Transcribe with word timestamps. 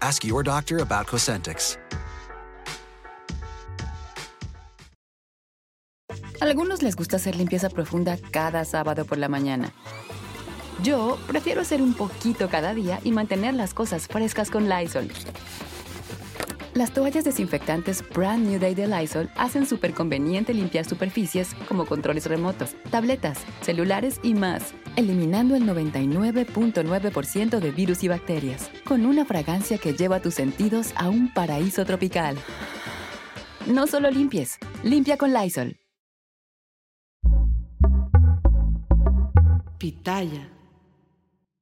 Ask 0.00 0.24
your 0.24 0.42
doctor 0.42 0.80
about 0.80 1.06
Cosentix. 1.06 1.78
Algunos 6.40 6.82
les 6.82 6.96
gusta 6.96 7.16
hacer 7.16 7.36
limpieza 7.36 7.68
profunda 7.68 8.18
cada 8.32 8.64
sábado 8.64 9.04
por 9.04 9.16
la 9.16 9.28
mañana. 9.28 9.72
Yo 10.82 11.16
prefiero 11.28 11.60
hacer 11.60 11.80
un 11.80 11.94
poquito 11.94 12.48
cada 12.48 12.74
día 12.74 12.98
y 13.04 13.12
mantener 13.12 13.54
las 13.54 13.72
cosas 13.72 14.08
frescas 14.08 14.50
con 14.50 14.68
Lysol. 14.68 15.08
Las 16.74 16.92
toallas 16.92 17.22
desinfectantes 17.22 18.02
Brand 18.12 18.48
New 18.48 18.58
Day 18.58 18.74
de 18.74 18.88
Lysol 18.88 19.30
hacen 19.36 19.66
súper 19.66 19.94
conveniente 19.94 20.52
limpiar 20.52 20.84
superficies 20.84 21.54
como 21.68 21.86
controles 21.86 22.26
remotos, 22.26 22.74
tabletas, 22.90 23.38
celulares 23.60 24.18
y 24.24 24.34
más, 24.34 24.74
eliminando 24.96 25.56
el 25.56 25.64
99.9% 25.64 27.58
de 27.58 27.70
virus 27.70 28.04
y 28.04 28.08
bacterias, 28.08 28.70
con 28.84 29.06
una 29.06 29.24
fragancia 29.24 29.78
que 29.78 29.94
lleva 29.94 30.20
tus 30.20 30.34
sentidos 30.34 30.92
a 30.96 31.08
un 31.08 31.32
paraíso 31.32 31.84
tropical. 31.84 32.36
No 33.66 33.86
solo 33.86 34.10
limpies, 34.10 34.58
limpia 34.82 35.16
con 35.16 35.32
Lysol. 35.32 35.78
Pitaya. 39.78 40.48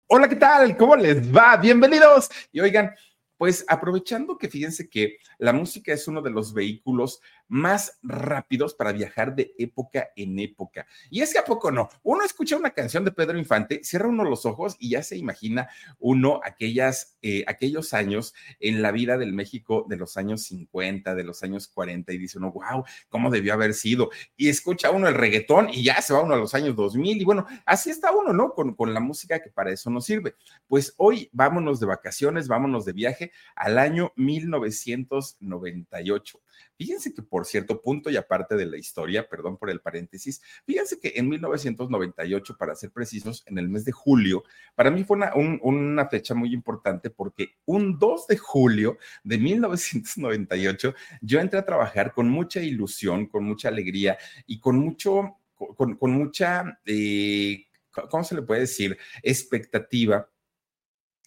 Hola, 0.06 0.28
¿qué 0.28 0.36
tal? 0.36 0.76
¿Cómo 0.76 0.96
les 0.96 1.34
va? 1.34 1.56
Bienvenidos. 1.56 2.28
Y 2.52 2.60
oigan, 2.60 2.92
pues 3.36 3.64
aprovechando 3.68 4.36
que 4.36 4.48
fíjense 4.48 4.88
que 4.88 5.16
la 5.38 5.52
música 5.52 5.92
es 5.94 6.06
uno 6.08 6.20
de 6.20 6.30
los 6.30 6.52
vehículos 6.52 7.20
más 7.50 7.98
rápidos 8.02 8.74
para 8.74 8.92
viajar 8.92 9.34
de 9.34 9.52
época 9.58 10.10
en 10.14 10.38
época. 10.38 10.86
Y 11.10 11.20
es 11.20 11.32
que 11.32 11.40
a 11.40 11.44
poco 11.44 11.72
no. 11.72 11.88
Uno 12.04 12.24
escucha 12.24 12.56
una 12.56 12.70
canción 12.70 13.04
de 13.04 13.10
Pedro 13.10 13.36
Infante, 13.36 13.82
cierra 13.82 14.08
uno 14.08 14.24
los 14.24 14.46
ojos 14.46 14.76
y 14.78 14.90
ya 14.90 15.02
se 15.02 15.16
imagina 15.16 15.68
uno 15.98 16.40
aquellas, 16.44 17.18
eh, 17.22 17.42
aquellos 17.48 17.92
años 17.92 18.34
en 18.60 18.82
la 18.82 18.92
vida 18.92 19.18
del 19.18 19.32
México 19.32 19.84
de 19.88 19.96
los 19.96 20.16
años 20.16 20.44
50, 20.44 21.16
de 21.16 21.24
los 21.24 21.42
años 21.42 21.66
40 21.66 22.12
y 22.12 22.18
dice 22.18 22.38
uno, 22.38 22.52
wow, 22.52 22.84
¿cómo 23.08 23.30
debió 23.30 23.54
haber 23.54 23.74
sido? 23.74 24.10
Y 24.36 24.48
escucha 24.48 24.92
uno 24.92 25.08
el 25.08 25.14
reggaetón 25.14 25.70
y 25.70 25.82
ya 25.82 26.00
se 26.02 26.14
va 26.14 26.22
uno 26.22 26.34
a 26.34 26.38
los 26.38 26.54
años 26.54 26.76
2000 26.76 27.20
y 27.20 27.24
bueno, 27.24 27.46
así 27.66 27.90
está 27.90 28.12
uno, 28.12 28.32
¿no? 28.32 28.54
Con, 28.54 28.74
con 28.74 28.94
la 28.94 29.00
música 29.00 29.42
que 29.42 29.50
para 29.50 29.72
eso 29.72 29.90
nos 29.90 30.04
sirve. 30.04 30.36
Pues 30.68 30.94
hoy 30.98 31.28
vámonos 31.32 31.80
de 31.80 31.86
vacaciones, 31.86 32.46
vámonos 32.46 32.84
de 32.84 32.92
viaje 32.92 33.32
al 33.56 33.76
año 33.76 34.12
1998. 34.14 36.40
Fíjense 36.76 37.12
que, 37.12 37.22
por 37.22 37.39
cierto, 37.44 37.80
punto 37.80 38.10
y 38.10 38.16
aparte 38.16 38.56
de 38.56 38.66
la 38.66 38.76
historia, 38.76 39.28
perdón 39.28 39.56
por 39.56 39.70
el 39.70 39.80
paréntesis, 39.80 40.40
fíjense 40.64 40.98
que 40.98 41.12
en 41.16 41.28
1998, 41.28 42.56
para 42.56 42.74
ser 42.74 42.90
precisos, 42.90 43.42
en 43.46 43.58
el 43.58 43.68
mes 43.68 43.84
de 43.84 43.92
julio, 43.92 44.44
para 44.74 44.90
mí 44.90 45.04
fue 45.04 45.16
una, 45.16 45.32
una 45.34 46.06
fecha 46.08 46.34
muy 46.34 46.52
importante 46.52 47.10
porque 47.10 47.56
un 47.64 47.98
2 47.98 48.26
de 48.26 48.36
julio 48.36 48.98
de 49.24 49.38
1998 49.38 50.94
yo 51.20 51.40
entré 51.40 51.58
a 51.58 51.64
trabajar 51.64 52.12
con 52.12 52.28
mucha 52.28 52.60
ilusión, 52.60 53.26
con 53.26 53.44
mucha 53.44 53.68
alegría 53.68 54.18
y 54.46 54.60
con 54.60 54.76
mucho, 54.76 55.38
con, 55.54 55.96
con 55.96 56.10
mucha, 56.10 56.80
eh, 56.84 57.66
¿cómo 57.90 58.24
se 58.24 58.34
le 58.34 58.42
puede 58.42 58.62
decir? 58.62 58.98
Expectativa 59.22 60.28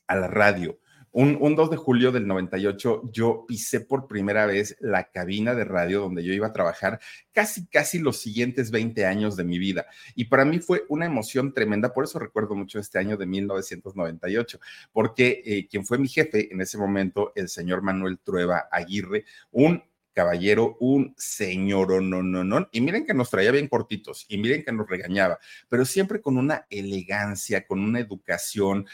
a 0.08 0.16
la 0.16 0.28
radio 0.28 0.80
un, 1.14 1.56
2 1.56 1.70
de 1.70 1.78
julio 1.78 2.12
del 2.12 2.28
98 2.28 3.12
yo 3.12 3.46
pisé 3.48 3.82
por 3.82 4.08
primera 4.08 4.46
vez 4.46 4.76
la 4.80 5.12
cabina 5.12 5.54
de 5.54 5.64
radio 5.64 6.02
donde 6.02 6.24
yo 6.24 6.34
iba 6.34 6.48
a 6.48 6.54
trabajar 6.54 7.00
casi, 7.32 7.68
casi 7.68 8.00
los 8.00 8.18
siguientes 8.18 8.72
20 8.72 9.06
años 9.06 9.36
de 9.36 9.44
mi 9.44 9.60
vida. 9.60 9.86
Y 10.16 10.26
para 10.26 10.44
mí 10.44 10.60
fue 10.60 10.84
una 10.90 11.06
emoción 11.06 11.54
tremenda, 11.54 11.94
por 11.94 12.06
eso 12.06 12.18
recuerdo 12.18 12.56
mucho 12.56 12.80
este 12.80 12.98
año 12.98 13.16
de 13.16 13.28
1998, 13.28 14.60
porque 14.92 15.42
eh, 15.46 15.68
quien 15.68 15.86
fue 15.86 16.00
mi 16.00 16.08
jefe 16.08 16.52
en 16.52 16.62
ese 16.62 16.78
momento, 16.78 17.32
el 17.36 17.48
señor 17.48 17.84
Manuel 17.84 18.20
Trueba 18.20 18.68
Aguirre, 18.72 19.26
un 19.52 19.84
caballero, 20.14 20.78
un 20.80 21.14
señor, 21.18 22.02
no, 22.02 22.24
no, 22.24 22.44
no. 22.44 22.70
Y 22.72 22.82
miren 22.82 23.06
que 23.06 23.14
nos 23.14 23.30
traía 23.30 23.52
bien 23.52 23.68
cortitos 23.68 24.26
y 24.30 24.38
miren 24.38 24.64
que 24.64 24.72
nos 24.72 24.88
regañaba, 24.88 25.40
pero 25.70 25.86
siempre 25.86 26.22
con 26.22 26.38
una 26.38 26.66
elegancia, 26.70 27.66
con 27.66 27.80
una 27.80 28.00
educación. 28.00 28.86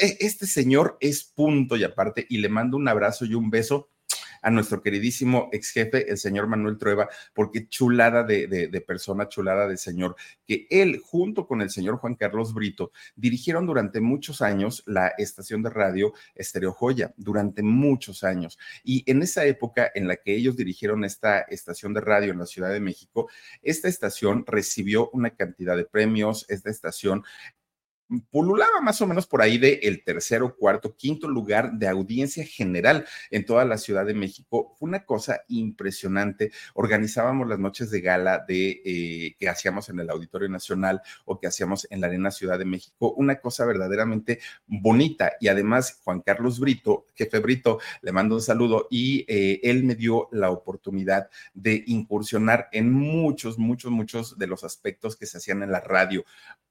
E, 0.00 0.16
este 0.20 0.46
señor 0.46 0.96
es 1.00 1.24
punto 1.24 1.76
y 1.76 1.84
aparte, 1.84 2.26
y 2.28 2.38
le 2.38 2.48
mando 2.48 2.76
un 2.76 2.88
abrazo 2.88 3.24
y 3.24 3.34
un 3.34 3.50
beso 3.50 3.88
a 4.46 4.50
nuestro 4.52 4.80
queridísimo 4.80 5.48
ex 5.50 5.72
jefe, 5.72 6.08
el 6.08 6.18
señor 6.18 6.46
Manuel 6.46 6.78
Trueba, 6.78 7.08
porque 7.34 7.68
chulada 7.68 8.22
de, 8.22 8.46
de, 8.46 8.80
persona, 8.80 9.28
chulada 9.28 9.66
de 9.66 9.76
señor, 9.76 10.14
que 10.46 10.68
él 10.70 11.02
junto 11.04 11.48
con 11.48 11.62
el 11.62 11.70
señor 11.70 11.96
Juan 11.96 12.14
Carlos 12.14 12.54
Brito 12.54 12.92
dirigieron 13.16 13.66
durante 13.66 14.00
muchos 14.00 14.42
años 14.42 14.84
la 14.86 15.08
estación 15.18 15.64
de 15.64 15.70
radio 15.70 16.12
Estereo 16.36 16.70
Joya, 16.70 17.12
durante 17.16 17.64
muchos 17.64 18.22
años. 18.22 18.56
Y 18.84 19.02
en 19.10 19.20
esa 19.20 19.44
época 19.44 19.90
en 19.92 20.06
la 20.06 20.14
que 20.14 20.36
ellos 20.36 20.56
dirigieron 20.56 21.02
esta 21.02 21.40
estación 21.40 21.92
de 21.92 22.02
radio 22.02 22.30
en 22.30 22.38
la 22.38 22.46
Ciudad 22.46 22.70
de 22.70 22.78
México, 22.78 23.28
esta 23.62 23.88
estación 23.88 24.44
recibió 24.46 25.10
una 25.10 25.30
cantidad 25.30 25.76
de 25.76 25.86
premios, 25.86 26.46
esta 26.48 26.70
estación 26.70 27.24
pululaba 28.30 28.80
más 28.80 29.00
o 29.00 29.06
menos 29.06 29.26
por 29.26 29.42
ahí 29.42 29.58
de 29.58 29.80
el 29.82 30.04
tercero, 30.04 30.56
cuarto, 30.56 30.96
quinto 30.96 31.28
lugar 31.28 31.72
de 31.72 31.88
audiencia 31.88 32.44
general 32.44 33.04
en 33.30 33.44
toda 33.44 33.64
la 33.64 33.78
Ciudad 33.78 34.06
de 34.06 34.14
México. 34.14 34.74
Fue 34.78 34.88
una 34.88 35.04
cosa 35.04 35.40
impresionante. 35.48 36.52
Organizábamos 36.74 37.48
las 37.48 37.58
noches 37.58 37.90
de 37.90 38.00
gala 38.00 38.44
de 38.46 38.82
eh, 38.84 39.36
que 39.38 39.48
hacíamos 39.48 39.88
en 39.88 40.00
el 40.00 40.10
Auditorio 40.10 40.48
Nacional 40.48 41.02
o 41.24 41.40
que 41.40 41.46
hacíamos 41.46 41.86
en 41.90 42.00
la 42.00 42.06
Arena 42.06 42.30
Ciudad 42.30 42.58
de 42.58 42.64
México. 42.64 43.12
Una 43.16 43.40
cosa 43.40 43.64
verdaderamente 43.64 44.40
bonita. 44.66 45.32
Y 45.40 45.48
además, 45.48 46.00
Juan 46.04 46.20
Carlos 46.20 46.60
Brito, 46.60 47.06
jefe 47.14 47.40
Brito, 47.40 47.80
le 48.02 48.12
mando 48.12 48.36
un 48.36 48.42
saludo 48.42 48.86
y 48.90 49.24
eh, 49.28 49.60
él 49.62 49.84
me 49.84 49.94
dio 49.94 50.28
la 50.32 50.50
oportunidad 50.50 51.28
de 51.54 51.82
incursionar 51.86 52.68
en 52.72 52.92
muchos, 52.92 53.58
muchos, 53.58 53.90
muchos 53.90 54.38
de 54.38 54.46
los 54.46 54.64
aspectos 54.64 55.16
que 55.16 55.26
se 55.26 55.38
hacían 55.38 55.62
en 55.62 55.72
la 55.72 55.80
radio 55.80 56.24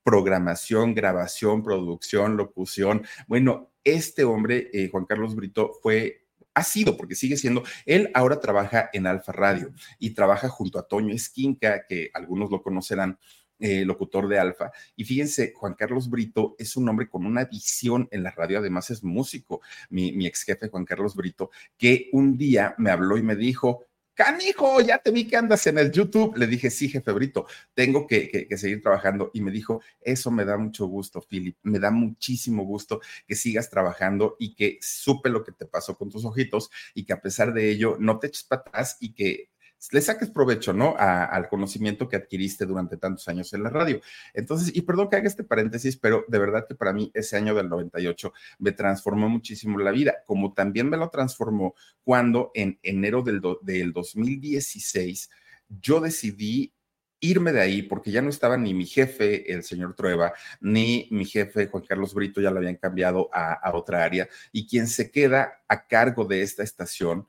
programación, 0.06 0.94
grabación, 0.94 1.24
producción, 1.63 2.37
locución. 2.37 3.05
Bueno, 3.27 3.71
este 3.83 4.23
hombre, 4.23 4.69
eh, 4.73 4.89
Juan 4.91 5.05
Carlos 5.05 5.35
Brito, 5.35 5.71
fue 5.81 6.25
ha 6.55 6.63
sido, 6.63 6.95
porque 6.95 7.15
sigue 7.15 7.35
siendo, 7.35 7.63
él 7.85 8.09
ahora 8.13 8.39
trabaja 8.39 8.89
en 8.93 9.07
Alfa 9.07 9.33
Radio 9.33 9.73
y 9.99 10.11
trabaja 10.11 10.47
junto 10.47 10.79
a 10.79 10.87
Toño 10.87 11.13
Esquinca, 11.13 11.85
que 11.85 12.09
algunos 12.13 12.49
lo 12.49 12.63
conocerán, 12.63 13.19
eh, 13.59 13.85
locutor 13.85 14.27
de 14.27 14.39
Alfa. 14.39 14.71
Y 14.95 15.03
fíjense, 15.03 15.53
Juan 15.53 15.75
Carlos 15.75 16.09
Brito 16.09 16.55
es 16.57 16.75
un 16.77 16.87
hombre 16.89 17.09
con 17.09 17.25
una 17.25 17.45
visión 17.45 18.07
en 18.11 18.23
la 18.23 18.31
radio, 18.31 18.59
además 18.59 18.89
es 18.89 19.03
músico, 19.03 19.61
mi, 19.89 20.13
mi 20.13 20.27
ex 20.27 20.43
jefe 20.43 20.69
Juan 20.69 20.85
Carlos 20.85 21.15
Brito, 21.15 21.51
que 21.77 22.09
un 22.13 22.37
día 22.37 22.73
me 22.77 22.89
habló 22.89 23.17
y 23.17 23.23
me 23.23 23.35
dijo, 23.35 23.85
canijo, 24.15 24.81
ya 24.81 24.97
te 24.97 25.11
vi 25.11 25.27
que 25.27 25.37
andas 25.37 25.67
en 25.67 25.77
el 25.77 25.91
YouTube. 25.91 26.35
Le 26.37 26.47
dije, 26.47 26.72
sí, 26.72 26.90
jefe 26.90 27.11
Brito, 27.11 27.45
tengo 27.73 28.07
que, 28.07 28.47
seguir 28.57 28.81
trabajando. 28.81 29.29
Y 29.34 29.41
me 29.41 29.51
dijo, 29.51 29.81
eso 30.01 30.31
me 30.31 30.45
da 30.45 30.57
mucho 30.57 30.87
gusto, 30.87 31.22
Philip, 31.22 31.57
me 31.63 31.79
da 31.79 31.91
muchísimo 31.91 32.63
gusto 32.63 33.01
que 33.28 33.35
sigas 33.35 33.69
trabajando 33.69 34.35
y 34.40 34.55
que 34.55 34.79
supe 34.81 35.29
lo 35.29 35.43
que 35.43 35.51
te 35.51 35.66
pasó 35.66 35.97
con 35.97 36.09
tus 36.09 36.25
ojitos 36.25 36.72
y 36.93 37.05
que 37.05 37.13
a 37.13 37.22
pesar 37.22 37.53
de 37.53 37.69
ello 37.69 37.97
no 37.99 38.17
te 38.17 38.28
eches 38.28 38.43
para 38.43 38.61
atrás 38.61 38.97
y 38.99 39.13
que 39.13 39.49
le 39.91 40.01
saques 40.01 40.29
provecho, 40.29 40.73
¿no? 40.73 40.95
al 40.97 41.47
conocimiento 41.47 42.07
que 42.07 42.16
adquiriste 42.16 42.66
durante 42.66 42.97
tantos 42.97 43.27
años 43.27 43.53
en 43.53 43.63
la 43.63 43.69
radio. 43.69 44.01
Entonces, 44.33 44.75
y 44.75 44.81
perdón 44.81 45.09
que 45.09 45.17
haga 45.17 45.27
este 45.27 45.43
paréntesis, 45.43 45.97
pero 45.97 46.25
de 46.27 46.39
verdad 46.39 46.66
que 46.67 46.75
para 46.75 46.93
mí 46.93 47.11
ese 47.13 47.37
año 47.37 47.53
del 47.55 47.69
98 47.69 48.33
me 48.59 48.72
transformó 48.72 49.29
muchísimo 49.29 49.77
la 49.79 49.91
vida, 49.91 50.16
como 50.25 50.53
también 50.53 50.89
me 50.89 50.97
lo 50.97 51.09
transformó 51.09 51.75
cuando 52.03 52.51
en 52.53 52.79
enero 52.83 53.22
del, 53.22 53.41
del 53.61 53.93
2016 53.93 55.29
yo 55.69 55.99
decidí 55.99 56.73
irme 57.19 57.53
de 57.53 57.61
ahí 57.61 57.81
porque 57.81 58.11
ya 58.11 58.21
no 58.21 58.29
estaba 58.29 58.57
ni 58.57 58.73
mi 58.73 58.85
jefe, 58.85 59.51
el 59.51 59.63
señor 59.63 59.95
Trueba, 59.95 60.33
ni 60.59 61.07
mi 61.11 61.25
jefe, 61.25 61.67
Juan 61.67 61.83
Carlos 61.83 62.13
Brito, 62.13 62.41
ya 62.41 62.51
lo 62.51 62.57
habían 62.57 62.75
cambiado 62.75 63.29
a, 63.33 63.53
a 63.53 63.75
otra 63.75 64.03
área. 64.03 64.28
Y 64.51 64.67
quien 64.67 64.87
se 64.87 65.11
queda 65.11 65.63
a 65.67 65.87
cargo 65.87 66.25
de 66.25 66.41
esta 66.41 66.63
estación, 66.63 67.28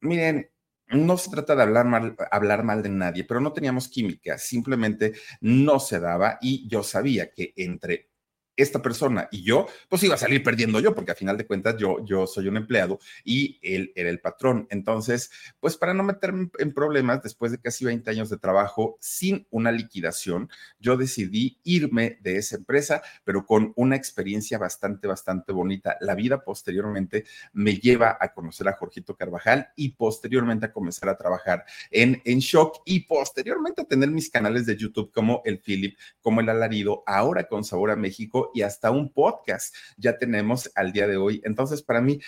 miren, 0.00 0.50
no 0.88 1.16
se 1.18 1.30
trata 1.30 1.56
de 1.56 1.62
hablar 1.62 1.86
mal, 1.86 2.16
hablar 2.30 2.62
mal 2.64 2.82
de 2.82 2.88
nadie, 2.90 3.24
pero 3.24 3.40
no 3.40 3.52
teníamos 3.52 3.88
química, 3.88 4.38
simplemente 4.38 5.14
no 5.40 5.80
se 5.80 6.00
daba 6.00 6.38
y 6.40 6.68
yo 6.68 6.82
sabía 6.82 7.30
que 7.32 7.52
entre 7.56 8.10
esta 8.56 8.82
persona 8.82 9.28
y 9.30 9.42
yo, 9.42 9.66
pues 9.88 10.02
iba 10.02 10.14
a 10.14 10.18
salir 10.18 10.42
perdiendo 10.42 10.80
yo, 10.80 10.94
porque 10.94 11.12
a 11.12 11.14
final 11.14 11.36
de 11.36 11.46
cuentas 11.46 11.76
yo, 11.78 12.04
yo 12.04 12.26
soy 12.26 12.48
un 12.48 12.56
empleado 12.56 12.98
y 13.24 13.58
él 13.62 13.92
era 13.94 14.10
el 14.10 14.20
patrón. 14.20 14.66
Entonces, 14.70 15.30
pues 15.60 15.76
para 15.76 15.94
no 15.94 16.02
meterme 16.02 16.50
en 16.58 16.72
problemas, 16.72 17.22
después 17.22 17.52
de 17.52 17.58
casi 17.58 17.84
20 17.84 18.10
años 18.10 18.30
de 18.30 18.38
trabajo 18.38 18.96
sin 19.00 19.46
una 19.50 19.72
liquidación, 19.72 20.50
yo 20.78 20.96
decidí 20.96 21.58
irme 21.64 22.18
de 22.22 22.38
esa 22.38 22.56
empresa, 22.56 23.02
pero 23.24 23.44
con 23.44 23.72
una 23.76 23.96
experiencia 23.96 24.58
bastante, 24.58 25.06
bastante 25.06 25.52
bonita. 25.52 25.96
La 26.00 26.14
vida 26.14 26.42
posteriormente 26.42 27.24
me 27.52 27.76
lleva 27.76 28.16
a 28.20 28.32
conocer 28.32 28.68
a 28.68 28.72
Jorgito 28.72 29.16
Carvajal 29.16 29.68
y 29.76 29.90
posteriormente 29.90 30.66
a 30.66 30.72
comenzar 30.72 31.08
a 31.08 31.16
trabajar 31.16 31.64
en, 31.90 32.22
en 32.24 32.38
Shock 32.38 32.82
y 32.84 33.00
posteriormente 33.00 33.82
a 33.82 33.84
tener 33.84 34.10
mis 34.10 34.30
canales 34.30 34.66
de 34.66 34.76
YouTube 34.76 35.12
como 35.12 35.42
el 35.44 35.60
Philip, 35.60 35.96
como 36.20 36.40
el 36.40 36.48
Alarido, 36.48 37.02
ahora 37.06 37.44
con 37.48 37.64
Sabor 37.64 37.90
a 37.90 37.96
México 37.96 38.45
y 38.54 38.62
hasta 38.62 38.90
un 38.90 39.12
podcast 39.12 39.74
ya 39.96 40.18
tenemos 40.18 40.70
al 40.74 40.92
día 40.92 41.06
de 41.06 41.16
hoy. 41.16 41.40
Entonces, 41.44 41.82
para 41.82 42.00
mí, 42.00 42.20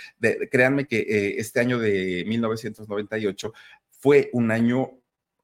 créanme 0.50 0.87
que 0.87 0.99
eh, 0.99 1.35
este 1.38 1.61
año 1.61 1.79
de 1.79 2.25
1998 2.26 3.53
fue 3.91 4.31
un 4.32 4.50
año 4.50 4.93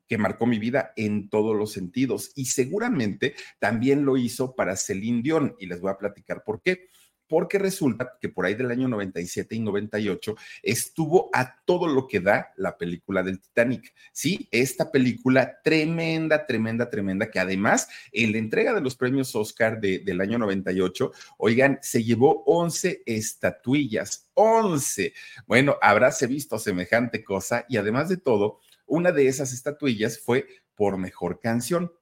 que 0.07 0.19
marcó 0.19 0.47
mi 0.47 0.59
vida 0.59 0.93
en 0.97 1.29
todos 1.29 1.57
los 1.57 1.73
sentidos 1.73 2.33
y 2.35 2.47
seguramente 2.47 3.35
también 3.59 4.05
lo 4.05 4.17
hizo 4.17 4.55
para 4.55 4.77
Celine 4.77 5.23
Dion 5.23 5.57
y 5.59 5.67
les 5.67 5.81
voy 5.81 5.91
a 5.91 5.99
platicar 5.99 6.45
por 6.45 6.61
qué 6.61 6.89
porque 7.29 7.59
resulta 7.59 8.17
que 8.21 8.29
por 8.29 8.47
ahí 8.47 8.55
del 8.55 8.71
año 8.71 8.89
97 8.89 9.55
y 9.55 9.61
98 9.61 10.37
estuvo 10.63 11.31
a 11.33 11.61
todo 11.65 11.87
lo 11.87 12.07
que 12.07 12.21
da 12.21 12.53
la 12.57 12.77
película 12.77 13.23
del 13.23 13.41
Titanic. 13.41 13.93
Sí, 14.13 14.49
esta 14.51 14.91
película 14.91 15.61
tremenda, 15.63 16.47
tremenda, 16.47 16.91
tremenda, 16.91 17.31
que 17.31 17.41
además 17.41 17.89
en 18.13 18.33
la 18.33 18.39
entrega 18.39 18.75
de 18.75 18.81
los 18.81 18.97
premios 18.97 19.35
Oscar 19.35 19.81
del 19.81 20.21
año 20.21 20.39
98, 20.39 21.13
oigan, 21.39 21.79
se 21.83 22.05
llevó 22.05 22.43
11 22.47 23.03
estatuillas, 23.07 24.31
11. 24.35 25.13
Bueno, 25.47 25.77
habráse 25.81 26.27
visto 26.27 26.59
semejante 26.59 27.25
cosa 27.25 27.65
y 27.69 27.77
además 27.77 28.09
de 28.09 28.17
todo, 28.17 28.61
una 28.87 29.13
de 29.13 29.29
esas 29.29 29.53
estatuillas 29.53 30.19
fue 30.19 30.47
por 30.75 30.99
mejor 30.99 31.41
canción. 31.41 31.93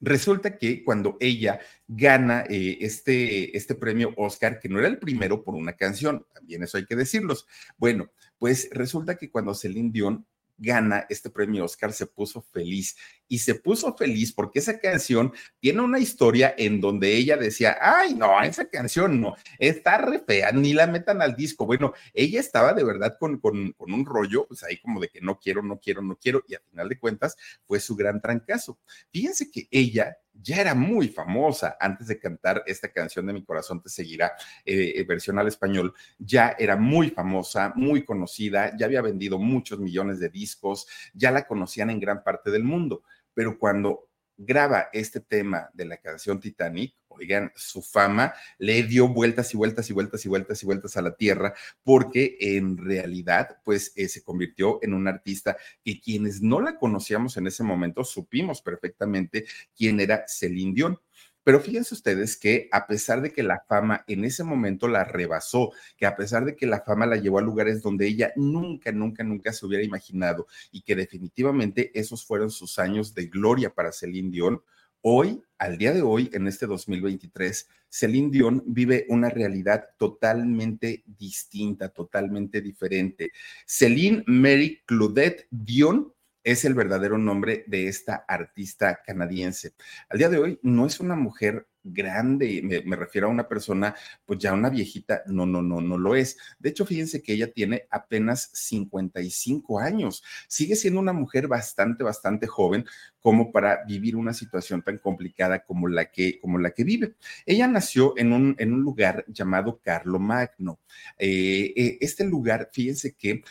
Resulta 0.00 0.58
que 0.58 0.84
cuando 0.84 1.16
ella 1.20 1.60
gana 1.86 2.44
eh, 2.48 2.78
este, 2.80 3.56
este 3.56 3.74
premio 3.74 4.12
Oscar, 4.16 4.58
que 4.58 4.68
no 4.68 4.78
era 4.78 4.88
el 4.88 4.98
primero 4.98 5.42
por 5.42 5.54
una 5.54 5.74
canción, 5.74 6.26
también 6.32 6.62
eso 6.62 6.76
hay 6.76 6.84
que 6.84 6.96
decirlos. 6.96 7.46
Bueno, 7.76 8.10
pues 8.38 8.68
resulta 8.72 9.16
que 9.16 9.30
cuando 9.30 9.54
Celine 9.54 9.90
Dion 9.92 10.26
gana 10.56 11.06
este 11.08 11.30
premio 11.30 11.64
Oscar, 11.64 11.92
se 11.92 12.06
puso 12.06 12.42
feliz. 12.42 12.96
Y 13.34 13.38
se 13.38 13.56
puso 13.56 13.96
feliz 13.96 14.32
porque 14.32 14.60
esa 14.60 14.78
canción 14.78 15.32
tiene 15.58 15.80
una 15.80 15.98
historia 15.98 16.54
en 16.56 16.80
donde 16.80 17.16
ella 17.16 17.36
decía, 17.36 17.76
ay, 17.80 18.14
no, 18.14 18.40
esa 18.40 18.68
canción 18.68 19.20
no, 19.20 19.34
está 19.58 19.98
re 19.98 20.20
fea, 20.20 20.52
ni 20.52 20.72
la 20.72 20.86
metan 20.86 21.20
al 21.20 21.34
disco. 21.34 21.66
Bueno, 21.66 21.94
ella 22.12 22.38
estaba 22.38 22.74
de 22.74 22.84
verdad 22.84 23.16
con, 23.18 23.40
con, 23.40 23.72
con 23.72 23.92
un 23.92 24.06
rollo, 24.06 24.46
pues 24.46 24.62
ahí 24.62 24.78
como 24.78 25.00
de 25.00 25.08
que 25.08 25.20
no 25.20 25.40
quiero, 25.40 25.64
no 25.64 25.80
quiero, 25.80 26.00
no 26.00 26.16
quiero, 26.16 26.44
y 26.46 26.54
a 26.54 26.60
final 26.60 26.88
de 26.88 26.96
cuentas 26.96 27.36
fue 27.66 27.80
su 27.80 27.96
gran 27.96 28.20
trancazo. 28.20 28.78
Fíjense 29.10 29.50
que 29.50 29.66
ella 29.68 30.16
ya 30.40 30.56
era 30.56 30.74
muy 30.74 31.08
famosa 31.08 31.76
antes 31.80 32.08
de 32.08 32.18
cantar 32.18 32.62
esta 32.66 32.88
canción 32.88 33.26
de 33.26 33.32
Mi 33.32 33.44
corazón 33.44 33.80
te 33.80 33.88
seguirá, 33.88 34.32
eh, 34.64 34.92
eh, 34.96 35.04
versión 35.04 35.38
al 35.38 35.48
español, 35.48 35.94
ya 36.18 36.56
era 36.58 36.76
muy 36.76 37.10
famosa, 37.10 37.72
muy 37.76 38.04
conocida, 38.04 38.76
ya 38.76 38.86
había 38.86 39.02
vendido 39.02 39.38
muchos 39.38 39.78
millones 39.78 40.18
de 40.18 40.28
discos, 40.28 40.86
ya 41.12 41.30
la 41.30 41.46
conocían 41.46 41.90
en 41.90 42.00
gran 42.00 42.22
parte 42.22 42.50
del 42.50 42.64
mundo, 42.64 43.02
pero 43.34 43.58
cuando 43.58 44.08
graba 44.36 44.88
este 44.92 45.20
tema 45.20 45.70
de 45.74 45.84
la 45.84 45.96
canción 45.98 46.40
Titanic, 46.40 46.94
oigan, 47.08 47.52
su 47.54 47.82
fama 47.82 48.34
le 48.58 48.82
dio 48.82 49.08
vueltas 49.08 49.54
y 49.54 49.56
vueltas 49.56 49.88
y 49.90 49.92
vueltas 49.92 50.24
y 50.24 50.28
vueltas 50.28 50.62
y 50.62 50.66
vueltas 50.66 50.96
a 50.96 51.02
la 51.02 51.14
tierra, 51.14 51.54
porque 51.82 52.36
en 52.40 52.76
realidad, 52.76 53.58
pues 53.64 53.92
eh, 53.96 54.08
se 54.08 54.22
convirtió 54.22 54.80
en 54.82 54.94
un 54.94 55.06
artista 55.06 55.56
que 55.84 56.00
quienes 56.00 56.42
no 56.42 56.60
la 56.60 56.76
conocíamos 56.78 57.36
en 57.36 57.46
ese 57.46 57.62
momento 57.62 58.04
supimos 58.04 58.62
perfectamente 58.62 59.44
quién 59.76 60.00
era 60.00 60.24
Celine 60.26 60.74
Dion. 60.74 61.00
Pero 61.44 61.60
fíjense 61.60 61.94
ustedes 61.94 62.36
que 62.36 62.68
a 62.72 62.86
pesar 62.86 63.20
de 63.20 63.32
que 63.32 63.42
la 63.42 63.62
fama 63.68 64.04
en 64.08 64.24
ese 64.24 64.42
momento 64.42 64.88
la 64.88 65.04
rebasó, 65.04 65.72
que 65.96 66.06
a 66.06 66.16
pesar 66.16 66.44
de 66.46 66.56
que 66.56 66.66
la 66.66 66.80
fama 66.80 67.06
la 67.06 67.16
llevó 67.16 67.38
a 67.38 67.42
lugares 67.42 67.82
donde 67.82 68.06
ella 68.06 68.32
nunca, 68.34 68.90
nunca, 68.92 69.22
nunca 69.22 69.52
se 69.52 69.66
hubiera 69.66 69.84
imaginado 69.84 70.46
y 70.72 70.80
que 70.80 70.96
definitivamente 70.96 71.90
esos 71.94 72.24
fueron 72.24 72.50
sus 72.50 72.78
años 72.78 73.14
de 73.14 73.26
gloria 73.26 73.74
para 73.74 73.92
Celine 73.92 74.30
Dion, 74.30 74.62
hoy, 75.02 75.42
al 75.58 75.76
día 75.76 75.92
de 75.92 76.00
hoy, 76.00 76.30
en 76.32 76.46
este 76.46 76.66
2023, 76.66 77.68
Celine 77.90 78.30
Dion 78.30 78.62
vive 78.66 79.04
una 79.10 79.28
realidad 79.28 79.84
totalmente 79.98 81.04
distinta, 81.06 81.90
totalmente 81.90 82.62
diferente. 82.62 83.30
Celine 83.66 84.24
Mary 84.26 84.82
Claudette 84.86 85.46
Dion 85.50 86.13
es 86.44 86.64
el 86.64 86.74
verdadero 86.74 87.18
nombre 87.18 87.64
de 87.66 87.88
esta 87.88 88.24
artista 88.28 89.00
canadiense. 89.04 89.74
Al 90.08 90.18
día 90.18 90.28
de 90.28 90.38
hoy 90.38 90.60
no 90.62 90.86
es 90.86 91.00
una 91.00 91.16
mujer 91.16 91.66
grande, 91.84 92.62
me, 92.62 92.96
refiero 92.96 93.26
a 93.26 93.30
una 93.30 93.46
persona, 93.46 93.94
pues 94.24 94.38
ya 94.38 94.54
una 94.54 94.70
viejita, 94.70 95.22
no, 95.26 95.44
no, 95.44 95.60
no, 95.60 95.80
no 95.82 95.98
lo 95.98 96.16
es. 96.16 96.38
De 96.58 96.70
hecho, 96.70 96.86
fíjense 96.86 97.22
que 97.22 97.34
ella 97.34 97.52
tiene 97.52 97.86
apenas 97.90 98.50
55 98.54 99.78
años, 99.78 100.22
sigue 100.48 100.76
siendo 100.76 101.00
una 101.00 101.12
mujer 101.12 101.46
bastante, 101.46 102.02
bastante 102.02 102.46
joven 102.46 102.86
como 103.20 103.52
para 103.52 103.84
vivir 103.84 104.16
una 104.16 104.32
situación 104.32 104.82
tan 104.82 104.98
complicada 104.98 105.64
como 105.64 105.88
la 105.88 106.10
que, 106.10 106.40
como 106.40 106.58
la 106.58 106.70
que 106.70 106.84
vive. 106.84 107.14
Ella 107.44 107.68
nació 107.68 108.14
en 108.16 108.32
un, 108.32 108.56
en 108.58 108.72
un 108.72 108.80
lugar 108.80 109.24
llamado 109.28 109.80
Carlo 109.82 110.18
Magno. 110.18 110.80
Eh, 111.18 111.72
eh, 111.76 111.98
este 112.00 112.24
lugar, 112.24 112.70
fíjense 112.72 113.14
que 113.14 113.42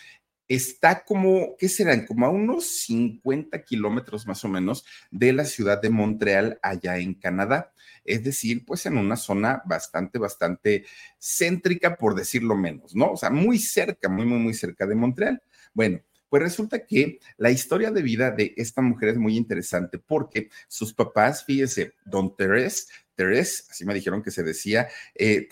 está 0.55 1.03
como, 1.03 1.55
¿qué 1.57 1.69
serán? 1.69 2.05
Como 2.05 2.25
a 2.25 2.29
unos 2.29 2.65
50 2.85 3.63
kilómetros 3.63 4.27
más 4.27 4.43
o 4.43 4.49
menos 4.49 4.85
de 5.11 5.33
la 5.33 5.45
ciudad 5.45 5.81
de 5.81 5.89
Montreal, 5.89 6.59
allá 6.61 6.97
en 6.97 7.13
Canadá. 7.13 7.73
Es 8.03 8.23
decir, 8.23 8.65
pues 8.65 8.85
en 8.85 8.97
una 8.97 9.15
zona 9.15 9.61
bastante, 9.65 10.19
bastante 10.19 10.85
céntrica, 11.19 11.95
por 11.95 12.15
decirlo 12.15 12.55
menos, 12.55 12.95
¿no? 12.95 13.11
O 13.11 13.17
sea, 13.17 13.29
muy 13.29 13.59
cerca, 13.59 14.09
muy, 14.09 14.25
muy, 14.25 14.39
muy 14.39 14.53
cerca 14.53 14.85
de 14.85 14.95
Montreal. 14.95 15.41
Bueno, 15.73 16.01
pues 16.29 16.41
resulta 16.41 16.85
que 16.85 17.19
la 17.37 17.51
historia 17.51 17.91
de 17.91 18.01
vida 18.01 18.31
de 18.31 18.53
esta 18.57 18.81
mujer 18.81 19.09
es 19.09 19.17
muy 19.17 19.37
interesante 19.37 19.99
porque 19.99 20.49
sus 20.67 20.93
papás, 20.93 21.45
fíjese, 21.45 21.93
don 22.05 22.35
Teres, 22.35 22.89
Teres, 23.15 23.67
así 23.69 23.85
me 23.85 23.93
dijeron 23.93 24.23
que 24.23 24.31
se 24.31 24.41
decía, 24.41 24.87
eh, 25.13 25.47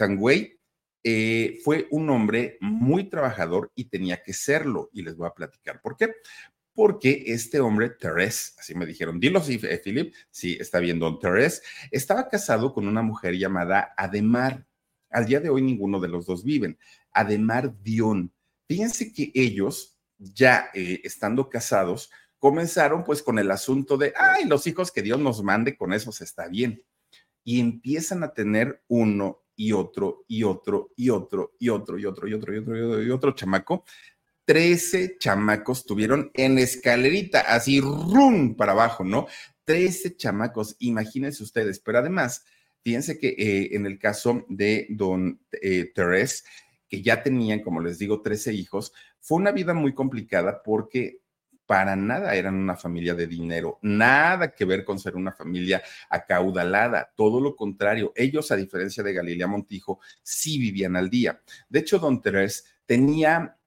eh, 1.03 1.59
fue 1.63 1.87
un 1.91 2.09
hombre 2.09 2.57
muy 2.61 3.09
trabajador 3.09 3.71
y 3.75 3.85
tenía 3.85 4.21
que 4.23 4.33
serlo. 4.33 4.89
Y 4.93 5.01
les 5.01 5.15
voy 5.15 5.27
a 5.27 5.33
platicar 5.33 5.81
por 5.81 5.97
qué. 5.97 6.13
Porque 6.73 7.23
este 7.27 7.59
hombre, 7.59 7.89
Teres, 7.89 8.55
así 8.57 8.73
me 8.75 8.85
dijeron, 8.85 9.19
dilo 9.19 9.39
así, 9.39 9.59
eh, 9.63 9.81
Philip, 9.83 10.13
sí, 10.29 10.57
está 10.59 10.79
bien, 10.79 10.99
don 10.99 11.19
Teres, 11.19 11.61
estaba 11.91 12.29
casado 12.29 12.73
con 12.73 12.87
una 12.87 13.01
mujer 13.01 13.37
llamada 13.37 13.93
Ademar. 13.97 14.65
Al 15.09 15.25
día 15.25 15.41
de 15.41 15.49
hoy 15.49 15.61
ninguno 15.61 15.99
de 15.99 16.07
los 16.07 16.25
dos 16.25 16.43
viven. 16.43 16.77
Ademar 17.11 17.77
Dion. 17.81 18.33
Fíjense 18.67 19.11
que 19.11 19.31
ellos, 19.35 19.97
ya 20.17 20.69
eh, 20.73 21.01
estando 21.03 21.49
casados, 21.49 22.09
comenzaron 22.37 23.03
pues 23.03 23.21
con 23.21 23.37
el 23.37 23.51
asunto 23.51 23.97
de, 23.97 24.13
ay, 24.15 24.45
los 24.45 24.65
hijos 24.65 24.91
que 24.91 25.01
Dios 25.01 25.19
nos 25.19 25.43
mande, 25.43 25.75
con 25.75 25.91
esos 25.91 26.21
está 26.21 26.47
bien. 26.47 26.81
Y 27.43 27.59
empiezan 27.59 28.23
a 28.23 28.33
tener 28.33 28.81
uno 28.87 29.43
y 29.61 29.73
otro 29.73 30.25
y 30.27 30.41
otro 30.41 30.89
y 30.95 31.11
otro 31.11 31.51
y 31.59 31.69
otro 31.69 31.99
y 31.99 32.05
otro 32.05 32.27
y 32.27 32.33
otro 32.33 32.55
y 32.55 32.57
otro 32.57 33.03
y 33.03 33.11
otro, 33.11 33.31
chamaco. 33.33 33.83
Trece 34.43 35.17
chamacos 35.19 35.85
tuvieron 35.85 36.31
en 36.33 36.57
escalerita, 36.57 37.41
así 37.41 37.79
rum 37.79 38.55
para 38.55 38.71
abajo, 38.71 39.03
¿no? 39.03 39.27
Trece 39.63 40.15
chamacos, 40.15 40.75
imagínense 40.79 41.43
ustedes, 41.43 41.79
pero 41.79 41.99
además, 41.99 42.43
fíjense 42.81 43.19
que 43.19 43.35
eh, 43.37 43.75
en 43.75 43.85
el 43.85 43.99
caso 43.99 44.45
de 44.49 44.87
don 44.89 45.39
eh, 45.61 45.91
Teres, 45.93 46.43
que 46.89 47.03
ya 47.03 47.21
tenían, 47.21 47.61
como 47.61 47.81
les 47.81 47.99
digo, 47.99 48.23
trece 48.23 48.51
hijos, 48.53 48.91
fue 49.19 49.37
una 49.37 49.51
vida 49.51 49.75
muy 49.75 49.93
complicada 49.93 50.63
porque 50.63 51.20
para 51.71 51.95
nada 51.95 52.35
eran 52.35 52.55
una 52.55 52.75
familia 52.75 53.15
de 53.15 53.27
dinero, 53.27 53.79
nada 53.81 54.53
que 54.53 54.65
ver 54.65 54.83
con 54.83 54.99
ser 54.99 55.15
una 55.15 55.31
familia 55.31 55.81
acaudalada, 56.09 57.13
todo 57.15 57.39
lo 57.39 57.55
contrario, 57.55 58.11
ellos 58.13 58.51
a 58.51 58.57
diferencia 58.57 59.01
de 59.01 59.13
Galilea 59.13 59.47
Montijo 59.47 60.01
sí 60.21 60.59
vivían 60.59 60.97
al 60.97 61.09
día. 61.09 61.41
De 61.69 61.79
hecho, 61.79 61.97
don 61.97 62.21
Terés 62.21 62.65
tenía 62.85 63.57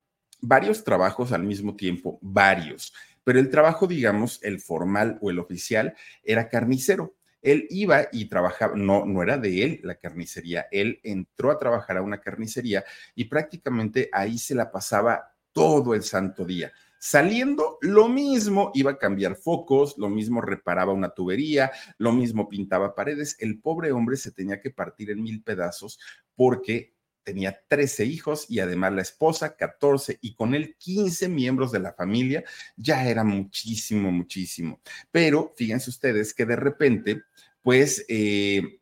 varios 0.42 0.84
trabajos 0.84 1.32
al 1.32 1.44
mismo 1.44 1.76
tiempo, 1.76 2.18
varios, 2.20 2.92
pero 3.24 3.38
el 3.38 3.48
trabajo, 3.48 3.86
digamos, 3.86 4.38
el 4.42 4.60
formal 4.60 5.16
o 5.22 5.30
el 5.30 5.38
oficial 5.38 5.94
era 6.22 6.50
carnicero. 6.50 7.14
Él 7.40 7.66
iba 7.70 8.08
y 8.12 8.26
trabajaba, 8.26 8.76
no, 8.76 9.06
no 9.06 9.22
era 9.22 9.38
de 9.38 9.64
él 9.64 9.80
la 9.82 9.94
carnicería, 9.94 10.66
él 10.70 11.00
entró 11.04 11.50
a 11.50 11.58
trabajar 11.58 11.96
a 11.96 12.02
una 12.02 12.20
carnicería 12.20 12.84
y 13.14 13.24
prácticamente 13.24 14.10
ahí 14.12 14.36
se 14.36 14.54
la 14.54 14.70
pasaba 14.70 15.34
todo 15.54 15.94
el 15.94 16.02
santo 16.02 16.44
día 16.44 16.70
Saliendo, 17.06 17.76
lo 17.82 18.08
mismo, 18.08 18.70
iba 18.72 18.92
a 18.92 18.98
cambiar 18.98 19.36
focos, 19.36 19.94
lo 19.98 20.08
mismo 20.08 20.40
reparaba 20.40 20.94
una 20.94 21.10
tubería, 21.10 21.70
lo 21.98 22.12
mismo 22.12 22.48
pintaba 22.48 22.94
paredes. 22.94 23.36
El 23.40 23.60
pobre 23.60 23.92
hombre 23.92 24.16
se 24.16 24.32
tenía 24.32 24.58
que 24.58 24.70
partir 24.70 25.10
en 25.10 25.22
mil 25.22 25.42
pedazos 25.42 25.98
porque 26.34 26.94
tenía 27.22 27.60
13 27.68 28.06
hijos 28.06 28.46
y 28.48 28.60
además 28.60 28.94
la 28.94 29.02
esposa 29.02 29.54
14 29.54 30.16
y 30.22 30.34
con 30.34 30.54
él 30.54 30.76
15 30.78 31.28
miembros 31.28 31.72
de 31.72 31.80
la 31.80 31.92
familia, 31.92 32.42
ya 32.74 33.06
era 33.06 33.22
muchísimo, 33.22 34.10
muchísimo. 34.10 34.80
Pero 35.10 35.52
fíjense 35.58 35.90
ustedes 35.90 36.32
que 36.32 36.46
de 36.46 36.56
repente, 36.56 37.24
pues... 37.60 38.06
Eh, 38.08 38.80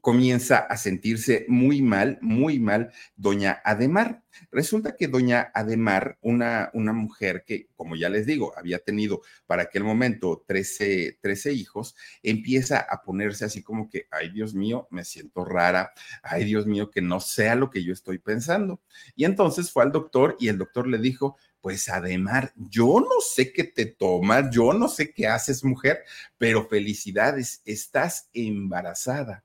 comienza 0.00 0.58
a 0.58 0.76
sentirse 0.76 1.44
muy 1.48 1.82
mal, 1.82 2.18
muy 2.22 2.58
mal, 2.58 2.90
doña 3.16 3.60
Ademar. 3.64 4.22
Resulta 4.50 4.96
que 4.96 5.08
doña 5.08 5.50
Ademar, 5.54 6.18
una, 6.20 6.70
una 6.72 6.92
mujer 6.92 7.44
que, 7.46 7.68
como 7.76 7.96
ya 7.96 8.08
les 8.08 8.26
digo, 8.26 8.52
había 8.56 8.78
tenido 8.78 9.22
para 9.46 9.64
aquel 9.64 9.84
momento 9.84 10.44
13, 10.46 11.18
13 11.20 11.52
hijos, 11.52 11.96
empieza 12.22 12.78
a 12.78 13.02
ponerse 13.02 13.44
así 13.44 13.62
como 13.62 13.88
que, 13.88 14.06
ay 14.10 14.30
Dios 14.30 14.54
mío, 14.54 14.88
me 14.90 15.04
siento 15.04 15.44
rara, 15.44 15.92
ay 16.22 16.44
Dios 16.44 16.66
mío, 16.66 16.90
que 16.90 17.02
no 17.02 17.20
sea 17.20 17.54
lo 17.54 17.70
que 17.70 17.84
yo 17.84 17.92
estoy 17.92 18.18
pensando. 18.18 18.80
Y 19.16 19.24
entonces 19.24 19.70
fue 19.70 19.82
al 19.82 19.92
doctor 19.92 20.36
y 20.38 20.48
el 20.48 20.58
doctor 20.58 20.86
le 20.86 20.98
dijo, 20.98 21.36
pues 21.60 21.88
Ademar, 21.88 22.52
yo 22.56 23.00
no 23.00 23.20
sé 23.20 23.52
qué 23.52 23.64
te 23.64 23.86
tomas, 23.86 24.50
yo 24.50 24.72
no 24.72 24.88
sé 24.88 25.12
qué 25.12 25.26
haces, 25.26 25.62
mujer, 25.62 26.04
pero 26.38 26.66
felicidades, 26.66 27.62
estás 27.64 28.30
embarazada. 28.32 29.44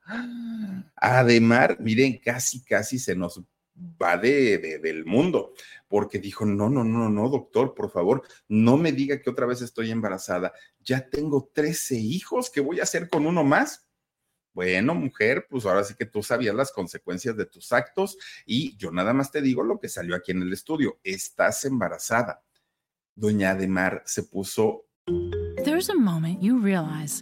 Ademar, 0.95 1.77
miren, 1.79 2.17
casi, 2.17 2.63
casi 2.63 2.99
se 2.99 3.15
nos 3.15 3.41
va 3.75 4.17
de, 4.17 4.79
del 4.79 5.05
mundo, 5.05 5.53
porque 5.87 6.19
dijo, 6.19 6.45
no, 6.45 6.69
no, 6.69 6.83
no, 6.83 7.09
no, 7.09 7.29
doctor, 7.29 7.73
por 7.73 7.89
favor, 7.91 8.23
no 8.47 8.77
me 8.77 8.91
diga 8.91 9.21
que 9.21 9.29
otra 9.29 9.45
vez 9.45 9.61
estoy 9.61 9.91
embarazada. 9.91 10.53
Ya 10.79 11.09
tengo 11.09 11.49
13 11.53 11.95
hijos, 11.95 12.49
¿qué 12.49 12.61
voy 12.61 12.79
a 12.79 12.83
hacer 12.83 13.09
con 13.09 13.25
uno 13.25 13.43
más? 13.43 13.87
Bueno, 14.53 14.95
mujer, 14.95 15.47
pues 15.49 15.65
ahora 15.65 15.83
sí 15.83 15.95
que 15.95 16.05
tú 16.05 16.23
sabías 16.23 16.55
las 16.55 16.71
consecuencias 16.71 17.35
de 17.35 17.45
tus 17.45 17.73
actos 17.73 18.17
y 18.45 18.77
yo 18.77 18.89
nada 18.89 19.13
más 19.13 19.29
te 19.29 19.41
digo 19.41 19.63
lo 19.63 19.79
que 19.81 19.89
salió 19.89 20.15
aquí 20.15 20.31
en 20.31 20.43
el 20.43 20.53
estudio. 20.53 20.97
Estás 21.03 21.65
embarazada. 21.65 22.41
Doña 23.15 23.51
Ademar 23.51 24.01
se 24.05 24.23
puso. 24.23 24.85
There's 25.65 25.89
a 25.89 25.95
moment 25.95 26.41
you 26.41 26.57
realize 26.59 27.21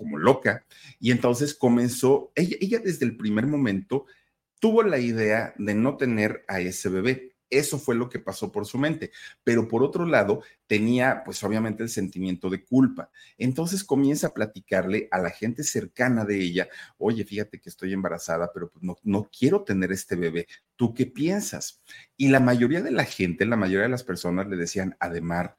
Como 0.00 0.16
loca. 0.16 0.64
Y 0.98 1.10
entonces 1.10 1.52
comenzó, 1.52 2.32
ella, 2.34 2.78
desde 2.78 3.04
el 3.04 3.18
primer 3.18 3.46
momento 3.46 4.06
tuvo 4.58 4.82
la 4.82 4.98
idea 4.98 5.52
de 5.58 5.74
no 5.74 5.98
tener 5.98 6.42
a 6.48 6.58
ese 6.58 6.88
bebé. 6.88 7.34
Eso 7.50 7.78
fue 7.78 7.94
lo 7.94 8.08
que 8.08 8.18
pasó 8.18 8.50
por 8.50 8.64
su 8.64 8.78
mente. 8.78 9.10
Pero 9.44 9.68
por 9.68 9.82
otro 9.82 10.06
lado, 10.06 10.42
tenía 10.66 11.20
pues 11.22 11.44
obviamente 11.44 11.82
el 11.82 11.90
sentimiento 11.90 12.48
de 12.48 12.64
culpa. 12.64 13.10
Entonces 13.36 13.84
comienza 13.84 14.28
a 14.28 14.32
platicarle 14.32 15.06
a 15.10 15.18
la 15.18 15.28
gente 15.28 15.64
cercana 15.64 16.24
de 16.24 16.40
ella, 16.40 16.68
oye, 16.96 17.22
fíjate 17.26 17.60
que 17.60 17.68
estoy 17.68 17.92
embarazada, 17.92 18.50
pero 18.54 18.70
pues, 18.70 18.82
no, 18.82 18.96
no 19.02 19.28
quiero 19.36 19.64
tener 19.64 19.92
este 19.92 20.16
bebé. 20.16 20.46
¿Tú 20.76 20.94
qué 20.94 21.04
piensas? 21.04 21.82
Y 22.16 22.28
la 22.28 22.40
mayoría 22.40 22.80
de 22.80 22.92
la 22.92 23.04
gente, 23.04 23.44
la 23.44 23.56
mayoría 23.56 23.82
de 23.82 23.90
las 23.90 24.04
personas 24.04 24.46
le 24.48 24.56
decían, 24.56 24.96
Ademar, 24.98 25.56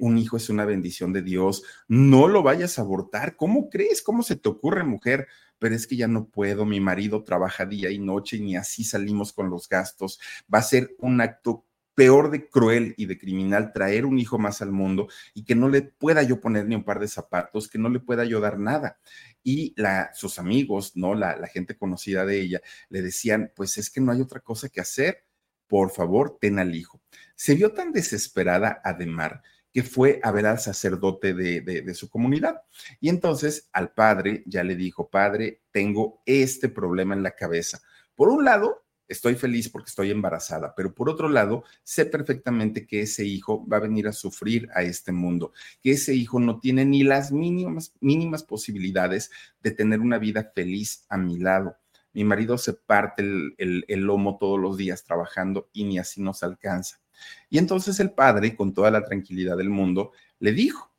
un 0.00 0.18
hijo 0.18 0.36
es 0.36 0.48
una 0.50 0.64
bendición 0.64 1.12
de 1.12 1.22
Dios, 1.22 1.62
no 1.88 2.28
lo 2.28 2.42
vayas 2.42 2.78
a 2.78 2.82
abortar. 2.82 3.36
¿Cómo 3.36 3.68
crees? 3.68 4.02
¿Cómo 4.02 4.22
se 4.22 4.36
te 4.36 4.48
ocurre, 4.48 4.84
mujer? 4.84 5.28
pero 5.58 5.74
es 5.74 5.86
que 5.86 5.96
ya 5.96 6.08
no 6.08 6.28
puedo, 6.28 6.66
mi 6.66 6.78
marido 6.78 7.24
trabaja 7.24 7.64
día 7.64 7.90
y 7.90 7.98
noche 7.98 8.36
y 8.36 8.40
ni 8.40 8.56
así 8.56 8.84
salimos 8.84 9.32
con 9.32 9.48
los 9.48 9.66
gastos. 9.66 10.20
Va 10.52 10.58
a 10.58 10.62
ser 10.62 10.94
un 10.98 11.22
acto 11.22 11.64
peor 11.94 12.30
de 12.30 12.48
cruel 12.48 12.94
y 12.96 13.06
de 13.06 13.16
criminal 13.18 13.72
traer 13.72 14.04
un 14.04 14.18
hijo 14.18 14.38
más 14.38 14.60
al 14.62 14.72
mundo 14.72 15.08
y 15.32 15.44
que 15.44 15.54
no 15.54 15.68
le 15.68 15.82
pueda 15.82 16.22
yo 16.22 16.40
poner 16.40 16.66
ni 16.66 16.74
un 16.74 16.84
par 16.84 17.00
de 17.00 17.08
zapatos, 17.08 17.68
que 17.68 17.78
no 17.78 17.88
le 17.88 18.00
pueda 18.00 18.24
yo 18.24 18.40
dar 18.40 18.58
nada. 18.58 18.98
Y 19.42 19.74
sus 20.12 20.38
amigos, 20.38 20.96
¿no? 20.96 21.14
La, 21.14 21.36
la 21.36 21.46
gente 21.46 21.76
conocida 21.76 22.26
de 22.26 22.40
ella 22.40 22.60
le 22.88 23.02
decían, 23.02 23.52
pues 23.54 23.78
es 23.78 23.90
que 23.90 24.00
no 24.00 24.12
hay 24.12 24.20
otra 24.20 24.40
cosa 24.40 24.68
que 24.68 24.80
hacer, 24.80 25.24
por 25.66 25.90
favor, 25.90 26.36
ten 26.40 26.58
al 26.58 26.74
hijo. 26.74 27.00
Se 27.36 27.54
vio 27.54 27.72
tan 27.72 27.92
desesperada 27.92 28.80
Ademar 28.84 29.42
que 29.74 29.82
fue 29.82 30.20
a 30.22 30.30
ver 30.30 30.46
al 30.46 30.60
sacerdote 30.60 31.34
de, 31.34 31.94
su 31.94 32.08
comunidad. 32.08 32.62
Y 33.00 33.08
entonces 33.08 33.68
al 33.72 33.92
padre 33.92 34.44
ya 34.46 34.62
le 34.62 34.76
dijo, 34.76 35.10
padre, 35.10 35.62
tengo 35.72 36.22
este 36.26 36.68
problema 36.68 37.12
en 37.12 37.24
la 37.24 37.34
cabeza. 37.34 37.82
Por 38.14 38.28
un 38.28 38.44
lado, 38.44 38.84
estoy 39.08 39.34
feliz 39.34 39.68
porque 39.68 39.88
estoy 39.88 40.12
embarazada, 40.12 40.74
pero 40.76 40.94
por 40.94 41.10
otro 41.10 41.28
lado, 41.28 41.64
sé 41.82 42.06
perfectamente 42.06 42.86
que 42.86 43.00
ese 43.00 43.24
hijo 43.24 43.66
va 43.66 43.78
a 43.78 43.80
venir 43.80 44.06
a 44.06 44.12
sufrir 44.12 44.68
a 44.76 44.82
este 44.82 45.10
mundo, 45.10 45.52
que 45.82 45.90
ese 45.90 46.14
hijo 46.14 46.38
no 46.38 46.60
tiene 46.60 46.84
ni 46.84 47.02
las 47.02 47.32
mínimas, 47.32 47.94
mínimas 48.00 48.44
posibilidades 48.44 49.32
de 49.60 49.72
tener 49.72 49.98
una 49.98 50.18
vida 50.18 50.52
feliz 50.54 51.04
a 51.08 51.18
mi 51.18 51.36
lado. 51.36 51.76
Mi 52.12 52.22
marido 52.22 52.58
se 52.58 52.74
parte 52.74 53.22
el, 53.22 53.84
el 53.88 54.00
lomo 54.02 54.38
todos 54.38 54.60
los 54.60 54.76
días 54.76 55.02
trabajando 55.02 55.68
y 55.72 55.82
ni 55.82 55.98
así 55.98 56.22
nos 56.22 56.44
alcanza. 56.44 57.03
Y 57.50 57.58
entonces 57.58 58.00
el 58.00 58.12
padre, 58.12 58.56
con 58.56 58.72
toda 58.72 58.90
la 58.90 59.04
tranquilidad 59.04 59.56
del 59.56 59.70
mundo, 59.70 60.12
le 60.38 60.52
dijo, 60.52 60.94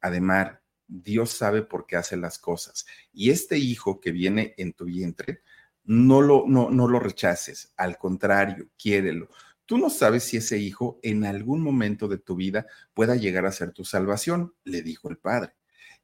Ademar, 0.00 0.62
Dios 0.86 1.30
sabe 1.30 1.62
por 1.62 1.86
qué 1.86 1.96
hace 1.96 2.16
las 2.16 2.38
cosas. 2.38 2.84
Y 3.12 3.30
este 3.30 3.56
hijo 3.56 4.00
que 4.00 4.10
viene 4.10 4.54
en 4.58 4.72
tu 4.74 4.84
vientre, 4.84 5.40
no 5.84 6.20
lo, 6.20 6.44
no, 6.46 6.70
no 6.70 6.86
lo 6.88 6.98
rechaces, 6.98 7.72
al 7.76 7.98
contrario, 7.98 8.68
quiérelo. 8.76 9.28
Tú 9.64 9.78
no 9.78 9.88
sabes 9.90 10.24
si 10.24 10.36
ese 10.36 10.58
hijo 10.58 10.98
en 11.02 11.24
algún 11.24 11.62
momento 11.62 12.08
de 12.08 12.18
tu 12.18 12.36
vida 12.36 12.66
pueda 12.94 13.16
llegar 13.16 13.46
a 13.46 13.52
ser 13.52 13.72
tu 13.72 13.84
salvación, 13.84 14.54
le 14.64 14.82
dijo 14.82 15.08
el 15.08 15.18
padre. 15.18 15.54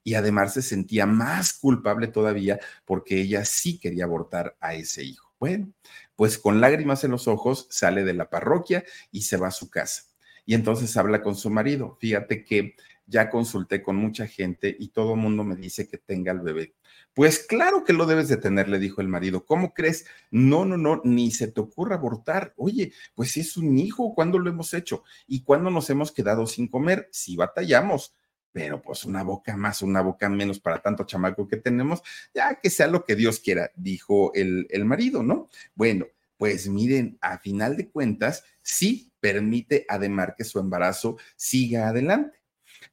Y 0.03 0.15
además 0.15 0.53
se 0.53 0.61
sentía 0.61 1.05
más 1.05 1.53
culpable 1.53 2.07
todavía 2.07 2.59
porque 2.85 3.19
ella 3.19 3.45
sí 3.45 3.79
quería 3.79 4.05
abortar 4.05 4.57
a 4.59 4.73
ese 4.73 5.03
hijo. 5.03 5.35
Bueno, 5.39 5.71
pues 6.19 6.37
con 6.37 6.59
lágrimas 6.59 7.05
en 7.05 7.11
los 7.11 7.29
ojos 7.29 7.65
sale 7.69 8.03
de 8.03 8.13
la 8.13 8.29
parroquia 8.29 8.83
y 9.09 9.21
se 9.21 9.37
va 9.37 9.47
a 9.47 9.51
su 9.51 9.69
casa. 9.69 10.03
Y 10.45 10.53
entonces 10.53 10.97
habla 10.97 11.21
con 11.21 11.33
su 11.33 11.49
marido. 11.49 11.95
Fíjate 12.01 12.43
que 12.43 12.75
ya 13.05 13.29
consulté 13.29 13.81
con 13.81 13.95
mucha 13.95 14.27
gente 14.27 14.75
y 14.77 14.89
todo 14.89 15.13
el 15.13 15.21
mundo 15.21 15.45
me 15.45 15.55
dice 15.55 15.87
que 15.87 15.97
tenga 15.97 16.33
el 16.33 16.41
bebé. 16.41 16.75
Pues 17.13 17.39
claro 17.39 17.85
que 17.85 17.93
lo 17.93 18.05
debes 18.05 18.27
de 18.27 18.35
tener, 18.35 18.67
le 18.67 18.79
dijo 18.79 18.99
el 18.99 19.07
marido. 19.07 19.45
¿Cómo 19.45 19.73
crees? 19.73 20.07
No, 20.29 20.65
no, 20.65 20.75
no, 20.75 20.99
ni 21.05 21.31
se 21.31 21.47
te 21.47 21.61
ocurra 21.61 21.95
abortar. 21.95 22.53
Oye, 22.57 22.91
pues 23.15 23.31
si 23.31 23.39
es 23.39 23.55
un 23.55 23.79
hijo, 23.79 24.13
¿cuándo 24.13 24.39
lo 24.39 24.49
hemos 24.49 24.73
hecho? 24.73 25.05
¿Y 25.25 25.43
cuándo 25.43 25.71
nos 25.71 25.89
hemos 25.89 26.11
quedado 26.11 26.47
sin 26.47 26.67
comer? 26.67 27.07
Si 27.13 27.37
batallamos, 27.37 28.13
pero 28.59 28.81
pues 28.81 29.05
una 29.05 29.23
boca 29.23 29.55
más, 29.55 29.81
una 29.81 30.01
boca 30.01 30.27
menos 30.27 30.59
para 30.59 30.81
tanto 30.81 31.05
chamaco 31.05 31.47
que 31.47 31.55
tenemos, 31.55 32.03
ya 32.33 32.55
que 32.55 32.69
sea 32.69 32.87
lo 32.87 33.05
que 33.05 33.15
Dios 33.15 33.39
quiera, 33.39 33.71
dijo 33.73 34.33
el, 34.33 34.67
el 34.69 34.83
marido, 34.83 35.23
¿no? 35.23 35.47
Bueno, 35.75 36.07
pues 36.35 36.67
miren, 36.67 37.17
a 37.21 37.37
final 37.37 37.77
de 37.77 37.89
cuentas, 37.89 38.43
sí 38.61 39.13
permite 39.21 39.85
además 39.87 40.33
que 40.37 40.43
su 40.43 40.59
embarazo 40.59 41.17
siga 41.37 41.87
adelante. 41.87 42.37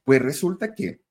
Pues 0.05 0.21
resulta 0.21 0.73
que 0.73 1.01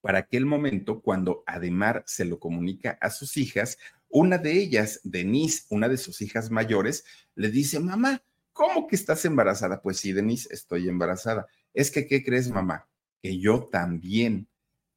para 0.00 0.20
aquel 0.20 0.46
momento, 0.46 1.02
cuando 1.02 1.44
Ademar 1.46 2.04
se 2.06 2.24
lo 2.24 2.38
comunica 2.38 2.96
a 3.02 3.10
sus 3.10 3.36
hijas, 3.36 3.76
una 4.08 4.38
de 4.38 4.52
ellas, 4.52 5.00
Denise, 5.04 5.66
una 5.68 5.90
de 5.90 5.98
sus 5.98 6.22
hijas 6.22 6.50
mayores, 6.50 7.04
le 7.34 7.50
dice, 7.50 7.78
mamá, 7.80 8.22
¿cómo 8.54 8.86
que 8.86 8.96
estás 8.96 9.26
embarazada? 9.26 9.82
Pues 9.82 9.98
sí, 9.98 10.14
Denise, 10.14 10.48
estoy 10.54 10.88
embarazada. 10.88 11.46
Es 11.74 11.90
que, 11.90 12.06
¿qué 12.06 12.24
crees, 12.24 12.48
mamá? 12.48 12.88
Que 13.22 13.38
yo 13.38 13.68
también. 13.70 14.48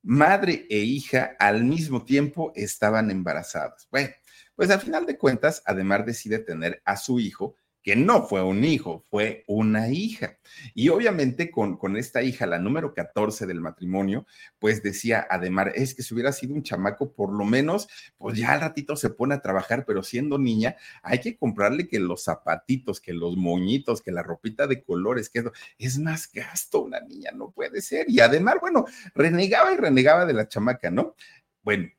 Madre 0.03 0.65
e 0.69 0.79
hija 0.79 1.35
al 1.39 1.63
mismo 1.63 2.03
tiempo 2.03 2.51
estaban 2.55 3.11
embarazadas. 3.11 3.87
Bueno, 3.91 4.09
pues 4.55 4.69
al 4.71 4.79
final 4.79 5.05
de 5.05 5.17
cuentas, 5.17 5.61
además 5.65 6.05
decide 6.05 6.39
tener 6.39 6.81
a 6.85 6.97
su 6.97 7.19
hijo 7.19 7.55
que 7.83 7.95
no 7.95 8.23
fue 8.23 8.43
un 8.43 8.63
hijo, 8.63 9.03
fue 9.09 9.43
una 9.47 9.89
hija. 9.89 10.37
Y 10.73 10.89
obviamente 10.89 11.49
con, 11.49 11.77
con 11.77 11.97
esta 11.97 12.21
hija, 12.21 12.45
la 12.45 12.59
número 12.59 12.93
14 12.93 13.47
del 13.47 13.59
matrimonio, 13.59 14.25
pues 14.59 14.83
decía 14.83 15.25
Ademar, 15.29 15.71
es 15.75 15.95
que 15.95 16.03
si 16.03 16.13
hubiera 16.13 16.31
sido 16.31 16.53
un 16.53 16.63
chamaco, 16.63 17.11
por 17.13 17.33
lo 17.33 17.45
menos, 17.45 17.87
pues 18.17 18.37
ya 18.37 18.51
al 18.51 18.61
ratito 18.61 18.95
se 18.95 19.09
pone 19.09 19.35
a 19.35 19.41
trabajar, 19.41 19.85
pero 19.85 20.03
siendo 20.03 20.37
niña, 20.37 20.75
hay 21.01 21.19
que 21.19 21.37
comprarle 21.37 21.87
que 21.87 21.99
los 21.99 22.23
zapatitos, 22.23 23.01
que 23.01 23.13
los 23.13 23.35
moñitos, 23.35 24.01
que 24.01 24.11
la 24.11 24.23
ropita 24.23 24.67
de 24.67 24.83
colores, 24.83 25.29
que 25.29 25.43
es 25.77 25.97
más 25.97 26.31
gasto 26.31 26.81
una 26.83 26.99
niña, 26.99 27.31
no 27.31 27.51
puede 27.51 27.81
ser. 27.81 28.09
Y 28.09 28.19
Ademar, 28.19 28.59
bueno, 28.59 28.85
renegaba 29.15 29.73
y 29.73 29.77
renegaba 29.77 30.25
de 30.25 30.33
la 30.33 30.47
chamaca, 30.47 30.91
¿no? 30.91 31.15
Bueno, 31.63 31.89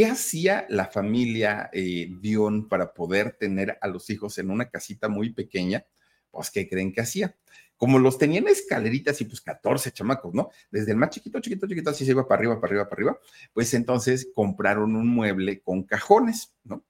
¿Qué 0.00 0.06
hacía 0.06 0.64
la 0.70 0.86
familia 0.86 1.68
eh, 1.74 2.08
Dion 2.22 2.70
para 2.70 2.94
poder 2.94 3.32
tener 3.32 3.76
a 3.82 3.86
los 3.86 4.08
hijos 4.08 4.38
en 4.38 4.50
una 4.50 4.70
casita 4.70 5.10
muy 5.10 5.34
pequeña? 5.34 5.84
Pues, 6.30 6.50
¿qué 6.50 6.66
creen 6.66 6.90
que 6.94 7.02
hacía? 7.02 7.36
Como 7.76 7.98
los 7.98 8.16
tenían 8.16 8.48
escaleritas 8.48 9.20
y 9.20 9.26
pues 9.26 9.42
14 9.42 9.92
chamacos, 9.92 10.32
¿no? 10.32 10.48
Desde 10.70 10.92
el 10.92 10.96
más 10.96 11.10
chiquito, 11.10 11.38
chiquito, 11.40 11.68
chiquito, 11.68 11.90
así 11.90 12.06
se 12.06 12.12
iba 12.12 12.26
para 12.26 12.38
arriba, 12.38 12.58
para 12.58 12.70
arriba, 12.70 12.88
para 12.88 12.94
arriba, 12.96 13.18
pues 13.52 13.74
entonces 13.74 14.30
compraron 14.34 14.96
un 14.96 15.06
mueble 15.06 15.60
con 15.60 15.82
cajones, 15.82 16.54
¿no? 16.64 16.82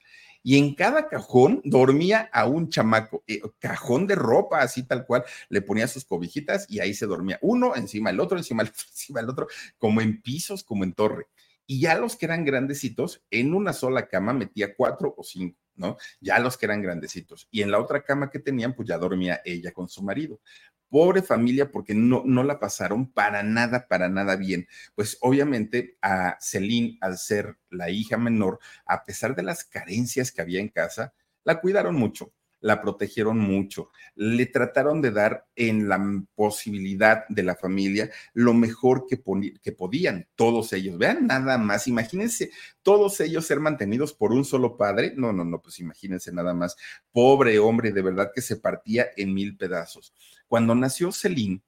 y 0.43 0.57
en 0.57 0.75
cada 0.75 1.09
cajón 1.09 1.61
dormía 1.64 2.31
a 2.33 2.47
un 2.47 2.71
chamaco, 2.71 3.25
eh, 3.26 3.43
cajón 3.59 4.07
de 4.07 4.14
ropa, 4.14 4.61
así 4.62 4.85
tal 4.85 5.05
cual, 5.05 5.25
le 5.49 5.62
ponía 5.62 5.88
sus 5.88 6.05
cobijitas 6.05 6.64
y 6.69 6.79
ahí 6.79 6.95
se 6.95 7.07
dormía 7.07 7.38
uno 7.43 7.75
encima 7.75 8.11
el 8.11 8.21
otro, 8.21 8.38
encima 8.38 8.62
el 8.62 8.69
otro, 8.69 8.85
encima 8.88 9.21
el 9.21 9.29
otro, 9.29 9.49
como 9.79 10.00
en 10.00 10.23
pisos, 10.23 10.62
como 10.62 10.85
en 10.85 10.93
torre 10.93 11.26
y 11.70 11.78
ya 11.78 11.94
los 11.94 12.16
que 12.16 12.26
eran 12.26 12.44
grandecitos, 12.44 13.24
en 13.30 13.54
una 13.54 13.72
sola 13.72 14.08
cama 14.08 14.32
metía 14.32 14.74
cuatro 14.74 15.14
o 15.16 15.22
cinco, 15.22 15.56
¿no? 15.76 15.98
Ya 16.20 16.40
los 16.40 16.58
que 16.58 16.66
eran 16.66 16.82
grandecitos. 16.82 17.46
Y 17.48 17.62
en 17.62 17.70
la 17.70 17.78
otra 17.78 18.02
cama 18.02 18.28
que 18.28 18.40
tenían, 18.40 18.74
pues 18.74 18.88
ya 18.88 18.98
dormía 18.98 19.40
ella 19.44 19.70
con 19.70 19.88
su 19.88 20.02
marido. 20.02 20.40
Pobre 20.88 21.22
familia, 21.22 21.70
porque 21.70 21.94
no, 21.94 22.24
no 22.26 22.42
la 22.42 22.58
pasaron 22.58 23.12
para 23.12 23.44
nada, 23.44 23.86
para 23.86 24.08
nada 24.08 24.34
bien. 24.34 24.66
Pues 24.96 25.16
obviamente 25.20 25.96
a 26.02 26.38
Celine, 26.40 26.98
al 27.00 27.18
ser 27.18 27.56
la 27.70 27.88
hija 27.88 28.16
menor, 28.16 28.58
a 28.84 29.04
pesar 29.04 29.36
de 29.36 29.44
las 29.44 29.62
carencias 29.62 30.32
que 30.32 30.42
había 30.42 30.58
en 30.58 30.70
casa, 30.70 31.14
la 31.44 31.60
cuidaron 31.60 31.94
mucho 31.94 32.32
la 32.61 32.81
protegieron 32.81 33.38
mucho, 33.38 33.90
le 34.14 34.47
trataron 34.47 35.00
de 35.00 35.11
dar 35.11 35.47
en 35.57 35.88
la 35.88 36.00
posibilidad 36.35 37.26
de 37.29 37.43
la 37.43 37.57
familia 37.57 38.11
lo 38.35 38.55
mejor 38.55 39.07
que, 39.09 39.23
que 39.62 39.73
podían, 39.73 40.29
todos 40.35 40.73
ellos. 40.73 40.99
Vean 40.99 41.26
nada 41.26 41.59
más, 41.59 41.87
imagínense 41.87 42.50
todos 42.83 43.21
ellos 43.21 43.47
ser 43.47 43.61
mantenidos 43.61 44.12
por 44.12 44.33
un 44.33 44.45
solo 44.45 44.76
padre. 44.76 45.12
No, 45.17 45.33
no, 45.33 45.45
no, 45.45 45.61
pues 45.61 45.79
imagínense 45.81 46.33
nada 46.33 46.55
más. 46.55 46.76
Pobre 47.12 47.59
hombre, 47.59 47.93
de 47.93 48.02
verdad 48.02 48.31
que 48.35 48.43
se 48.43 48.57
partía 48.57 49.09
en 49.17 49.35
mil 49.35 49.57
pedazos. 49.57 50.14
Cuando 50.47 50.75
nació 50.75 51.12
Celine, 51.12 51.62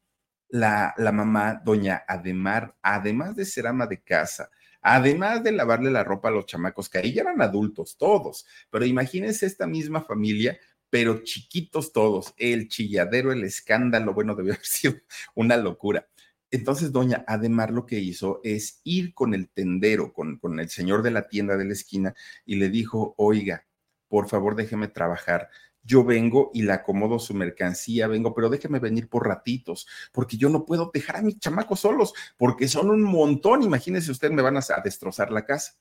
la, 0.48 0.94
la 0.98 1.12
mamá, 1.12 1.62
doña 1.64 2.04
Ademar, 2.06 2.76
además 2.82 3.34
de 3.36 3.46
ser 3.46 3.66
ama 3.66 3.86
de 3.86 4.02
casa, 4.02 4.50
además 4.82 5.42
de 5.42 5.52
lavarle 5.52 5.90
la 5.90 6.04
ropa 6.04 6.28
a 6.28 6.32
los 6.32 6.44
chamacos, 6.44 6.90
que 6.90 6.98
ahí 6.98 7.14
ya 7.14 7.22
eran 7.22 7.40
adultos 7.40 7.96
todos, 7.96 8.44
pero 8.68 8.84
imagínense 8.84 9.46
esta 9.46 9.66
misma 9.66 10.02
familia 10.02 10.58
pero 10.92 11.24
chiquitos 11.24 11.90
todos, 11.94 12.34
el 12.36 12.68
chilladero, 12.68 13.32
el 13.32 13.44
escándalo, 13.44 14.12
bueno, 14.12 14.34
debió 14.34 14.52
haber 14.52 14.66
sido 14.66 14.92
una 15.34 15.56
locura. 15.56 16.06
Entonces, 16.50 16.92
doña 16.92 17.24
Ademar 17.26 17.70
lo 17.70 17.86
que 17.86 17.98
hizo 17.98 18.42
es 18.44 18.82
ir 18.84 19.14
con 19.14 19.32
el 19.32 19.48
tendero, 19.48 20.12
con, 20.12 20.36
con 20.36 20.60
el 20.60 20.68
señor 20.68 21.02
de 21.02 21.10
la 21.10 21.28
tienda 21.28 21.56
de 21.56 21.64
la 21.64 21.72
esquina, 21.72 22.14
y 22.44 22.56
le 22.56 22.68
dijo, 22.68 23.14
oiga, 23.16 23.64
por 24.06 24.28
favor 24.28 24.54
déjeme 24.54 24.86
trabajar. 24.86 25.48
Yo 25.82 26.04
vengo 26.04 26.50
y 26.52 26.60
le 26.60 26.72
acomodo 26.74 27.18
su 27.18 27.32
mercancía, 27.32 28.06
vengo, 28.06 28.34
pero 28.34 28.50
déjeme 28.50 28.78
venir 28.78 29.08
por 29.08 29.26
ratitos, 29.26 29.86
porque 30.12 30.36
yo 30.36 30.50
no 30.50 30.66
puedo 30.66 30.90
dejar 30.92 31.16
a 31.16 31.22
mis 31.22 31.38
chamacos 31.38 31.80
solos, 31.80 32.12
porque 32.36 32.68
son 32.68 32.90
un 32.90 33.02
montón. 33.02 33.62
Imagínese 33.62 34.10
usted, 34.10 34.30
me 34.30 34.42
van 34.42 34.58
a 34.58 34.62
destrozar 34.84 35.32
la 35.32 35.46
casa. 35.46 35.72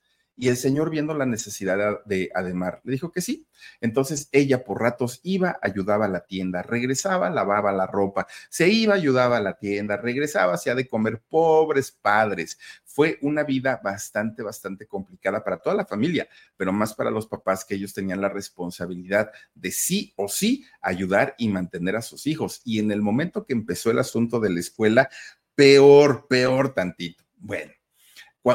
Y 0.42 0.48
el 0.48 0.58
señor, 0.58 0.90
viendo 0.90 1.14
la 1.14 1.28
necesidad 1.28 2.04
de 2.04 2.32
Ademar, 2.34 2.82
le 2.84 2.94
dijo 2.94 3.12
que 3.12 3.22
sí. 3.22 3.46
Entonces 3.80 4.28
ella 4.32 4.64
por 4.64 4.82
ratos 4.82 5.20
iba, 5.22 5.60
ayudaba 5.62 6.06
a 6.06 6.10
la 6.10 6.26
tienda, 6.26 6.64
regresaba, 6.64 7.30
lavaba 7.30 7.72
la 7.72 7.86
ropa, 7.86 8.26
se 8.50 8.68
iba, 8.68 8.96
ayudaba 8.96 9.38
a 9.38 9.40
la 9.40 9.60
tienda, 9.60 9.98
regresaba, 9.98 10.56
hacía 10.56 10.74
de 10.74 10.88
comer, 10.88 11.22
pobres 11.30 11.92
padres. 11.92 12.58
Fue 12.84 13.20
una 13.22 13.44
vida 13.44 13.80
bastante, 13.84 14.42
bastante 14.42 14.88
complicada 14.88 15.44
para 15.44 15.60
toda 15.60 15.76
la 15.76 15.86
familia, 15.86 16.28
pero 16.58 16.74
más 16.74 16.96
para 16.96 17.12
los 17.12 17.28
papás 17.28 17.64
que 17.64 17.76
ellos 17.76 17.94
tenían 17.94 18.20
la 18.20 18.30
responsabilidad 18.30 19.32
de 19.54 19.70
sí 19.70 20.12
o 20.16 20.28
sí 20.28 20.66
ayudar 20.82 21.36
y 21.38 21.50
mantener 21.50 21.98
a 21.98 22.02
sus 22.02 22.26
hijos. 22.26 22.62
Y 22.66 22.80
en 22.80 22.92
el 22.92 23.04
momento 23.04 23.46
que 23.46 23.54
empezó 23.54 23.92
el 23.92 24.00
asunto 24.00 24.40
de 24.40 24.50
la 24.50 24.60
escuela, 24.60 25.08
peor, 25.54 26.26
peor 26.28 26.74
tantito. 26.74 27.24
Bueno 27.38 27.81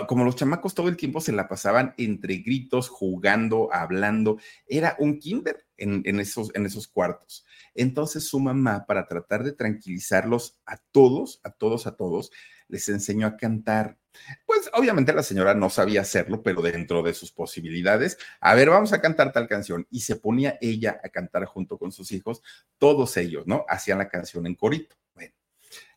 como 0.06 0.24
los 0.24 0.36
chamacos 0.36 0.74
todo 0.74 0.88
el 0.88 0.96
tiempo 0.96 1.20
se 1.20 1.32
la 1.32 1.48
pasaban 1.48 1.94
entre 1.96 2.36
gritos, 2.38 2.88
jugando, 2.88 3.68
hablando, 3.72 4.38
era 4.66 4.96
un 4.98 5.18
kinder 5.18 5.66
en, 5.76 6.20
esos, 6.20 6.50
esos 6.54 6.88
cuartos. 6.88 7.44
Entonces 7.74 8.26
su 8.26 8.40
mamá, 8.40 8.84
para 8.86 9.06
tratar 9.06 9.44
de 9.44 9.52
tranquilizarlos 9.52 10.58
a 10.66 10.78
todos, 10.90 11.40
a 11.44 11.50
todos, 11.50 11.86
a 11.86 11.96
todos, 11.96 12.30
les 12.68 12.88
enseñó 12.88 13.26
a 13.26 13.36
cantar. 13.36 13.98
Pues 14.46 14.70
obviamente 14.72 15.12
la 15.12 15.22
señora 15.22 15.54
no 15.54 15.70
sabía 15.70 16.00
hacerlo, 16.00 16.42
pero 16.42 16.62
dentro 16.62 17.02
de 17.02 17.14
sus 17.14 17.30
posibilidades, 17.32 18.18
a 18.40 18.54
ver, 18.54 18.70
vamos 18.70 18.92
a 18.92 19.00
cantar 19.00 19.32
tal 19.32 19.46
canción. 19.46 19.86
Y 19.90 20.00
se 20.00 20.16
ponía 20.16 20.58
ella 20.60 21.00
a 21.04 21.10
cantar 21.10 21.44
junto 21.44 21.78
con 21.78 21.92
sus 21.92 22.10
hijos, 22.12 22.42
todos 22.78 23.16
ellos, 23.18 23.46
¿no? 23.46 23.64
Hacían 23.68 23.98
la 23.98 24.08
canción 24.08 24.46
en 24.46 24.54
corito. 24.54 24.96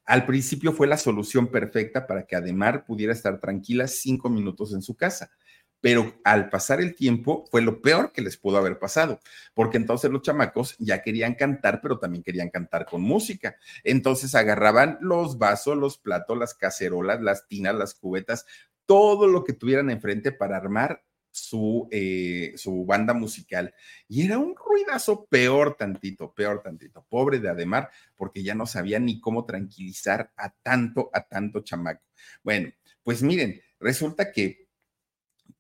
Al 0.10 0.26
principio 0.26 0.74
fue 0.74 0.88
la 0.88 0.98
solución 0.98 1.50
perfecta 1.50 2.08
para 2.08 2.26
que 2.26 2.36
Ademar 2.36 2.84
pudiera 2.84 3.14
estar 3.14 3.40
tranquila 3.40 3.88
cinco 3.88 4.28
minutos 4.28 4.74
en 4.74 4.82
su 4.82 4.96
casa, 4.96 5.30
pero 5.82 6.20
al 6.24 6.50
pasar 6.50 6.82
el 6.82 6.96
tiempo 6.96 7.46
fue 7.52 7.62
lo 7.62 7.80
peor 7.80 8.12
que 8.12 8.24
les 8.24 8.36
pudo 8.36 8.58
haber 8.58 8.80
pasado, 8.80 9.20
porque 9.54 9.78
entonces 9.78 10.10
los 10.10 10.24
chamacos 10.24 10.76
ya 10.80 11.04
querían 11.04 11.36
cantar, 11.36 11.80
pero 11.80 12.00
también 12.00 12.24
querían 12.24 12.50
cantar 12.50 12.88
con 12.88 13.04
música. 13.04 13.58
Entonces 13.84 14.34
agarraban 14.34 14.98
los 15.00 15.38
vasos, 15.38 15.78
los 15.78 16.00
platos, 16.00 16.40
las 16.40 16.56
cacerolas, 16.56 17.22
las 17.22 17.48
tinas, 17.48 17.76
las 17.76 17.94
cubetas, 17.94 18.48
todo 18.88 19.28
lo 19.28 19.44
que 19.44 19.54
tuvieran 19.54 19.92
enfrente 19.92 20.32
para 20.32 20.58
armar 20.58 21.04
su, 21.32 21.88
eh, 21.92 22.54
su 22.56 22.86
banda 22.86 23.14
musical. 23.14 23.74
Y 24.08 24.26
era 24.26 24.38
un 24.38 24.56
ruidazo 24.56 25.26
peor 25.26 25.76
tantito, 25.76 26.34
peor 26.34 26.62
tantito. 26.62 27.06
Pobre 27.10 27.40
de 27.40 27.50
Ademar, 27.50 27.90
porque 28.16 28.44
ya 28.44 28.56
no 28.56 28.66
sabía 28.66 29.00
ni 29.00 29.20
cómo 29.20 29.46
tranquilizar 29.46 30.32
a 30.36 30.50
tanto, 30.50 31.10
a 31.14 31.28
tanto 31.28 31.62
chamaco. 31.62 32.04
Bueno, 32.44 32.72
pues 33.04 33.24
miren, 33.24 33.62
resulta 33.80 34.32
que 34.32 34.68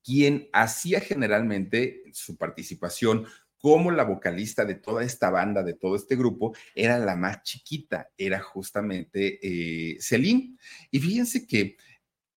quien 0.03 0.49
hacía 0.53 0.99
generalmente 1.01 2.03
su 2.13 2.37
participación 2.37 3.27
como 3.59 3.91
la 3.91 4.03
vocalista 4.03 4.63
de 4.65 4.75
toda 4.75 5.03
esta 5.03 5.29
banda, 5.29 5.63
de 5.63 5.73
todo 5.73 5.95
este 5.95 6.15
grupo, 6.15 6.55
era 6.73 6.97
la 6.97 7.15
más 7.15 7.43
chiquita, 7.43 8.09
era 8.17 8.39
justamente 8.39 9.39
eh, 9.41 9.97
Celine. 9.99 10.57
Y 10.91 10.99
fíjense 10.99 11.45
que 11.45 11.75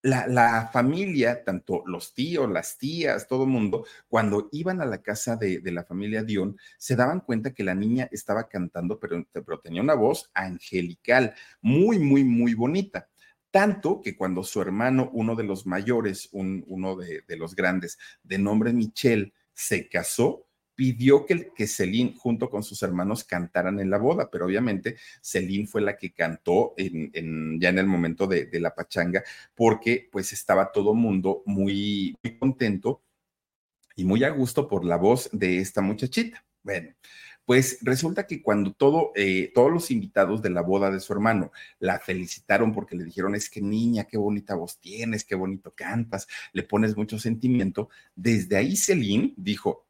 la, 0.02 0.70
familia, 0.72 1.44
tanto 1.44 1.82
los 1.86 2.12
tíos, 2.14 2.50
las 2.50 2.76
tías, 2.76 3.26
todo 3.26 3.44
el 3.44 3.50
mundo, 3.50 3.86
cuando 4.08 4.48
iban 4.52 4.80
a 4.80 4.84
la 4.84 5.02
casa 5.02 5.36
de, 5.36 5.60
la 5.64 5.84
familia 5.84 6.24
Dion, 6.24 6.56
se 6.76 6.96
daban 6.96 7.20
cuenta 7.20 7.54
que 7.54 7.64
la 7.64 7.74
niña 7.74 8.08
estaba 8.10 8.48
cantando, 8.48 8.98
pero, 8.98 9.24
pero 9.32 9.60
tenía 9.60 9.82
una 9.82 9.94
voz 9.94 10.30
angelical, 10.34 11.34
muy, 11.60 11.98
muy, 11.98 12.24
muy 12.24 12.54
bonita. 12.54 13.08
Tanto 13.50 14.00
que 14.00 14.16
cuando 14.16 14.42
su 14.42 14.60
hermano, 14.60 15.10
uno 15.12 15.36
de 15.36 15.44
los 15.44 15.66
mayores, 15.66 16.28
uno 16.32 16.96
de, 16.96 17.22
de 17.26 17.36
los 17.36 17.54
grandes, 17.54 17.98
de 18.22 18.38
nombre 18.38 18.72
Michelle, 18.72 19.32
se 19.52 19.88
casó, 19.88 20.46
pidió 20.74 21.26
que, 21.26 21.52
que 21.54 21.66
Celine 21.66 22.14
junto 22.18 22.50
con 22.50 22.62
sus 22.62 22.82
hermanos 22.82 23.24
cantaran 23.24 23.80
en 23.80 23.90
la 23.90 23.98
boda, 23.98 24.30
pero 24.30 24.46
obviamente 24.46 24.96
Celine 25.20 25.66
fue 25.66 25.82
la 25.82 25.96
que 25.96 26.12
cantó 26.12 26.74
ya 26.76 27.68
en 27.68 27.78
el 27.78 27.86
momento 27.86 28.26
de, 28.26 28.48
la 28.60 28.74
pachanga, 28.74 29.22
porque 29.54 30.08
pues 30.10 30.32
estaba 30.32 30.72
todo 30.72 30.94
mundo 30.94 31.42
muy, 31.46 32.16
contento 32.38 33.02
y 33.96 34.04
muy 34.04 34.24
a 34.24 34.30
gusto 34.30 34.68
por 34.68 34.84
la 34.84 34.96
voz 34.96 35.28
de 35.32 35.58
esta 35.58 35.80
muchachita. 35.82 36.44
Bueno, 36.62 36.94
pues 37.44 37.78
resulta 37.82 38.26
que 38.26 38.40
cuando 38.40 38.74
eh, 39.16 39.50
todos 39.54 39.72
los 39.72 39.90
invitados 39.90 40.42
de 40.42 40.50
la 40.50 40.62
boda 40.62 40.90
de 40.90 41.00
su 41.00 41.12
hermano 41.12 41.50
la 41.80 41.98
felicitaron 41.98 42.72
porque 42.72 42.96
le 42.96 43.04
dijeron, 43.04 43.34
es 43.34 43.50
que 43.50 43.60
niña, 43.60 44.04
qué 44.04 44.16
bonita 44.16 44.54
voz 44.54 44.78
tienes, 44.78 45.24
qué 45.24 45.34
bonito 45.34 45.72
cantas, 45.74 46.28
le 46.52 46.62
pones 46.62 46.96
mucho 46.96 47.18
sentimiento, 47.18 47.88
desde 48.14 48.56
ahí 48.56 48.76
Celine 48.76 49.34
dijo, 49.36 49.86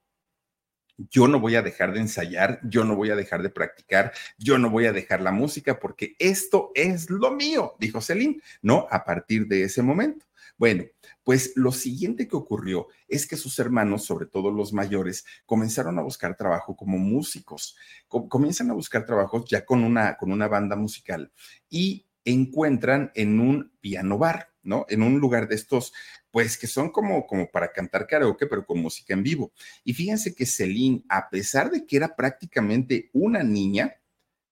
yo 1.10 1.28
no 1.28 1.40
voy 1.40 1.56
a 1.56 1.62
dejar 1.62 1.92
de 1.92 2.00
ensayar, 2.00 2.60
yo 2.62 2.84
no 2.84 2.96
voy 2.96 3.10
a 3.10 3.16
dejar 3.16 3.42
de 3.42 3.50
practicar, 3.50 4.12
yo 4.38 4.58
no 4.58 4.70
voy 4.70 4.86
a 4.86 4.92
dejar 4.92 5.20
la 5.20 5.32
música 5.32 5.78
porque 5.78 6.14
esto 6.18 6.70
es 6.74 7.10
lo 7.10 7.32
mío, 7.32 7.74
dijo 7.78 8.00
Celine, 8.00 8.40
¿no? 8.60 8.86
A 8.90 9.04
partir 9.04 9.46
de 9.46 9.64
ese 9.64 9.82
momento. 9.82 10.26
Bueno, 10.58 10.84
pues 11.24 11.52
lo 11.56 11.72
siguiente 11.72 12.28
que 12.28 12.36
ocurrió 12.36 12.88
es 13.08 13.26
que 13.26 13.36
sus 13.36 13.58
hermanos, 13.58 14.04
sobre 14.04 14.26
todo 14.26 14.50
los 14.50 14.72
mayores, 14.72 15.24
comenzaron 15.46 15.98
a 15.98 16.02
buscar 16.02 16.36
trabajo 16.36 16.76
como 16.76 16.98
músicos. 16.98 17.76
comienzan 18.08 18.70
a 18.70 18.74
buscar 18.74 19.04
trabajos 19.04 19.44
ya 19.48 19.64
con 19.64 19.82
una, 19.82 20.16
con 20.16 20.30
una 20.30 20.48
banda 20.48 20.76
musical 20.76 21.32
y 21.68 22.06
encuentran 22.24 23.10
en 23.14 23.40
un 23.40 23.72
piano 23.80 24.18
bar, 24.18 24.52
¿no? 24.62 24.86
En 24.88 25.02
un 25.02 25.18
lugar 25.18 25.48
de 25.48 25.54
estos, 25.54 25.92
pues 26.30 26.56
que 26.56 26.66
son 26.66 26.90
como, 26.90 27.26
como 27.26 27.50
para 27.50 27.72
cantar 27.72 28.06
karaoke, 28.06 28.46
pero 28.46 28.64
con 28.64 28.80
música 28.80 29.14
en 29.14 29.22
vivo. 29.22 29.52
Y 29.84 29.94
fíjense 29.94 30.34
que 30.34 30.46
Celine, 30.46 31.02
a 31.08 31.28
pesar 31.30 31.70
de 31.70 31.86
que 31.86 31.96
era 31.96 32.14
prácticamente 32.16 33.10
una 33.12 33.42
niña, 33.42 33.96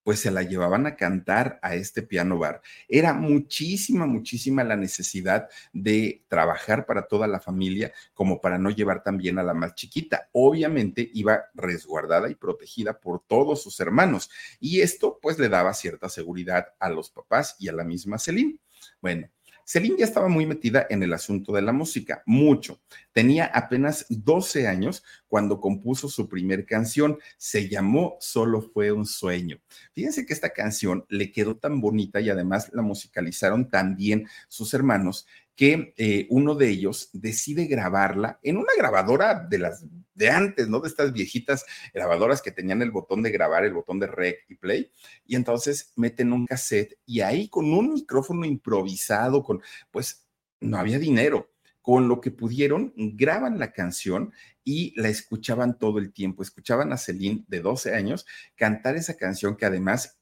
pues 0.02 0.20
se 0.20 0.30
la 0.30 0.42
llevaban 0.42 0.86
a 0.86 0.96
cantar 0.96 1.58
a 1.62 1.74
este 1.74 2.02
piano 2.02 2.38
bar. 2.38 2.62
Era 2.88 3.12
muchísima, 3.12 4.06
muchísima 4.06 4.64
la 4.64 4.76
necesidad 4.76 5.48
de 5.72 6.24
trabajar 6.28 6.86
para 6.86 7.06
toda 7.06 7.26
la 7.26 7.40
familia 7.40 7.92
como 8.14 8.40
para 8.40 8.58
no 8.58 8.70
llevar 8.70 9.02
también 9.02 9.38
a 9.38 9.42
la 9.42 9.54
más 9.54 9.74
chiquita. 9.74 10.28
Obviamente 10.32 11.10
iba 11.14 11.44
resguardada 11.54 12.30
y 12.30 12.34
protegida 12.34 12.98
por 12.98 13.22
todos 13.26 13.62
sus 13.62 13.80
hermanos 13.80 14.30
y 14.58 14.80
esto 14.80 15.18
pues 15.20 15.38
le 15.38 15.48
daba 15.48 15.74
cierta 15.74 16.08
seguridad 16.08 16.68
a 16.78 16.88
los 16.88 17.10
papás 17.10 17.56
y 17.58 17.68
a 17.68 17.72
la 17.72 17.84
misma 17.84 18.18
Celine. 18.18 18.58
Bueno, 19.00 19.28
Celine 19.70 19.98
ya 19.98 20.04
estaba 20.04 20.26
muy 20.26 20.46
metida 20.46 20.88
en 20.90 21.04
el 21.04 21.12
asunto 21.12 21.52
de 21.52 21.62
la 21.62 21.72
música, 21.72 22.24
mucho. 22.26 22.80
Tenía 23.12 23.44
apenas 23.44 24.04
12 24.08 24.66
años 24.66 25.04
cuando 25.28 25.60
compuso 25.60 26.08
su 26.08 26.28
primer 26.28 26.66
canción. 26.66 27.20
Se 27.36 27.68
llamó 27.68 28.16
Solo 28.18 28.62
fue 28.62 28.90
un 28.90 29.06
sueño. 29.06 29.60
Fíjense 29.92 30.26
que 30.26 30.32
esta 30.32 30.50
canción 30.50 31.06
le 31.08 31.30
quedó 31.30 31.56
tan 31.56 31.80
bonita 31.80 32.20
y 32.20 32.30
además 32.30 32.68
la 32.72 32.82
musicalizaron 32.82 33.70
tan 33.70 33.94
bien 33.94 34.26
sus 34.48 34.74
hermanos 34.74 35.28
que 35.54 35.94
eh, 35.96 36.26
uno 36.30 36.56
de 36.56 36.68
ellos 36.68 37.08
decide 37.12 37.66
grabarla 37.66 38.40
en 38.42 38.56
una 38.56 38.72
grabadora 38.76 39.46
de 39.48 39.58
las 39.58 39.84
de 40.14 40.30
antes, 40.30 40.68
¿no? 40.68 40.80
De 40.80 40.88
estas 40.88 41.12
viejitas 41.12 41.64
grabadoras 41.94 42.42
que 42.42 42.52
tenían 42.52 42.82
el 42.82 42.90
botón 42.90 43.22
de 43.22 43.30
grabar, 43.30 43.64
el 43.64 43.74
botón 43.74 43.98
de 43.98 44.06
rec 44.06 44.44
y 44.48 44.56
play, 44.56 44.90
y 45.26 45.36
entonces 45.36 45.92
meten 45.96 46.32
un 46.32 46.46
cassette 46.46 46.98
y 47.06 47.20
ahí 47.20 47.48
con 47.48 47.72
un 47.72 47.94
micrófono 47.94 48.44
improvisado, 48.44 49.42
con, 49.42 49.62
pues 49.90 50.26
no 50.60 50.78
había 50.78 50.98
dinero, 50.98 51.50
con 51.82 52.08
lo 52.08 52.20
que 52.20 52.30
pudieron, 52.30 52.92
graban 52.96 53.58
la 53.58 53.72
canción 53.72 54.32
y 54.62 54.92
la 55.00 55.08
escuchaban 55.08 55.78
todo 55.78 55.98
el 55.98 56.12
tiempo. 56.12 56.42
Escuchaban 56.42 56.92
a 56.92 56.98
Celine 56.98 57.44
de 57.48 57.60
12 57.60 57.94
años 57.94 58.26
cantar 58.54 58.96
esa 58.96 59.16
canción 59.16 59.56
que 59.56 59.66
además 59.66 60.19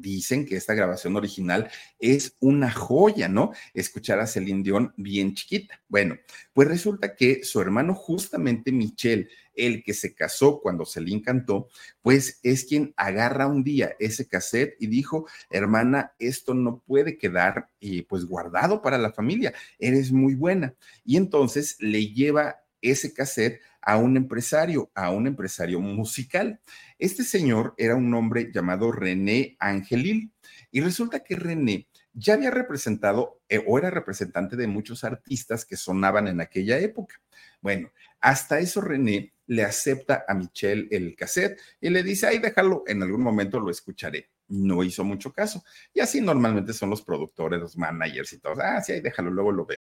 dicen 0.00 0.46
que 0.46 0.56
esta 0.56 0.74
grabación 0.74 1.16
original 1.16 1.70
es 1.98 2.36
una 2.40 2.70
joya, 2.70 3.28
¿no? 3.28 3.52
Escuchar 3.74 4.20
a 4.20 4.26
Celine 4.26 4.62
Dion 4.62 4.92
bien 4.96 5.34
chiquita. 5.34 5.80
Bueno, 5.88 6.16
pues 6.52 6.68
resulta 6.68 7.14
que 7.14 7.44
su 7.44 7.60
hermano, 7.60 7.94
justamente 7.94 8.72
Michelle, 8.72 9.28
el 9.54 9.82
que 9.82 9.94
se 9.94 10.14
casó 10.14 10.60
cuando 10.60 10.86
Celine 10.86 11.22
cantó, 11.22 11.68
pues 12.02 12.40
es 12.42 12.64
quien 12.64 12.94
agarra 12.96 13.46
un 13.46 13.62
día 13.62 13.94
ese 13.98 14.26
cassette 14.26 14.76
y 14.78 14.86
dijo, 14.86 15.26
hermana, 15.50 16.12
esto 16.18 16.54
no 16.54 16.82
puede 16.86 17.18
quedar 17.18 17.68
eh, 17.80 18.04
pues 18.08 18.24
guardado 18.24 18.82
para 18.82 18.98
la 18.98 19.12
familia, 19.12 19.52
eres 19.78 20.12
muy 20.12 20.34
buena. 20.34 20.74
Y 21.04 21.16
entonces 21.16 21.76
le 21.80 22.06
lleva 22.06 22.60
ese 22.82 23.12
cassette 23.12 23.60
a 23.82 23.96
un 23.96 24.16
empresario, 24.16 24.90
a 24.94 25.10
un 25.10 25.26
empresario 25.26 25.80
musical. 25.80 26.60
Este 26.98 27.24
señor 27.24 27.74
era 27.76 27.96
un 27.96 28.12
hombre 28.14 28.50
llamado 28.52 28.92
René 28.92 29.56
Angelil 29.58 30.32
y 30.70 30.80
resulta 30.80 31.20
que 31.20 31.36
René 31.36 31.88
ya 32.12 32.34
había 32.34 32.50
representado 32.50 33.40
eh, 33.48 33.62
o 33.66 33.78
era 33.78 33.90
representante 33.90 34.56
de 34.56 34.66
muchos 34.66 35.04
artistas 35.04 35.64
que 35.64 35.76
sonaban 35.76 36.28
en 36.28 36.40
aquella 36.40 36.78
época. 36.78 37.20
Bueno, 37.60 37.90
hasta 38.20 38.58
eso 38.58 38.80
René 38.80 39.32
le 39.46 39.64
acepta 39.64 40.24
a 40.28 40.34
Michelle 40.34 40.88
el 40.90 41.16
cassette 41.16 41.60
y 41.80 41.90
le 41.90 42.02
dice, 42.02 42.26
ay, 42.26 42.38
déjalo, 42.38 42.84
en 42.86 43.02
algún 43.02 43.22
momento 43.22 43.58
lo 43.58 43.70
escucharé. 43.70 44.30
No 44.48 44.82
hizo 44.82 45.04
mucho 45.04 45.32
caso. 45.32 45.64
Y 45.92 46.00
así 46.00 46.20
normalmente 46.20 46.72
son 46.72 46.90
los 46.90 47.02
productores, 47.02 47.60
los 47.60 47.76
managers 47.76 48.32
y 48.32 48.38
todos. 48.38 48.58
Ah, 48.60 48.80
sí, 48.82 48.92
ahí 48.92 49.00
déjalo, 49.00 49.30
luego 49.30 49.52
lo 49.52 49.66
ve. 49.66 49.76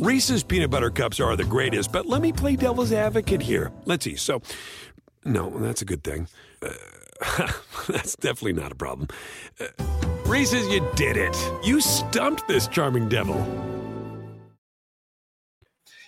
Reese's 0.00 0.42
peanut 0.42 0.70
butter 0.70 0.88
cups 0.88 1.20
are 1.20 1.36
the 1.36 1.44
greatest, 1.44 1.92
but 1.92 2.06
let 2.06 2.22
me 2.22 2.32
play 2.32 2.56
devil's 2.56 2.90
advocate 2.90 3.42
here. 3.42 3.70
Let's 3.84 4.06
see. 4.06 4.16
So, 4.16 4.40
no, 5.26 5.50
that's 5.58 5.82
a 5.82 5.84
good 5.84 6.02
thing. 6.02 6.26
Uh, 6.62 6.72
that's 7.86 8.16
definitely 8.16 8.54
not 8.54 8.72
a 8.72 8.74
problem. 8.74 9.08
Uh, 9.60 9.66
Reese's, 10.24 10.66
you 10.68 10.80
did 10.96 11.18
it. 11.18 11.36
You 11.62 11.82
stumped 11.82 12.48
this 12.48 12.66
charming 12.66 13.10
devil. 13.10 13.36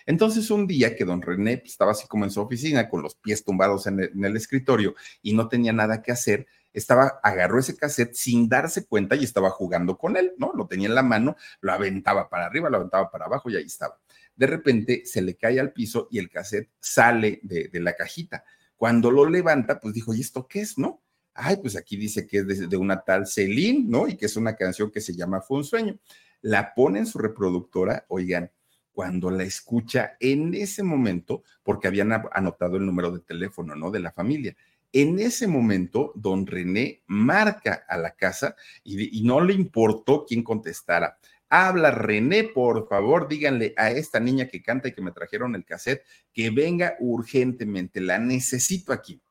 Entonces, 0.07 0.51
un 0.51 0.67
día 0.67 0.97
que 0.97 1.05
don 1.05 1.21
René 1.21 1.63
estaba 1.63 1.93
así 1.93 2.09
como 2.09 2.25
en 2.25 2.31
su 2.31 2.41
oficina, 2.41 2.89
con 2.89 3.03
los 3.03 3.15
pies 3.17 3.45
tumbados 3.45 3.87
en 3.87 4.01
el, 4.01 4.11
en 4.15 4.25
el 4.25 4.37
escritorio 4.39 4.95
y 5.21 5.35
no 5.35 5.49
tenía 5.49 5.75
nada 5.75 6.01
que 6.01 6.13
hacer, 6.13 6.47
estaba, 6.73 7.21
agarró 7.23 7.59
ese 7.59 7.77
cassette 7.77 8.15
sin 8.15 8.49
darse 8.49 8.87
cuenta 8.87 9.17
y 9.17 9.25
estaba 9.25 9.51
jugando 9.51 9.99
con 9.99 10.17
él, 10.17 10.33
¿no? 10.39 10.53
Lo 10.55 10.67
tenía 10.67 10.89
en 10.89 10.95
la 10.95 11.03
mano, 11.03 11.37
lo 11.61 11.73
aventaba 11.73 12.29
para 12.29 12.47
arriba, 12.47 12.71
lo 12.71 12.79
aventaba 12.79 13.11
para 13.11 13.27
abajo 13.27 13.51
y 13.51 13.57
ahí 13.57 13.65
estaba. 13.67 13.99
De 14.35 14.47
repente 14.47 15.03
se 15.05 15.23
le 15.23 15.37
cae 15.37 15.61
al 15.61 15.73
piso 15.73 16.09
y 16.11 16.19
el 16.19 16.31
cassette 16.31 16.71
sale 16.81 17.41
de, 17.43 17.71
la 17.81 17.95
cajita. 17.95 18.45
Cuando 18.77 19.11
lo 19.11 19.29
levanta, 19.29 19.79
pues 19.79 19.95
dijo, 19.95 20.15
¿y 20.15 20.21
esto 20.21 20.49
qué 20.49 20.61
es, 20.61 20.79
no? 20.79 21.03
Ay, 21.35 21.57
pues 21.57 21.77
aquí 21.77 21.97
dice 21.97 22.27
que 22.27 22.39
es 22.39 22.69
de, 22.69 22.77
una 22.77 23.03
tal 23.03 23.27
Celine, 23.27 23.85
¿no? 23.87 24.09
Y 24.09 24.17
que 24.17 24.27
es 24.27 24.37
una 24.37 24.57
canción 24.57 24.91
que 24.91 25.01
se 25.01 25.15
llama 25.15 25.41
Fue 25.41 25.59
un 25.59 25.65
sueño. 25.65 25.99
La 26.41 26.75
pone 26.75 27.01
en 27.01 27.07
su 27.07 27.19
reproductora, 27.19 28.05
oigan, 28.09 28.51
cuando 28.93 29.31
la 29.31 29.45
escucha 29.45 30.17
en 30.21 30.55
ese 30.55 30.83
momento, 30.83 31.43
porque 31.63 31.89
habían 31.89 32.13
anotado 32.33 32.77
el 32.77 32.85
número 32.85 33.11
de 33.11 33.21
teléfono, 33.21 33.75
¿no? 33.75 33.91
De 33.91 34.01
la 34.01 34.13
familia. 34.13 34.55
En 34.95 35.19
ese 35.19 35.47
momento, 35.47 36.13
don 36.15 36.47
René 36.47 37.03
marca 37.07 37.87
a 37.89 37.97
la 37.97 38.15
casa 38.15 38.55
y, 38.85 39.23
no 39.23 39.41
le 39.41 39.55
importó 39.55 40.27
quién 40.27 40.43
contestara. 40.43 41.19
Habla 41.49 41.91
René, 41.91 42.45
por 42.45 42.87
favor, 42.89 43.27
díganle 43.27 43.73
a 43.79 43.91
esta 43.91 44.21
niña 44.21 44.49
que 44.49 44.63
canta 44.63 44.89
y 44.89 44.93
que 44.93 45.01
me 45.01 45.13
trajeron 45.13 45.55
el 45.55 45.65
cassette 45.65 46.05
que 46.33 46.51
venga 46.51 46.97
urgentemente, 47.01 48.03
la 48.03 48.19
necesito 48.19 48.93
aquí. 48.93 49.23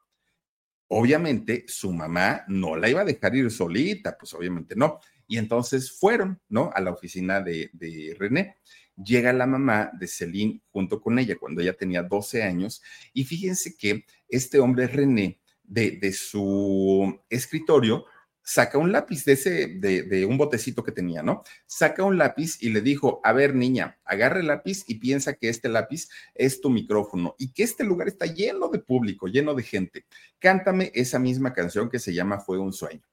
Obviamente 0.87 1.63
su 1.67 1.93
mamá 1.93 2.43
no 2.47 2.75
la 2.75 2.89
iba 2.89 3.01
a 3.01 3.05
dejar 3.05 3.35
ir 3.35 3.49
solita, 3.51 4.17
pues 4.17 4.33
obviamente 4.33 4.75
no. 4.75 4.99
Y 5.27 5.37
entonces 5.37 5.91
fueron, 5.91 6.41
¿no? 6.49 6.71
A 6.73 6.81
la 6.81 6.91
oficina 6.91 7.39
de, 7.39 7.69
de 7.73 8.15
René 8.17 8.57
llega 8.95 9.31
la 9.31 9.45
mamá 9.45 9.91
de 9.93 10.07
Celine 10.07 10.61
junto 10.71 10.99
con 10.99 11.17
ella 11.19 11.37
cuando 11.37 11.61
ella 11.61 11.73
tenía 11.73 12.03
12 12.03 12.43
años 12.43 12.81
y 13.13 13.23
fíjense 13.23 13.75
que 13.77 14.05
este 14.27 14.59
hombre 14.59 14.87
René 14.87 15.39
de, 15.63 16.13
su 16.13 17.19
escritorio, 17.29 18.05
saca 18.43 18.77
un 18.77 18.91
lápiz 18.91 19.23
de 19.25 19.33
ese, 19.33 19.67
de, 19.67 20.03
de, 20.03 20.25
un 20.25 20.37
botecito 20.37 20.83
que 20.83 20.91
tenía, 20.91 21.23
¿no? 21.23 21.43
Saca 21.67 22.03
un 22.03 22.17
lápiz 22.17 22.61
y 22.61 22.69
le 22.69 22.81
dijo, 22.81 23.21
a 23.23 23.33
ver, 23.33 23.55
niña, 23.55 23.99
agarre 24.03 24.41
el 24.41 24.47
lápiz 24.47 24.83
y 24.87 24.95
piensa 24.95 25.33
que 25.33 25.49
este 25.49 25.69
lápiz 25.69 26.09
es 26.35 26.59
tu 26.59 26.69
micrófono 26.69 27.35
y 27.37 27.53
que 27.53 27.63
este 27.63 27.83
lugar 27.83 28.07
está 28.07 28.25
lleno 28.25 28.69
de 28.69 28.79
público, 28.79 29.27
lleno 29.27 29.53
de 29.53 29.63
gente. 29.63 30.05
Cántame 30.39 30.91
esa 30.93 31.19
misma 31.19 31.53
canción 31.53 31.89
que 31.89 31.99
se 31.99 32.13
llama 32.13 32.39
Fue 32.39 32.57
un 32.59 32.73
sueño. 32.73 33.07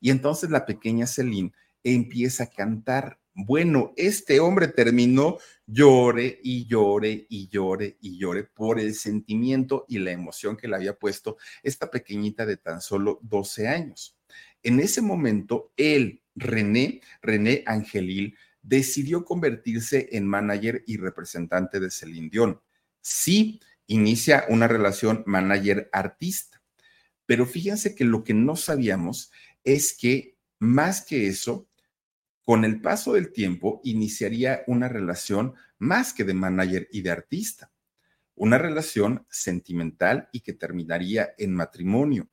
Y 0.00 0.10
entonces 0.10 0.50
la 0.50 0.66
pequeña 0.66 1.06
Celine 1.06 1.52
empieza 1.82 2.44
a 2.44 2.50
cantar 2.50 3.18
bueno, 3.34 3.92
este 3.96 4.38
hombre 4.38 4.68
terminó 4.68 5.38
llore 5.66 6.38
y 6.42 6.66
llore 6.66 7.26
y 7.28 7.48
llore 7.48 7.96
y 8.00 8.16
llore 8.16 8.44
por 8.44 8.78
el 8.78 8.94
sentimiento 8.94 9.86
y 9.88 9.98
la 9.98 10.12
emoción 10.12 10.56
que 10.56 10.68
le 10.68 10.76
había 10.76 10.96
puesto 10.96 11.36
esta 11.62 11.90
pequeñita 11.90 12.46
de 12.46 12.56
tan 12.56 12.80
solo 12.80 13.18
12 13.22 13.66
años. 13.66 14.16
En 14.62 14.78
ese 14.78 15.02
momento, 15.02 15.72
él, 15.76 16.22
René, 16.36 17.00
René 17.22 17.64
Angelil, 17.66 18.36
decidió 18.62 19.24
convertirse 19.24 20.08
en 20.12 20.26
manager 20.26 20.84
y 20.86 20.96
representante 20.96 21.80
de 21.80 21.90
Celine 21.90 22.30
Dion. 22.30 22.60
Sí, 23.00 23.60
inicia 23.86 24.46
una 24.48 24.68
relación 24.68 25.22
manager-artista, 25.26 26.62
pero 27.26 27.46
fíjense 27.46 27.94
que 27.94 28.04
lo 28.04 28.24
que 28.24 28.32
no 28.32 28.56
sabíamos 28.56 29.30
es 29.64 29.92
que 29.92 30.36
más 30.58 31.04
que 31.04 31.26
eso, 31.26 31.68
con 32.44 32.64
el 32.64 32.80
paso 32.80 33.14
del 33.14 33.32
tiempo 33.32 33.80
iniciaría 33.84 34.62
una 34.66 34.88
relación 34.88 35.54
más 35.78 36.12
que 36.12 36.24
de 36.24 36.34
manager 36.34 36.88
y 36.92 37.02
de 37.02 37.10
artista, 37.10 37.72
una 38.34 38.58
relación 38.58 39.26
sentimental 39.30 40.28
y 40.32 40.40
que 40.40 40.52
terminaría 40.52 41.34
en 41.38 41.54
matrimonio. 41.54 42.28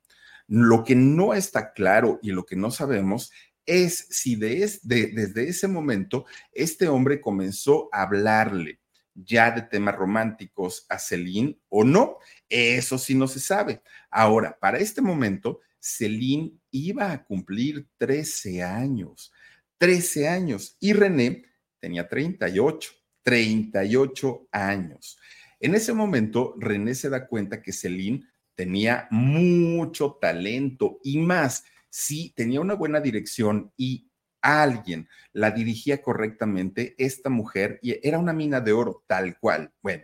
Lo 0.47 0.84
que 0.84 0.95
no 0.95 1.34
está 1.34 1.71
claro 1.71 2.19
y 2.21 2.32
lo 2.32 2.45
que 2.45 2.56
no 2.58 2.71
sabemos 2.71 3.32
es 3.65 4.08
si 4.10 4.36
desde 4.36 5.47
ese 5.47 5.67
momento 5.67 6.26
este 6.52 6.88
hombre 6.88 7.21
comenzó 7.21 7.88
a 7.93 8.02
hablarle 8.02 8.82
ya 9.13 9.52
de 9.52 9.62
temas 9.62 9.95
románticos 9.95 10.86
a 10.89 10.97
Celine 10.97 11.60
o 11.69 11.84
no. 11.84 12.17
Eso 12.50 12.97
sí 12.97 13.15
no 13.15 13.28
se 13.28 13.39
sabe. 13.39 13.82
Ahora, 14.10 14.58
para 14.60 14.80
este 14.80 15.02
momento, 15.02 15.60
Celine 15.80 16.54
iba 16.71 17.12
a 17.12 17.24
cumplir 17.24 17.88
13 17.97 18.63
años. 18.63 19.32
13 19.81 20.27
años. 20.27 20.77
Y 20.79 20.93
René 20.93 21.43
tenía 21.79 22.07
38. 22.07 22.91
38 23.23 24.47
años. 24.51 25.17
En 25.59 25.73
ese 25.73 25.91
momento, 25.91 26.53
René 26.59 26.93
se 26.93 27.09
da 27.09 27.25
cuenta 27.25 27.63
que 27.63 27.73
Celine 27.73 28.27
tenía 28.53 29.07
mucho 29.09 30.19
talento 30.21 30.99
y 31.03 31.17
más, 31.17 31.63
si 31.89 32.31
tenía 32.35 32.61
una 32.61 32.75
buena 32.75 32.99
dirección 32.99 33.73
y 33.75 34.11
alguien 34.41 35.09
la 35.33 35.49
dirigía 35.49 35.99
correctamente, 35.99 36.93
esta 36.99 37.31
mujer 37.31 37.79
era 37.81 38.19
una 38.19 38.33
mina 38.33 38.61
de 38.61 38.73
oro, 38.73 39.03
tal 39.07 39.39
cual. 39.39 39.73
Bueno, 39.81 40.03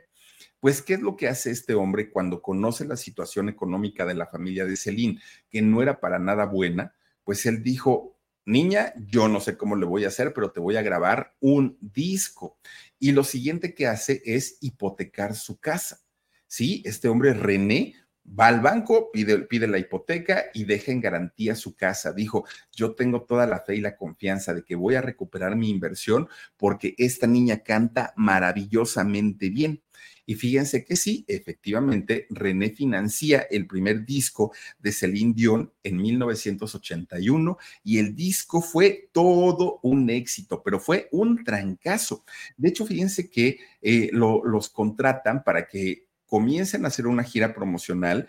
pues, 0.59 0.81
¿qué 0.81 0.95
es 0.95 1.01
lo 1.01 1.15
que 1.15 1.27
hace 1.27 1.51
este 1.51 1.75
hombre 1.75 2.09
cuando 2.09 2.41
conoce 2.41 2.83
la 2.83 2.97
situación 2.97 3.47
económica 3.47 4.05
de 4.07 4.15
la 4.15 4.25
familia 4.25 4.65
de 4.65 4.75
Celine, 4.75 5.21
que 5.51 5.61
no 5.61 5.83
era 5.83 5.99
para 5.99 6.17
nada 6.17 6.45
buena? 6.45 6.95
Pues 7.23 7.45
él 7.45 7.61
dijo, 7.61 8.16
niña, 8.47 8.93
yo 8.95 9.27
no 9.27 9.39
sé 9.39 9.57
cómo 9.57 9.75
le 9.75 9.85
voy 9.85 10.05
a 10.05 10.07
hacer, 10.07 10.33
pero 10.33 10.51
te 10.51 10.59
voy 10.59 10.77
a 10.77 10.81
grabar 10.81 11.35
un 11.39 11.77
disco. 11.81 12.57
Y 12.97 13.11
lo 13.11 13.23
siguiente 13.23 13.75
que 13.75 13.87
hace 13.87 14.21
es 14.25 14.57
hipotecar 14.61 15.35
su 15.35 15.59
casa. 15.59 15.99
Sí, 16.47 16.81
este 16.85 17.09
hombre 17.09 17.33
René 17.33 17.93
va 18.27 18.47
al 18.47 18.61
banco, 18.61 19.11
pide, 19.11 19.39
pide, 19.39 19.67
la 19.67 19.77
hipoteca 19.77 20.45
y 20.53 20.63
deja 20.63 20.91
en 20.91 21.01
garantía 21.01 21.55
su 21.55 21.75
casa. 21.75 22.13
Dijo, 22.13 22.45
yo 22.71 22.95
tengo 22.95 23.23
toda 23.23 23.45
la 23.47 23.59
fe 23.59 23.75
y 23.75 23.81
la 23.81 23.95
confianza 23.95 24.53
de 24.53 24.63
que 24.63 24.75
voy 24.75 24.95
a 24.95 25.01
recuperar 25.01 25.55
mi 25.55 25.69
inversión 25.69 26.27
porque 26.55 26.95
esta 26.97 27.27
niña 27.27 27.63
canta 27.63 28.13
maravillosamente 28.15 29.49
bien. 29.49 29.83
Y 30.29 30.35
fíjense 30.35 30.83
que 30.83 30.97
sí, 30.97 31.23
efectivamente, 31.25 32.27
René 32.29 32.71
financia 32.71 33.47
el 33.49 33.65
primer 33.65 34.05
disco 34.05 34.51
de 34.77 34.91
Celine 34.91 35.33
Dion 35.33 35.71
en 35.83 35.95
1981 35.95 37.57
y 37.85 37.99
el 37.99 38.13
disco 38.13 38.61
fue 38.61 39.09
todo 39.13 39.79
un 39.83 40.09
éxito, 40.09 40.61
pero 40.61 40.81
fue 40.81 41.07
un 41.13 41.45
trancazo. 41.45 42.25
De 42.57 42.67
hecho, 42.67 42.85
fíjense 42.85 43.29
que 43.29 43.57
eh, 43.81 44.09
los 44.11 44.67
contratan 44.67 45.45
para 45.45 45.65
que 45.65 46.07
comiencen 46.25 46.83
a 46.83 46.89
hacer 46.89 47.07
una 47.07 47.23
gira 47.23 47.53
promocional 47.53 48.27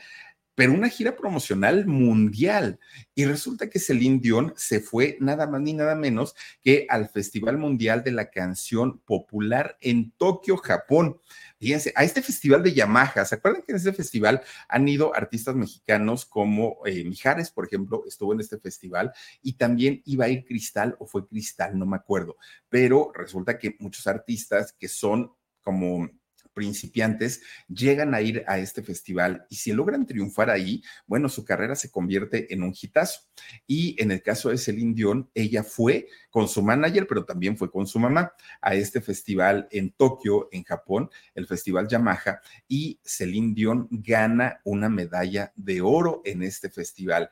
pero 0.59 0.73
una 0.73 0.89
gira 0.89 1.15
promocional 1.15 1.87
mundial. 1.87 2.81
Y 3.15 3.27
resulta 3.27 3.71
que 3.71 3.79
Celine 3.79 4.19
Dion 4.19 4.55
se 4.57 4.81
fue 4.81 5.17
nada 5.21 5.47
más 5.47 5.61
ni 5.61 5.73
nada 5.73 5.95
menos 5.95 6.35
que 6.65 6.85
al 6.89 7.09
Festival 7.09 7.59
Mundial 7.59 8.03
de 8.03 8.11
la 8.11 8.29
Canción 8.29 8.99
Popular 8.99 9.79
en 9.81 10.11
Tokio, 10.11 10.57
Japón. 10.57 11.21
Fíjense, 11.61 11.93
a 11.95 12.03
este 12.03 12.23
festival 12.23 12.65
de 12.65 12.75
Yamaha, 12.75 13.25
¿se 13.25 13.37
acuerdan 13.37 13.63
que 13.63 13.71
en 13.71 13.77
ese 13.77 13.93
festival 13.93 14.43
han 14.69 14.89
ido 14.89 15.15
artistas 15.15 15.55
mexicanos 15.55 16.27
como 16.27 16.79
eh, 16.87 17.05
Mijares, 17.05 17.53
por 17.53 17.65
ejemplo, 17.65 18.03
estuvo 18.09 18.33
en 18.33 18.41
este 18.41 18.59
festival 18.59 19.13
y 19.41 19.53
también 19.53 20.03
iba 20.07 20.25
a 20.25 20.29
ir 20.29 20.45
Cristal 20.45 20.97
o 20.99 21.07
fue 21.07 21.25
Cristal, 21.29 21.79
no 21.79 21.87
me 21.87 21.95
acuerdo, 21.95 22.37
pero 22.69 23.13
resulta 23.15 23.61
que 23.61 23.77
muchos 23.79 24.09
artistas 24.09 24.73
que 24.73 24.89
son 24.89 25.31
como 25.63 26.11
principiantes 26.59 27.41
llegan 27.69 28.17
a 28.17 28.21
ir 28.21 28.43
a 28.49 28.59
este 28.59 28.83
festival 28.83 29.47
y 29.49 29.55
si 29.55 29.71
logran 29.71 30.07
triunfar 30.07 30.51
ahí, 30.51 30.83
bueno, 31.07 31.29
su 31.29 31.45
carrera 31.45 31.77
se 31.77 31.89
convierte 31.89 32.53
en 32.53 32.65
un 32.65 32.75
hitazo. 32.75 33.21
Y 33.65 33.95
en 34.03 34.11
el 34.11 34.25
caso 34.25 34.49
de 34.49 34.59
Celine 34.59 34.93
Dion, 34.93 35.31
ella 35.35 35.63
fue 35.63 36.09
con 36.31 36.49
su 36.49 36.61
manager, 36.61 37.07
pero 37.07 37.25
también 37.25 37.57
fue 37.57 37.71
con 37.71 37.87
su 37.87 38.01
mamá 38.01 38.33
a 38.61 38.75
este 38.75 39.01
festival 39.01 39.69
en 39.71 39.93
Tokio, 39.93 40.49
en 40.51 40.65
Japón, 40.65 41.11
el 41.37 41.47
Festival 41.47 41.87
Yamaha, 41.87 42.41
y 42.67 42.99
Celine 43.05 43.55
Dion 43.55 43.87
gana 43.93 44.61
una 44.65 44.89
medalla 44.89 45.53
de 45.55 45.81
oro 45.81 46.23
en 46.25 46.43
este 46.43 46.71
festival, 46.71 47.31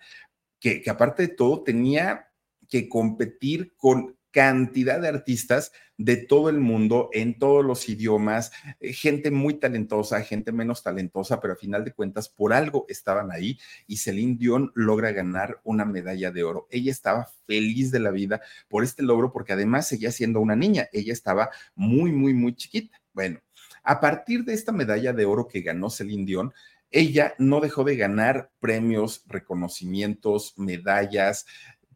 que, 0.61 0.81
que 0.81 0.91
aparte 0.91 1.23
de 1.23 1.35
todo 1.35 1.65
tenía 1.65 2.29
que 2.69 2.89
competir 2.89 3.75
con 3.77 4.16
cantidad 4.37 5.01
de 5.01 5.09
artistas 5.09 5.73
de 5.97 6.19
todo 6.19 6.51
el 6.51 6.61
mundo, 6.61 7.09
en 7.15 7.39
todos 7.39 7.65
los 7.65 7.89
idiomas, 7.89 8.53
eh, 8.81 8.93
gente 8.93 9.31
muy 9.31 9.55
talentosa, 9.55 10.21
gente 10.21 10.53
menos 10.53 10.83
talentosa, 10.83 11.41
pero 11.41 11.55
a 11.55 11.57
final 11.57 11.87
de 11.87 11.95
cuentas 11.95 12.29
por 12.29 12.53
algo 12.53 12.85
estaban 12.91 13.33
ahí 13.33 13.59
y 13.87 13.97
Celine 13.97 14.37
Dion 14.39 14.73
logra 14.75 15.13
ganar 15.13 15.63
una 15.65 15.87
medalla 15.87 16.31
de 16.33 16.45
oro. 16.45 16.69
Ella 16.71 16.93
estaba 16.93 17.31
feliz 17.47 17.91
de 17.91 18.01
la 18.01 18.11
vida 18.11 18.43
por 18.69 18.85
este 18.85 19.03
logro 19.03 19.33
porque 19.33 19.55
además 19.55 19.89
seguía 19.89 20.13
siendo 20.13 20.41
una 20.41 20.55
niña, 20.55 20.87
ella 20.93 21.15
estaba 21.15 21.49
muy, 21.75 22.13
muy, 22.13 22.35
muy 22.35 22.55
chiquita. 22.55 23.01
Bueno, 23.15 23.41
a 23.85 24.01
partir 24.01 24.45
de 24.45 24.53
esta 24.53 24.71
medalla 24.71 25.15
de 25.15 25.25
oro 25.25 25.49
que 25.49 25.63
ganó 25.63 25.89
Celine 25.89 26.27
Dion, 26.27 26.53
ella 26.91 27.35
no 27.39 27.61
dejó 27.61 27.85
de 27.85 27.97
ganar 27.97 28.51
premios, 28.61 29.25
reconocimientos, 29.27 30.55
medallas, 30.57 31.47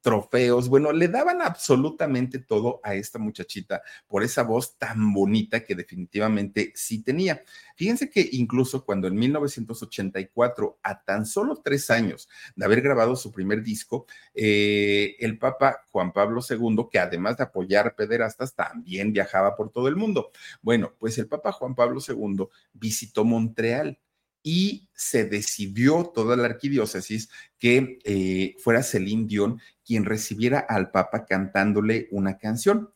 trofeos, 0.01 0.69
bueno, 0.69 0.93
le 0.93 1.09
daban 1.09 1.43
absolutamente 1.43 2.39
todo 2.39 2.81
a 2.83 2.95
esta 2.95 3.19
muchachita 3.19 3.83
por 4.07 4.23
esa 4.23 4.43
voz 4.43 4.79
tan 4.79 5.13
bonita 5.13 5.65
que 5.65 5.75
definitivamente 5.75 6.73
sí 6.75 7.03
tenía. 7.03 7.43
Fíjense 7.77 8.11
que 8.11 8.29
incluso 8.33 8.85
cuando 8.85 9.09
en 9.09 9.15
1984, 9.15 10.79
a 10.83 11.03
tan 11.03 11.27
solo 11.27 11.61
tres 11.63 11.91
años 11.91 12.29
de 12.57 12.65
haber 12.65 12.81
grabado 12.81 13.17
su 13.17 13.33
primer 13.33 13.63
disco, 13.63 14.07
eh, 14.35 15.17
el 15.19 15.39
Papa 15.39 15.83
Juan 15.91 16.13
Pablo 16.13 16.41
II, 16.49 16.87
que 16.91 16.99
además 16.99 17.37
de 17.37 17.45
apoyar 17.45 17.95
pederastas, 17.95 18.55
también 18.55 19.13
viajaba 19.13 19.57
por 19.57 19.71
todo 19.71 19.89
el 19.89 19.97
mundo. 19.97 20.31
Bueno, 20.63 20.95
pues 20.99 21.19
el 21.19 21.29
Papa 21.29 21.53
Juan 21.53 21.75
Pablo 21.75 22.01
II 22.07 22.47
visitó 22.73 23.25
Montreal 23.25 23.99
y 24.43 24.89
se 24.95 25.25
decidió 25.25 26.05
toda 26.15 26.37
la 26.37 26.47
arquidiócesis 26.47 27.31
que 27.59 27.99
eh, 28.05 28.55
fuera 28.59 28.83
Celine 28.83 29.27
Dion 29.27 29.61
quien 29.85 30.05
recibiera 30.05 30.61
al 30.61 30.91
Papa 30.91 31.27
cantándole 31.27 32.09
una 32.11 32.39
canción. 32.39 32.91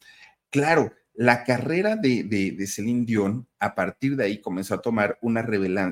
Claro, 0.50 0.92
la 1.14 1.44
carrera 1.44 1.94
de, 1.94 2.24
de, 2.24 2.66
Celine 2.66 3.04
Dion 3.04 3.46
a 3.60 3.74
partir 3.74 4.16
de 4.16 4.24
ahí 4.24 4.40
comenzó 4.40 4.74
a 4.74 4.82
tomar 4.82 5.16
una, 5.22 5.46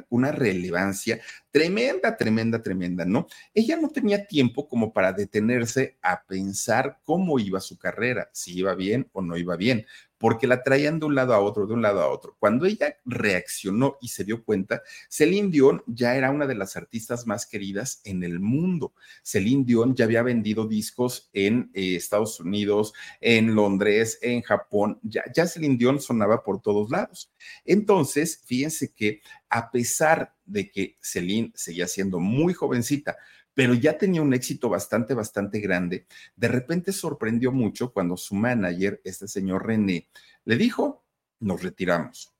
una 0.08 0.32
relevancia 0.32 1.20
tremenda, 1.50 2.16
tremenda, 2.16 2.60
tremenda, 2.60 3.04
¿no? 3.04 3.28
Ella 3.54 3.76
no 3.76 3.88
tenía 3.88 4.26
tiempo 4.26 4.68
como 4.68 4.92
para 4.92 5.12
detenerse 5.12 5.96
a 6.02 6.24
pensar 6.24 6.98
cómo 7.04 7.38
iba 7.38 7.60
su 7.60 7.78
carrera, 7.78 8.30
si 8.32 8.58
iba 8.58 8.74
bien 8.74 9.08
o 9.12 9.22
no 9.22 9.36
iba 9.36 9.56
bien 9.56 9.86
porque 10.22 10.46
la 10.46 10.62
traían 10.62 11.00
de 11.00 11.06
un 11.06 11.16
lado 11.16 11.34
a 11.34 11.40
otro, 11.40 11.66
de 11.66 11.74
un 11.74 11.82
lado 11.82 12.00
a 12.00 12.08
otro. 12.08 12.36
Cuando 12.38 12.64
ella 12.64 12.96
reaccionó 13.04 13.96
y 14.00 14.06
se 14.06 14.22
dio 14.22 14.44
cuenta, 14.44 14.80
Celine 15.08 15.50
Dion 15.50 15.82
ya 15.88 16.14
era 16.14 16.30
una 16.30 16.46
de 16.46 16.54
las 16.54 16.76
artistas 16.76 17.26
más 17.26 17.44
queridas 17.44 18.00
en 18.04 18.22
el 18.22 18.38
mundo. 18.38 18.94
Celine 19.24 19.64
Dion 19.64 19.96
ya 19.96 20.04
había 20.04 20.22
vendido 20.22 20.68
discos 20.68 21.28
en 21.32 21.72
eh, 21.74 21.96
Estados 21.96 22.38
Unidos, 22.38 22.92
en 23.20 23.56
Londres, 23.56 24.20
en 24.22 24.42
Japón, 24.42 25.00
ya, 25.02 25.24
ya 25.34 25.48
Celine 25.48 25.76
Dion 25.76 26.00
sonaba 26.00 26.44
por 26.44 26.62
todos 26.62 26.88
lados. 26.88 27.32
Entonces, 27.64 28.40
fíjense 28.44 28.92
que 28.94 29.22
a 29.48 29.72
pesar 29.72 30.36
de 30.46 30.70
que 30.70 30.98
Celine 31.02 31.50
seguía 31.56 31.88
siendo 31.88 32.20
muy 32.20 32.54
jovencita, 32.54 33.16
pero 33.54 33.74
ya 33.74 33.98
tenía 33.98 34.22
un 34.22 34.34
éxito 34.34 34.68
bastante, 34.68 35.14
bastante 35.14 35.60
grande. 35.60 36.06
De 36.36 36.48
repente 36.48 36.92
sorprendió 36.92 37.52
mucho 37.52 37.92
cuando 37.92 38.16
su 38.16 38.34
manager, 38.34 39.00
este 39.04 39.28
señor 39.28 39.66
René, 39.66 40.08
le 40.44 40.56
dijo, 40.56 41.04
nos 41.40 41.62
retiramos. 41.62 42.32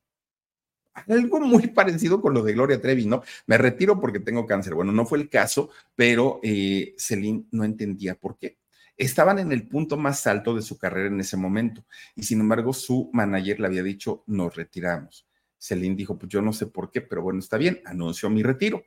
Algo 0.95 1.41
muy 1.41 1.69
parecido 1.69 2.21
con 2.21 2.35
lo 2.35 2.43
de 2.43 2.53
Gloria 2.53 2.81
Trevi, 2.81 3.07
¿no? 3.07 3.23
Me 3.47 3.57
retiro 3.57 3.99
porque 3.99 4.21
tengo 4.21 4.47
cáncer. 4.47 4.75
Bueno, 4.75 4.93
no 4.93 5.07
fue 5.07 5.19
el 5.19 5.29
caso, 5.31 5.71
pero 5.95 6.41
eh, 6.43 6.95
Celine 6.99 7.47
no 7.51 7.65
entendía 7.65 8.15
por 8.15 8.39
qué. 8.39 8.59
Estaban 8.97 9.39
en 9.39 9.53
el 9.53 9.67
punto 9.67 9.97
más 9.97 10.27
alto 10.27 10.55
de 10.55 10.61
su 10.61 10.77
carrera 10.77 11.09
en 11.09 11.19
ese 11.19 11.37
momento 11.37 11.85
y 12.15 12.25
sin 12.25 12.41
embargo 12.41 12.75
su 12.75 13.11
manager 13.13 13.59
le 13.59 13.67
había 13.67 13.83
dicho, 13.83 14.23
nos 14.27 14.55
retiramos. 14.55 15.27
Celine 15.57 15.97
dijo, 15.97 16.19
pues 16.19 16.29
yo 16.31 16.43
no 16.43 16.53
sé 16.53 16.67
por 16.67 16.91
qué, 16.91 17.01
pero 17.01 17.23
bueno, 17.23 17.39
está 17.39 17.57
bien, 17.57 17.81
anunció 17.87 18.29
mi 18.29 18.43
retiro. 18.43 18.85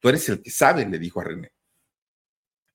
Tú 0.00 0.08
eres 0.08 0.28
el 0.28 0.42
que 0.42 0.50
sabe, 0.50 0.86
le 0.86 0.98
dijo 0.98 1.20
a 1.20 1.24
René. 1.24 1.52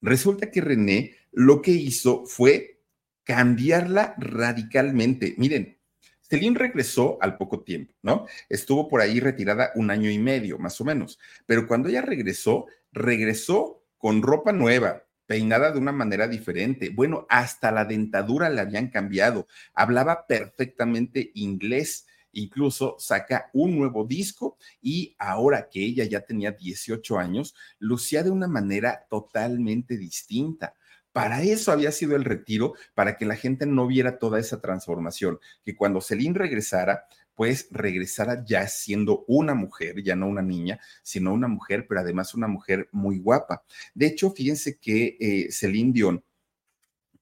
Resulta 0.02 0.52
que 0.52 0.62
René 0.62 1.16
lo 1.32 1.62
que 1.62 1.72
hizo 1.72 2.26
fue 2.26 2.82
cambiarla 3.24 4.16
radicalmente. 4.18 5.36
Miren, 5.38 5.78
Celine 6.22 6.58
regresó 6.58 7.18
al 7.22 7.38
poco 7.38 7.62
tiempo, 7.62 7.94
¿no? 8.02 8.26
Estuvo 8.50 8.88
por 8.88 9.02
ahí 9.02 9.20
retirada 9.20 9.72
un 9.76 9.90
año 9.90 10.10
y 10.10 10.20
medio, 10.20 10.58
más 10.60 10.80
o 10.80 10.86
menos. 10.86 11.20
Pero 11.46 11.68
cuando 11.68 11.90
ella 11.90 12.02
regresó, 12.02 12.68
regresó 12.92 13.84
con 13.98 14.22
ropa 14.22 14.52
nueva, 14.52 15.06
peinada 15.26 15.72
de 15.72 15.80
una 15.80 15.92
manera 15.92 16.28
diferente. 16.28 16.90
Bueno, 16.90 17.28
hasta 17.30 17.72
la 17.72 17.86
dentadura 17.86 18.50
le 18.50 18.62
habían 18.62 18.90
cambiado. 18.90 19.48
Hablaba 19.74 20.26
perfectamente 20.26 21.32
inglés 21.36 22.08
incluso 22.34 22.96
saca 23.00 23.50
un 23.54 23.78
nuevo 23.78 24.06
disco 24.06 24.58
y 24.82 25.16
ahora 25.20 25.70
que 25.70 25.84
ella 25.84 26.06
ya 26.06 26.22
tenía 26.22 26.52
18 26.52 27.18
años, 27.18 27.56
lucía 27.80 28.24
de 28.24 28.32
una 28.32 28.48
manera 28.48 29.06
totalmente 29.10 29.98
distinta. 29.98 30.74
Para 31.12 31.42
eso 31.42 31.72
había 31.72 31.92
sido 31.92 32.16
el 32.16 32.24
retiro, 32.24 32.76
para 32.94 33.18
que 33.18 33.26
la 33.26 33.36
gente 33.36 33.66
no 33.66 33.88
viera 33.88 34.20
toda 34.20 34.40
esa 34.40 34.62
transformación, 34.62 35.40
que 35.64 35.76
cuando 35.76 36.02
Celine 36.02 36.38
regresara, 36.38 37.06
pues 37.34 37.68
regresara 37.72 38.44
ya 38.46 38.68
siendo 38.68 39.24
una 39.28 39.56
mujer, 39.56 40.04
ya 40.04 40.16
no 40.16 40.28
una 40.28 40.42
niña, 40.42 40.80
sino 41.02 41.34
una 41.34 41.48
mujer, 41.48 41.88
pero 41.88 42.02
además 42.02 42.36
una 42.36 42.48
mujer 42.48 42.90
muy 42.92 43.18
guapa. 43.18 43.64
De 43.94 44.08
hecho, 44.08 44.32
fíjense 44.32 44.78
que 44.78 45.18
eh, 45.20 45.52
Celine 45.52 45.94
Dion 45.94 46.24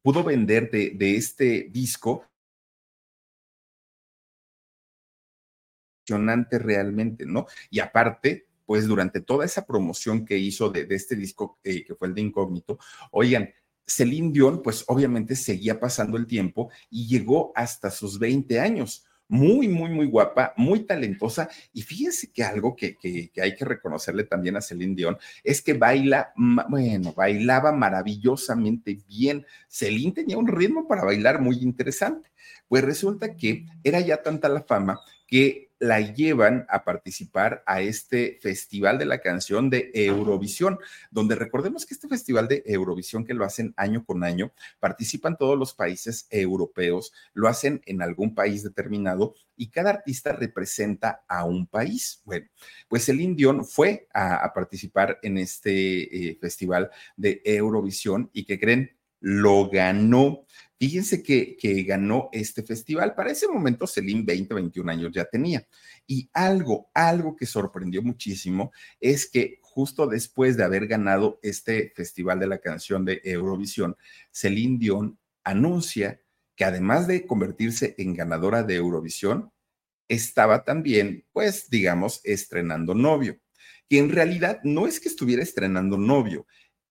pudo 0.02 0.24
vender 0.24 0.70
de, 0.70 0.92
de 0.96 1.16
este 1.16 1.68
disco 1.72 2.27
realmente, 6.08 7.26
¿no? 7.26 7.48
Y 7.70 7.80
aparte, 7.80 8.48
pues 8.66 8.88
durante 8.88 9.22
toda 9.22 9.46
esa 9.46 9.66
promoción 9.66 10.26
que 10.26 10.38
hizo 10.38 10.70
de, 10.70 10.86
de 10.86 10.96
este 10.96 11.16
disco, 11.16 11.60
eh, 11.64 11.84
que 11.86 11.96
fue 11.96 12.08
el 12.08 12.14
de 12.14 12.22
Incógnito, 12.22 12.80
oigan, 13.12 13.50
Celine 13.86 14.32
Dion, 14.32 14.62
pues 14.62 14.84
obviamente 14.88 15.36
seguía 15.36 15.80
pasando 15.80 16.18
el 16.18 16.28
tiempo 16.28 16.70
y 16.90 17.08
llegó 17.08 17.54
hasta 17.56 17.90
sus 17.90 18.20
20 18.20 18.60
años. 18.60 19.06
Muy, 19.30 19.68
muy, 19.68 19.90
muy 19.90 20.06
guapa, 20.06 20.54
muy 20.56 20.82
talentosa. 20.82 21.50
Y 21.74 21.82
fíjense 21.82 22.32
que 22.32 22.44
algo 22.44 22.76
que, 22.76 22.96
que, 22.96 23.30
que 23.30 23.42
hay 23.42 23.56
que 23.56 23.66
reconocerle 23.66 24.24
también 24.24 24.56
a 24.56 24.62
Celine 24.62 24.96
Dion 24.96 25.18
es 25.44 25.62
que 25.62 25.74
baila, 25.74 26.32
bueno, 26.70 27.14
bailaba 27.14 27.74
maravillosamente 27.74 29.00
bien. 29.08 29.46
Celine 29.68 30.14
tenía 30.14 30.38
un 30.38 30.48
ritmo 30.48 30.88
para 30.88 31.04
bailar 31.04 31.42
muy 31.42 31.58
interesante. 31.58 32.30
Pues 32.70 32.84
resulta 32.84 33.36
que 33.36 33.66
era 33.84 34.00
ya 34.00 34.22
tanta 34.22 34.48
la 34.48 34.64
fama 34.64 35.00
que 35.28 35.67
la 35.80 36.00
llevan 36.02 36.66
a 36.70 36.84
participar 36.84 37.64
a 37.66 37.82
este 37.82 38.40
Festival 38.42 38.98
de 38.98 39.06
la 39.06 39.20
Canción 39.20 39.70
de 39.70 39.92
Eurovisión, 39.94 40.80
donde 41.12 41.36
recordemos 41.36 41.86
que 41.86 41.94
este 41.94 42.08
Festival 42.08 42.48
de 42.48 42.64
Eurovisión 42.66 43.26
que 43.26 43.34
lo 43.34 43.46
hacen 43.46 43.74
año 43.78 44.04
con 44.06 44.24
año, 44.24 44.52
participan 44.80 45.38
todos 45.38 45.58
los 45.58 45.74
países 45.74 46.28
europeos, 46.30 47.14
lo 47.34 47.48
hacen 47.48 47.82
en 47.86 48.02
algún 48.02 48.34
país 48.34 48.64
determinado 48.64 49.36
y 49.56 49.70
cada 49.70 49.90
artista 49.90 50.34
representa 50.34 51.24
a 51.28 51.44
un 51.44 51.68
país. 51.68 52.22
Bueno, 52.26 52.48
pues 52.88 53.10
el 53.10 53.22
Indión 53.22 53.66
fue 53.66 54.08
a, 54.14 54.52
participar 54.54 55.20
en 55.22 55.38
este 55.38 56.30
eh, 56.30 56.38
Festival 56.40 56.90
de 57.16 57.42
Eurovisión 57.44 58.30
y 58.34 58.46
que 58.46 58.60
creen, 58.60 58.98
lo 59.20 59.70
ganó. 59.70 60.46
Fíjense 60.80 61.24
que, 61.24 61.58
que, 61.58 61.84
ganó 61.84 62.30
este 62.32 62.62
festival. 62.62 63.16
Para 63.16 63.32
ese 63.32 63.48
momento, 63.48 63.88
Celine 63.88 64.24
20, 64.24 64.54
21 64.54 64.92
años 64.92 65.12
ya 65.12 65.26
tenía. 65.26 65.68
Y 66.06 66.30
algo, 66.34 66.90
algo 66.94 67.36
que 67.36 67.48
sorprendió 67.48 68.04
muchísimo 68.04 68.72
es 69.00 69.30
que 69.30 69.60
justo 69.62 70.06
después 70.06 70.56
de 70.56 70.64
haber 70.64 70.88
ganado 70.88 71.40
este 71.42 71.92
festival 71.96 72.40
de 72.40 72.48
la 72.48 72.60
canción 72.60 73.06
de 73.06 73.22
Eurovisión, 73.24 73.96
Celine 74.32 74.78
Dion 74.78 75.20
anuncia 75.44 76.22
que 76.56 76.66
además 76.66 77.08
de 77.08 77.26
convertirse 77.26 77.96
en 77.98 78.16
ganadora 78.16 78.64
de 78.64 78.76
Eurovisión, 78.76 79.52
estaba 80.08 80.64
también, 80.64 81.26
pues, 81.32 81.70
digamos, 81.70 82.22
estrenando 82.24 82.96
novio. 82.96 83.40
Que 83.88 84.00
en 84.00 84.10
realidad 84.10 84.60
no 84.64 84.88
es 84.88 85.00
que 85.00 85.10
estuviera 85.10 85.44
estrenando 85.44 85.98
novio, 85.98 86.46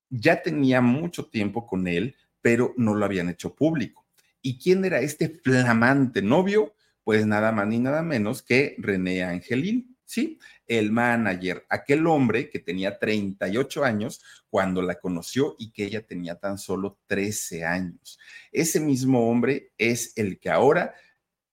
ya 0.09 0.43
tenía 0.43 0.81
mucho 0.81 1.27
tiempo 1.27 1.67
con 1.67 1.89
él, 1.89 2.15
pero 2.47 2.75
no 2.77 2.95
lo 2.95 3.05
habían 3.05 3.29
hecho 3.29 3.57
público. 3.57 4.07
¿Y 4.41 4.57
quién 4.61 4.85
era 4.85 5.01
este 5.01 5.29
flamante 5.29 6.23
novio? 6.23 6.77
Pues 7.03 7.27
nada 7.27 7.51
más 7.51 7.67
ni 7.67 7.81
nada 7.81 8.03
menos 8.03 8.41
que 8.41 8.77
René 8.79 9.25
Angelín, 9.25 9.97
¿sí? 10.05 10.39
El 10.65 10.93
manager, 10.93 11.67
aquel 11.69 12.07
hombre 12.07 12.49
que 12.49 12.61
tenía 12.61 13.01
38 13.01 13.83
años 13.83 14.23
cuando 14.49 14.81
la 14.81 15.01
conoció 15.01 15.57
y 15.59 15.73
que 15.73 15.87
ella 15.87 16.07
tenía 16.07 16.37
tan 16.37 16.57
solo 16.57 17.01
13 17.09 17.65
años. 17.65 18.17
Ese 18.53 18.79
mismo 18.79 19.29
hombre 19.29 19.73
es 19.77 20.13
el 20.15 20.39
que 20.39 20.51
ahora 20.51 20.95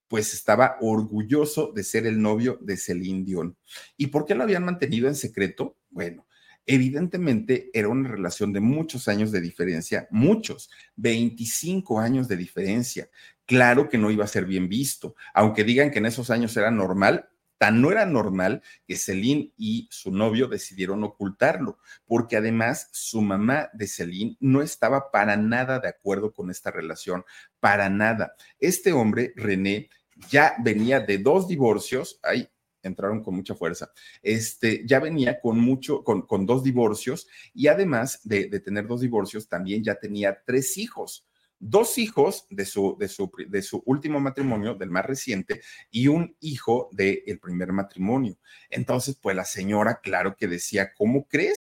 pues 0.07 0.35
estaba 0.35 0.77
orgulloso 0.79 1.71
de 1.73 1.83
ser 1.83 2.05
el 2.05 2.21
novio 2.21 2.59
de 2.61 2.77
Celine 2.77 3.23
Dion. 3.23 3.57
¿Y 3.97 4.07
por 4.07 4.25
qué 4.25 4.35
lo 4.35 4.43
habían 4.43 4.63
mantenido 4.63 5.07
en 5.07 5.15
secreto? 5.15 5.75
Bueno, 5.89 6.27
Evidentemente 6.65 7.69
era 7.73 7.89
una 7.89 8.09
relación 8.09 8.53
de 8.53 8.61
muchos 8.61 9.07
años 9.07 9.31
de 9.31 9.41
diferencia, 9.41 10.07
muchos, 10.11 10.69
25 10.95 11.99
años 11.99 12.27
de 12.27 12.37
diferencia. 12.37 13.09
Claro 13.45 13.89
que 13.89 13.97
no 13.97 14.11
iba 14.11 14.23
a 14.23 14.27
ser 14.27 14.45
bien 14.45 14.69
visto, 14.69 15.15
aunque 15.33 15.63
digan 15.63 15.91
que 15.91 15.99
en 15.99 16.05
esos 16.05 16.29
años 16.29 16.55
era 16.55 16.71
normal, 16.71 17.29
tan 17.57 17.81
no 17.81 17.91
era 17.91 18.05
normal 18.05 18.61
que 18.85 18.95
Celine 18.95 19.53
y 19.57 19.87
su 19.91 20.11
novio 20.11 20.47
decidieron 20.47 21.03
ocultarlo, 21.03 21.77
porque 22.05 22.37
además 22.37 22.89
su 22.91 23.21
mamá 23.21 23.69
de 23.73 23.87
Celine 23.87 24.37
no 24.39 24.61
estaba 24.61 25.11
para 25.11 25.37
nada 25.37 25.79
de 25.79 25.87
acuerdo 25.87 26.33
con 26.33 26.49
esta 26.49 26.71
relación, 26.71 27.23
para 27.59 27.89
nada. 27.89 28.35
Este 28.59 28.91
hombre, 28.91 29.33
René, 29.35 29.89
ya 30.29 30.55
venía 30.59 30.99
de 30.99 31.17
dos 31.17 31.47
divorcios, 31.47 32.19
ay, 32.23 32.49
entraron 32.83 33.23
con 33.23 33.35
mucha 33.35 33.55
fuerza. 33.55 33.91
Este 34.21 34.83
ya 34.85 34.99
venía 34.99 35.39
con 35.39 35.59
mucho, 35.59 36.03
con, 36.03 36.23
con 36.23 36.45
dos 36.45 36.63
divorcios 36.63 37.27
y 37.53 37.67
además 37.67 38.19
de, 38.23 38.47
de, 38.47 38.59
tener 38.59 38.87
dos 38.87 39.01
divorcios, 39.01 39.47
también 39.47 39.83
ya 39.83 39.95
tenía 39.95 40.41
tres 40.45 40.77
hijos. 40.77 41.25
Dos 41.59 41.97
hijos 41.97 42.45
de 42.49 42.65
su, 42.65 42.97
de 42.99 43.07
su, 43.07 43.31
de 43.47 43.61
su 43.61 43.81
último 43.85 44.19
matrimonio, 44.19 44.75
del 44.75 44.89
más 44.89 45.05
reciente, 45.05 45.61
y 45.89 46.09
un 46.09 46.35
hijo 46.41 46.89
del 46.91 47.23
el 47.25 47.39
primer 47.39 47.71
matrimonio. 47.71 48.37
Entonces, 48.69 49.17
pues 49.21 49.33
la 49.33 49.45
señora, 49.45 50.01
claro 50.01 50.35
que 50.35 50.49
decía, 50.49 50.91
¿cómo 50.93 51.25
crees? 51.25 51.55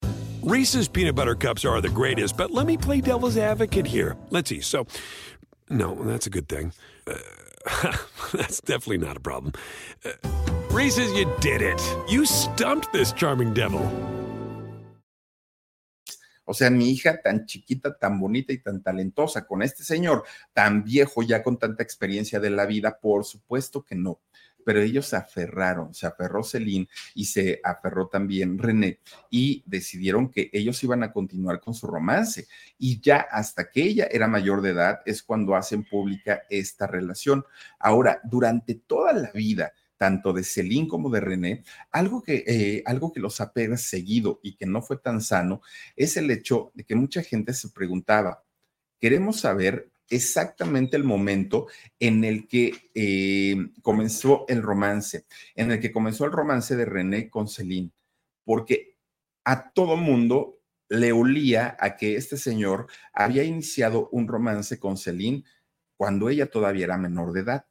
Reese's 0.42 0.88
peanut 0.88 1.16
butter 1.16 1.35
cups 1.35 1.64
are 1.64 1.81
the 1.81 1.88
greatest, 1.88 2.37
but 2.37 2.52
let 2.52 2.64
me 2.64 2.76
play 2.76 3.00
devil's 3.00 3.37
advocate 3.37 3.87
here. 3.87 4.16
Let's 4.31 4.48
see. 4.48 4.61
So, 4.61 4.87
no, 5.68 5.96
that's 6.04 6.26
a 6.26 6.31
good 6.31 6.48
thing. 6.48 6.72
Uh, 7.07 7.16
that's 8.33 8.61
definitely 8.61 8.98
not 8.98 9.16
a 9.16 9.20
problem. 9.20 9.52
Uh, 10.04 10.58
Reese's, 10.70 11.11
you 11.14 11.24
did 11.40 11.62
it. 11.62 11.81
You 12.09 12.26
stumped 12.26 12.92
this 12.92 13.14
charming 13.14 13.54
devil. 13.54 13.81
O 16.44 16.52
sea, 16.52 16.70
mi 16.70 16.90
hija 16.90 17.20
tan 17.22 17.46
chiquita, 17.46 17.96
tan 17.98 18.20
bonita 18.20 18.52
y 18.52 18.59
tan 18.59 18.83
talentosa, 18.83 19.46
con 19.46 19.62
este 19.62 19.83
señor 19.83 20.24
tan 20.52 20.85
viejo 20.85 21.22
ya 21.22 21.42
con 21.42 21.59
tanta 21.59 21.83
experiencia 21.83 22.38
de 22.38 22.50
la 22.50 22.66
vida, 22.66 22.98
por 23.00 23.24
supuesto 23.24 23.83
que 23.83 23.94
no. 23.94 24.20
Pero 24.64 24.83
ellos 24.83 25.07
se 25.07 25.16
aferraron, 25.16 25.94
se 25.94 26.07
aferró 26.07 26.44
Celine 26.44 26.88
y 27.14 27.24
se 27.24 27.61
aferró 27.64 28.09
también 28.09 28.59
René 28.59 29.00
y 29.31 29.62
decidieron 29.66 30.31
que 30.31 30.50
ellos 30.52 30.83
iban 30.85 31.02
a 31.02 31.12
continuar 31.12 31.61
con 31.61 31.72
su 31.72 31.87
romance. 31.87 32.46
Y 32.78 33.00
ya 33.00 33.26
hasta 33.31 33.70
que 33.70 33.83
ella 33.83 34.07
era 34.11 34.28
mayor 34.28 34.61
de 34.61 34.70
edad 34.70 35.00
es 35.07 35.22
cuando 35.22 35.57
hacen 35.57 35.85
pública 35.85 36.42
esta 36.50 36.87
relación. 36.87 37.44
Ahora, 37.78 38.20
durante 38.24 38.74
toda 38.74 39.14
la 39.14 39.31
vida, 39.33 39.72
tanto 39.98 40.32
de 40.32 40.44
Celine 40.44 40.88
como 40.88 41.11
de 41.11 41.20
René, 41.20 41.64
algo 41.90 42.22
que, 42.22 42.44
eh, 42.46 42.82
algo 42.87 43.12
que 43.12 43.20
los 43.20 43.40
ha 43.40 43.52
perseguido 43.52 44.40
y 44.42 44.56
que 44.56 44.64
no 44.64 44.80
fue 44.80 44.96
tan 44.98 45.20
sano 45.20 45.61
es 45.96 46.16
el 46.16 46.30
hecho 46.30 46.70
de 46.74 46.84
que 46.84 46.94
mucha 46.94 47.22
gente 47.22 47.52
se 47.52 47.68
preguntaba, 47.68 48.44
queremos 49.00 49.40
saber 49.40 49.90
exactamente 50.08 50.96
el 50.96 51.04
momento 51.04 51.66
en 51.98 52.24
el 52.24 52.48
que 52.48 52.90
eh, 52.94 53.56
comenzó 53.82 54.46
el 54.48 54.62
romance, 54.62 55.26
en 55.54 55.70
el 55.72 55.80
que 55.80 55.92
comenzó 55.92 56.24
el 56.24 56.32
romance 56.32 56.76
de 56.76 56.84
René 56.87 57.28
con 57.28 57.48
Celine, 57.48 57.90
porque 58.44 58.96
a 59.44 59.70
todo 59.70 59.96
mundo 59.96 60.61
le 60.88 61.12
olía 61.12 61.76
a 61.78 61.96
que 61.96 62.16
este 62.16 62.37
señor 62.37 62.87
había 63.12 63.44
iniciado 63.44 64.08
un 64.11 64.26
romance 64.26 64.78
con 64.78 64.96
Celine 64.96 65.44
cuando 65.96 66.28
ella 66.30 66.50
todavía 66.50 66.87
era 66.87 66.96
menor 66.96 67.32
de 67.32 67.40
edad. 67.40 67.67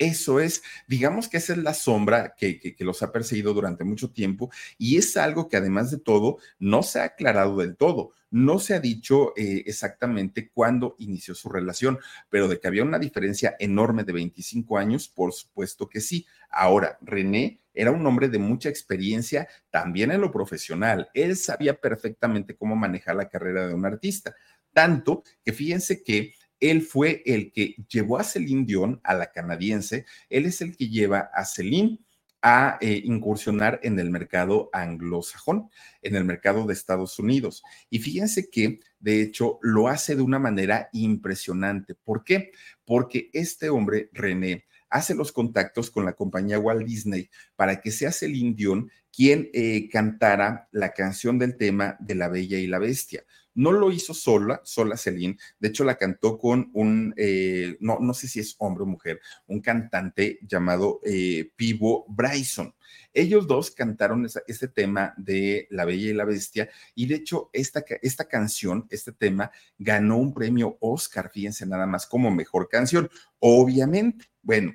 Eso 0.00 0.40
es, 0.40 0.62
digamos 0.88 1.28
que 1.28 1.36
esa 1.36 1.52
es 1.52 1.58
la 1.58 1.74
sombra 1.74 2.34
que, 2.34 2.74
los 2.78 3.02
ha 3.02 3.12
perseguido 3.12 3.52
durante 3.52 3.84
mucho 3.84 4.10
tiempo 4.10 4.50
y 4.78 4.96
es 4.96 5.14
algo 5.18 5.46
que 5.46 5.58
además 5.58 5.90
de 5.90 5.98
todo 5.98 6.38
no 6.58 6.82
se 6.82 7.00
ha 7.00 7.04
aclarado 7.04 7.58
del 7.58 7.76
todo. 7.76 8.12
No 8.30 8.58
se 8.60 8.72
ha 8.72 8.80
dicho 8.80 9.34
eh, 9.36 9.62
exactamente 9.66 10.48
cuándo 10.48 10.96
inició 11.00 11.34
su 11.34 11.50
relación, 11.50 11.98
pero 12.30 12.48
de 12.48 12.58
que 12.58 12.66
había 12.66 12.82
una 12.82 12.98
diferencia 12.98 13.56
enorme 13.58 14.04
de 14.04 14.14
25 14.14 14.78
años, 14.78 15.06
por 15.06 15.34
supuesto 15.34 15.86
que 15.86 16.00
sí. 16.00 16.26
Ahora, 16.48 16.96
René 17.02 17.60
era 17.74 17.90
un 17.90 18.06
hombre 18.06 18.30
de 18.30 18.38
mucha 18.38 18.70
experiencia 18.70 19.48
también 19.68 20.12
en 20.12 20.22
lo 20.22 20.32
profesional. 20.32 21.10
Él 21.12 21.36
sabía 21.36 21.78
perfectamente 21.78 22.56
cómo 22.56 22.74
manejar 22.74 23.16
la 23.16 23.28
carrera 23.28 23.68
de 23.68 23.74
un 23.74 23.84
artista. 23.84 24.34
Tanto 24.72 25.24
que 25.44 25.52
fíjense 25.52 26.02
que 26.02 26.32
él 26.60 26.82
fue 26.82 27.22
el 27.26 27.52
que 27.52 27.74
llevó 27.88 28.18
a 28.18 28.24
Celine 28.24 28.64
Dion, 28.64 29.00
a 29.02 29.14
la 29.14 29.32
canadiense, 29.32 30.04
él 30.28 30.46
es 30.46 30.60
el 30.60 30.76
que 30.76 30.88
lleva 30.88 31.30
a 31.34 31.44
Celine 31.44 31.98
a 32.42 32.78
eh, 32.80 33.02
incursionar 33.04 33.80
en 33.82 33.98
el 33.98 34.10
mercado 34.10 34.70
anglosajón, 34.72 35.68
en 36.00 36.16
el 36.16 36.24
mercado 36.24 36.66
de 36.66 36.72
Estados 36.72 37.18
Unidos. 37.18 37.62
Y 37.90 37.98
fíjense 37.98 38.48
que, 38.48 38.80
de 38.98 39.20
hecho, 39.20 39.58
lo 39.62 39.88
hace 39.88 40.16
de 40.16 40.22
una 40.22 40.38
manera 40.38 40.88
impresionante. 40.92 41.94
¿Por 41.94 42.24
qué? 42.24 42.52
Porque 42.84 43.28
este 43.32 43.68
hombre, 43.68 44.08
René, 44.12 44.64
hace 44.88 45.14
los 45.14 45.32
contactos 45.32 45.90
con 45.90 46.04
la 46.04 46.14
compañía 46.14 46.58
Walt 46.58 46.86
Disney 46.86 47.30
para 47.56 47.80
que 47.80 47.90
sea 47.90 48.10
Celine 48.10 48.54
Dion 48.54 48.90
quien 49.12 49.50
eh, 49.52 49.88
cantara 49.90 50.68
la 50.72 50.92
canción 50.92 51.38
del 51.38 51.56
tema 51.56 51.96
de 52.00 52.14
La 52.14 52.28
Bella 52.28 52.58
y 52.58 52.66
la 52.66 52.78
Bestia. 52.78 53.24
No 53.54 53.72
lo 53.72 53.90
hizo 53.90 54.14
sola, 54.14 54.60
sola 54.64 54.96
Celine. 54.96 55.36
De 55.58 55.68
hecho, 55.68 55.84
la 55.84 55.96
cantó 55.96 56.38
con 56.38 56.70
un, 56.72 57.14
eh, 57.16 57.76
no, 57.80 57.98
no 58.00 58.14
sé 58.14 58.28
si 58.28 58.40
es 58.40 58.54
hombre 58.58 58.84
o 58.84 58.86
mujer, 58.86 59.20
un 59.46 59.60
cantante 59.60 60.38
llamado 60.42 61.00
eh, 61.04 61.50
Pivo 61.56 62.06
Bryson. 62.08 62.74
Ellos 63.12 63.46
dos 63.46 63.70
cantaron 63.72 64.26
este 64.46 64.68
tema 64.68 65.14
de 65.16 65.66
La 65.70 65.84
Bella 65.84 66.10
y 66.10 66.14
la 66.14 66.24
Bestia 66.24 66.70
y 66.94 67.06
de 67.06 67.16
hecho 67.16 67.50
esta, 67.52 67.84
esta 68.02 68.26
canción, 68.26 68.86
este 68.90 69.12
tema, 69.12 69.50
ganó 69.78 70.16
un 70.16 70.32
premio 70.32 70.76
Oscar, 70.80 71.30
fíjense 71.32 71.66
nada 71.66 71.86
más 71.86 72.06
como 72.06 72.30
mejor 72.30 72.68
canción. 72.68 73.10
Obviamente, 73.38 74.26
bueno, 74.42 74.72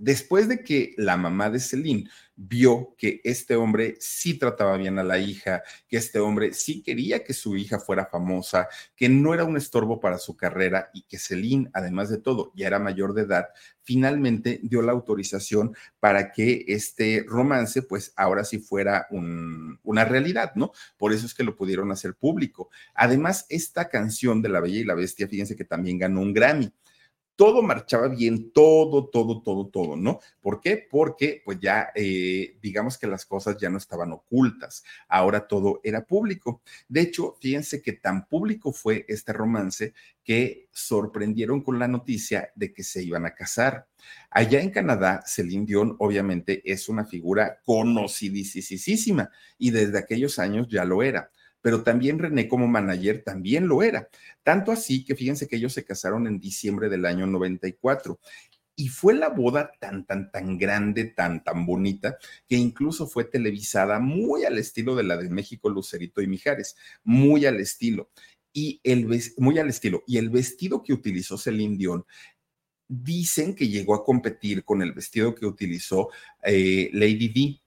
Después 0.00 0.46
de 0.46 0.62
que 0.62 0.94
la 0.96 1.16
mamá 1.16 1.50
de 1.50 1.58
Celine 1.58 2.08
vio 2.36 2.94
que 2.96 3.20
este 3.24 3.56
hombre 3.56 3.96
sí 3.98 4.38
trataba 4.38 4.76
bien 4.76 4.96
a 5.00 5.02
la 5.02 5.18
hija, 5.18 5.64
que 5.88 5.96
este 5.96 6.20
hombre 6.20 6.54
sí 6.54 6.84
quería 6.84 7.24
que 7.24 7.34
su 7.34 7.56
hija 7.56 7.80
fuera 7.80 8.06
famosa, 8.06 8.68
que 8.94 9.08
no 9.08 9.34
era 9.34 9.42
un 9.42 9.56
estorbo 9.56 9.98
para 9.98 10.18
su 10.18 10.36
carrera 10.36 10.88
y 10.94 11.02
que 11.02 11.18
Celine, 11.18 11.68
además 11.74 12.10
de 12.10 12.18
todo, 12.18 12.52
ya 12.54 12.68
era 12.68 12.78
mayor 12.78 13.12
de 13.12 13.22
edad, 13.22 13.48
finalmente 13.82 14.60
dio 14.62 14.82
la 14.82 14.92
autorización 14.92 15.74
para 15.98 16.30
que 16.30 16.64
este 16.68 17.24
romance, 17.26 17.82
pues 17.82 18.12
ahora 18.14 18.44
sí 18.44 18.60
fuera 18.60 19.08
una 19.10 20.04
realidad, 20.04 20.52
¿no? 20.54 20.70
Por 20.96 21.12
eso 21.12 21.26
es 21.26 21.34
que 21.34 21.42
lo 21.42 21.56
pudieron 21.56 21.90
hacer 21.90 22.14
público. 22.14 22.70
Además, 22.94 23.46
esta 23.48 23.88
canción 23.88 24.42
de 24.42 24.48
La 24.48 24.60
Bella 24.60 24.78
y 24.78 24.84
la 24.84 24.94
Bestia, 24.94 25.26
fíjense 25.26 25.56
que 25.56 25.64
también 25.64 25.98
ganó 25.98 26.20
un 26.20 26.32
Grammy 26.32 26.72
todo 27.38 27.62
marchaba 27.62 28.08
bien, 28.08 28.50
todo, 28.50 29.06
todo, 29.06 29.40
todo, 29.42 29.68
todo, 29.68 29.94
¿no? 29.94 30.18
¿Por 30.40 30.60
qué? 30.60 30.88
Porque 30.90 31.40
pues 31.44 31.60
ya, 31.60 31.90
eh, 31.94 32.58
digamos 32.60 32.98
que 32.98 33.06
las 33.06 33.24
cosas 33.24 33.56
ya 33.58 33.70
no 33.70 33.78
estaban 33.78 34.10
ocultas, 34.10 34.82
ahora 35.06 35.46
todo 35.46 35.80
era 35.84 36.04
público. 36.04 36.62
De 36.88 37.00
hecho, 37.02 37.36
fíjense 37.40 37.80
que 37.80 37.92
tan 37.92 38.26
público 38.26 38.72
fue 38.72 39.04
este 39.06 39.32
romance 39.32 39.94
que 40.24 40.66
sorprendieron 40.72 41.62
con 41.62 41.78
la 41.78 41.86
noticia 41.86 42.50
de 42.56 42.72
que 42.74 42.82
se 42.82 43.04
iban 43.04 43.24
a 43.24 43.36
casar. 43.36 43.86
Allá 44.30 44.60
en 44.60 44.70
Canadá, 44.70 45.22
Celine 45.24 45.64
Dion 45.64 45.94
obviamente 46.00 46.60
es 46.64 46.88
una 46.88 47.04
figura 47.04 47.60
conocidísima 47.64 49.30
y 49.58 49.70
desde 49.70 49.96
aquellos 49.96 50.40
años 50.40 50.66
ya 50.68 50.84
lo 50.84 51.04
era 51.04 51.30
pero 51.60 51.82
también 51.82 52.18
René 52.18 52.48
como 52.48 52.68
manager 52.68 53.22
también 53.24 53.68
lo 53.68 53.82
era. 53.82 54.08
Tanto 54.42 54.72
así 54.72 55.04
que 55.04 55.14
fíjense 55.14 55.48
que 55.48 55.56
ellos 55.56 55.72
se 55.72 55.84
casaron 55.84 56.26
en 56.26 56.40
diciembre 56.40 56.88
del 56.88 57.04
año 57.04 57.26
94. 57.26 58.18
Y 58.76 58.88
fue 58.88 59.14
la 59.14 59.28
boda 59.28 59.72
tan, 59.80 60.06
tan, 60.06 60.30
tan 60.30 60.56
grande, 60.56 61.06
tan, 61.06 61.42
tan 61.42 61.66
bonita, 61.66 62.16
que 62.46 62.54
incluso 62.54 63.08
fue 63.08 63.24
televisada 63.24 63.98
muy 63.98 64.44
al 64.44 64.56
estilo 64.56 64.94
de 64.94 65.02
la 65.02 65.16
de 65.16 65.28
México, 65.30 65.68
Lucerito 65.68 66.22
y 66.22 66.28
Mijares, 66.28 66.76
muy 67.02 67.44
al 67.44 67.58
estilo. 67.58 68.10
Y 68.52 68.80
el, 68.84 69.08
muy 69.38 69.58
al 69.58 69.68
estilo. 69.68 70.04
Y 70.06 70.18
el 70.18 70.30
vestido 70.30 70.82
que 70.84 70.92
utilizó 70.92 71.36
Celine 71.36 71.76
Dion 71.76 72.04
dicen 72.88 73.54
que 73.54 73.68
llegó 73.68 73.94
a 73.94 74.04
competir 74.04 74.64
con 74.64 74.80
el 74.80 74.92
vestido 74.92 75.34
que 75.34 75.44
utilizó 75.44 76.10
eh, 76.42 76.88
Lady 76.92 77.28
D, 77.28 77.60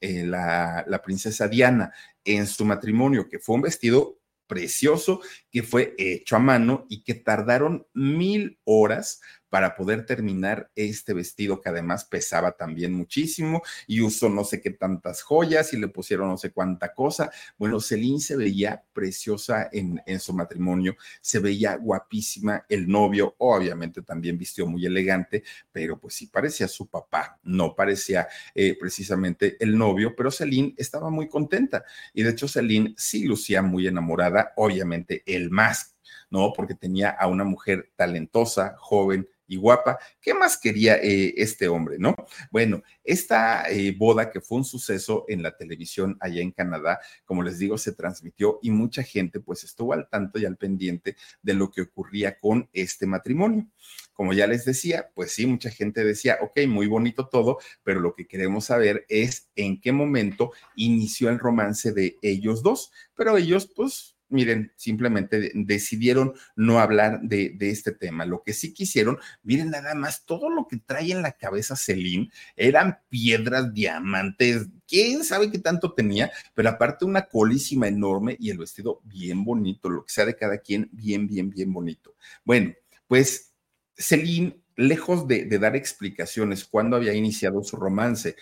Eh, 0.00 0.24
la, 0.24 1.02
princesa 1.04 1.48
Diana 1.48 1.92
en 2.24 2.46
su 2.46 2.64
matrimonio, 2.64 3.28
que 3.28 3.38
fue 3.38 3.56
un 3.56 3.62
vestido 3.62 4.20
precioso 4.46 5.20
que 5.50 5.64
fue 5.64 5.94
hecho 5.98 6.36
a 6.36 6.38
mano 6.38 6.86
y 6.88 7.02
que 7.02 7.14
tardaron 7.14 7.86
mil 7.92 8.60
horas 8.64 9.20
para 9.56 9.74
poder 9.74 10.04
terminar 10.04 10.70
este 10.76 11.14
vestido 11.14 11.62
que 11.62 11.70
además 11.70 12.04
pesaba 12.04 12.52
también 12.52 12.92
muchísimo 12.92 13.62
y 13.86 14.02
usó 14.02 14.28
no 14.28 14.44
sé 14.44 14.60
qué 14.60 14.70
tantas 14.70 15.22
joyas 15.22 15.72
y 15.72 15.78
le 15.78 15.88
pusieron 15.88 16.28
no 16.28 16.36
sé 16.36 16.50
cuánta 16.52 16.92
cosa. 16.92 17.30
Bueno, 17.56 17.80
Celine 17.80 18.20
se 18.20 18.36
veía 18.36 18.84
preciosa 18.92 19.70
en, 19.72 20.02
en 20.04 20.20
su 20.20 20.34
matrimonio, 20.34 20.94
se 21.22 21.38
veía 21.38 21.74
guapísima, 21.76 22.66
el 22.68 22.86
novio 22.86 23.34
obviamente 23.38 24.02
también 24.02 24.36
vistió 24.36 24.66
muy 24.66 24.84
elegante, 24.84 25.42
pero 25.72 25.98
pues 25.98 26.16
sí 26.16 26.26
parecía 26.26 26.68
su 26.68 26.86
papá, 26.88 27.40
no 27.44 27.74
parecía 27.74 28.28
eh, 28.54 28.76
precisamente 28.78 29.56
el 29.58 29.78
novio, 29.78 30.14
pero 30.14 30.30
Celine 30.30 30.74
estaba 30.76 31.08
muy 31.08 31.30
contenta 31.30 31.82
y 32.12 32.24
de 32.24 32.32
hecho 32.32 32.46
Celine 32.46 32.92
sí 32.98 33.24
lucía 33.24 33.62
muy 33.62 33.86
enamorada, 33.86 34.52
obviamente 34.56 35.22
el 35.24 35.48
más 35.48 35.96
¿no? 36.30 36.52
Porque 36.52 36.74
tenía 36.74 37.10
a 37.10 37.26
una 37.26 37.44
mujer 37.44 37.90
talentosa, 37.96 38.76
joven, 38.78 39.28
y 39.46 39.56
guapa. 39.56 39.98
¿Qué 40.20 40.34
más 40.34 40.58
quería 40.58 40.96
eh, 40.96 41.34
este 41.36 41.68
hombre, 41.68 41.96
no? 41.98 42.14
Bueno, 42.50 42.82
esta 43.04 43.70
eh, 43.70 43.94
boda 43.96 44.30
que 44.30 44.40
fue 44.40 44.58
un 44.58 44.64
suceso 44.64 45.24
en 45.28 45.42
la 45.42 45.56
televisión 45.56 46.16
allá 46.20 46.42
en 46.42 46.52
Canadá, 46.52 46.98
como 47.24 47.42
les 47.42 47.58
digo, 47.58 47.78
se 47.78 47.92
transmitió 47.92 48.58
y 48.62 48.70
mucha 48.70 49.02
gente 49.02 49.40
pues 49.40 49.64
estuvo 49.64 49.92
al 49.92 50.08
tanto 50.08 50.38
y 50.38 50.44
al 50.44 50.56
pendiente 50.56 51.16
de 51.42 51.54
lo 51.54 51.70
que 51.70 51.82
ocurría 51.82 52.38
con 52.38 52.68
este 52.72 53.06
matrimonio. 53.06 53.66
Como 54.12 54.32
ya 54.32 54.46
les 54.46 54.64
decía, 54.64 55.10
pues 55.14 55.32
sí, 55.32 55.46
mucha 55.46 55.70
gente 55.70 56.02
decía, 56.02 56.38
ok, 56.40 56.60
muy 56.66 56.86
bonito 56.86 57.28
todo, 57.28 57.58
pero 57.82 58.00
lo 58.00 58.14
que 58.14 58.26
queremos 58.26 58.66
saber 58.66 59.04
es 59.08 59.50
en 59.56 59.80
qué 59.80 59.92
momento 59.92 60.52
inició 60.74 61.28
el 61.28 61.38
romance 61.38 61.92
de 61.92 62.16
ellos 62.22 62.62
dos, 62.62 62.90
pero 63.14 63.36
ellos 63.36 63.70
pues 63.74 64.15
miren, 64.28 64.72
simplemente 64.76 65.52
decidieron 65.54 66.34
no 66.54 66.80
hablar 66.80 67.20
de, 67.22 67.56
este 67.60 67.92
tema. 67.92 68.24
Lo 68.26 68.42
que 68.42 68.52
sí 68.52 68.72
quisieron, 68.72 69.18
miren 69.42 69.70
nada 69.70 69.94
más, 69.94 70.24
todo 70.24 70.50
lo 70.50 70.66
que 70.66 70.78
trae 70.78 71.12
en 71.12 71.22
la 71.22 71.32
cabeza 71.32 71.76
Celine 71.76 72.30
eran 72.56 72.98
piedras, 73.08 73.72
diamantes, 73.72 74.66
quién 74.86 75.24
sabe 75.24 75.50
qué 75.50 75.58
tanto 75.58 75.92
tenía, 75.92 76.30
pero 76.54 76.70
aparte 76.70 77.04
una 77.04 77.26
colísima 77.26 77.88
enorme 77.88 78.36
y 78.40 78.50
el 78.50 78.58
vestido 78.58 79.00
bien 79.04 79.44
bonito, 79.44 79.88
lo 79.88 80.04
que 80.04 80.12
sea 80.12 80.26
de 80.26 80.36
cada 80.36 80.58
quien, 80.58 80.88
bien, 80.92 81.26
bien, 81.26 81.50
bien 81.50 81.72
bonito. 81.72 82.14
Bueno, 82.44 82.74
pues 83.06 83.52
Celine, 83.96 84.60
lejos 84.76 85.26
de, 85.26 85.44
de 85.44 85.58
dar 85.58 85.74
explicaciones 85.74 86.64
cuando 86.64 86.96
había 86.96 87.14
iniciado 87.14 87.62
su 87.62 87.76
romance, 87.76 88.36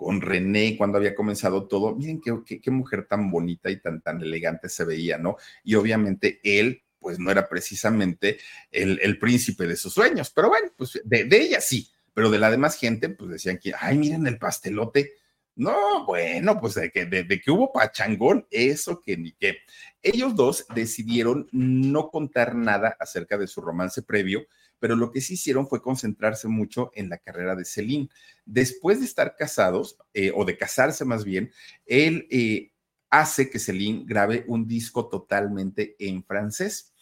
con 0.00 0.22
René 0.22 0.78
cuando 0.78 0.96
había 0.96 1.14
comenzado 1.14 1.68
todo. 1.68 1.94
Miren 1.94 2.22
qué, 2.22 2.58
qué, 2.58 2.70
mujer 2.70 3.06
tan 3.06 3.30
bonita 3.30 3.70
y 3.70 3.82
tan, 3.82 4.00
tan 4.00 4.22
elegante 4.22 4.70
se 4.70 4.86
veía, 4.86 5.18
¿no? 5.18 5.36
Y 5.62 5.74
obviamente 5.74 6.40
él, 6.42 6.82
pues 6.98 7.18
no 7.18 7.30
era 7.30 7.46
precisamente 7.46 8.38
el, 8.70 8.98
el 9.02 9.18
príncipe 9.18 9.66
de 9.66 9.76
sus 9.76 9.92
sueños, 9.92 10.32
pero 10.34 10.48
bueno, 10.48 10.70
pues 10.74 10.98
de, 11.04 11.24
de, 11.24 11.42
ella 11.42 11.60
sí, 11.60 11.90
pero 12.14 12.30
de 12.30 12.38
la 12.38 12.50
demás 12.50 12.78
gente, 12.78 13.10
pues 13.10 13.30
decían 13.30 13.58
que, 13.58 13.74
ay, 13.78 13.98
miren 13.98 14.26
el 14.26 14.38
pastelote. 14.38 15.12
No, 15.56 16.06
bueno, 16.06 16.58
pues 16.58 16.76
de 16.76 16.90
que, 16.90 17.04
de, 17.04 17.24
de 17.24 17.38
que 17.38 17.50
hubo 17.50 17.70
pachangón, 17.70 18.46
eso 18.50 19.02
que 19.02 19.18
ni 19.18 19.32
qué. 19.32 19.58
Ellos 20.00 20.34
dos 20.34 20.64
decidieron 20.74 21.46
no 21.52 22.08
contar 22.08 22.54
nada 22.54 22.96
acerca 22.98 23.36
de 23.36 23.48
su 23.48 23.60
romance 23.60 24.00
previo, 24.00 24.46
pero 24.80 24.96
lo 24.96 25.12
que 25.12 25.20
sí 25.20 25.34
hicieron 25.34 25.68
fue 25.68 25.82
concentrarse 25.82 26.48
mucho 26.48 26.90
en 26.94 27.08
la 27.08 27.18
carrera 27.18 27.54
de 27.54 27.64
Celine. 27.64 28.08
Después 28.44 28.98
de 28.98 29.06
estar 29.06 29.36
casados, 29.36 29.96
eh, 30.14 30.32
o 30.34 30.44
de 30.44 30.56
casarse 30.56 31.04
más 31.04 31.24
bien, 31.24 31.52
él 31.86 32.26
eh, 32.30 32.72
hace 33.10 33.50
que 33.50 33.58
Celine 33.58 34.04
grabe 34.06 34.44
un 34.48 34.66
disco 34.66 35.08
totalmente 35.08 35.94
en 35.98 36.24
francés. 36.24 36.92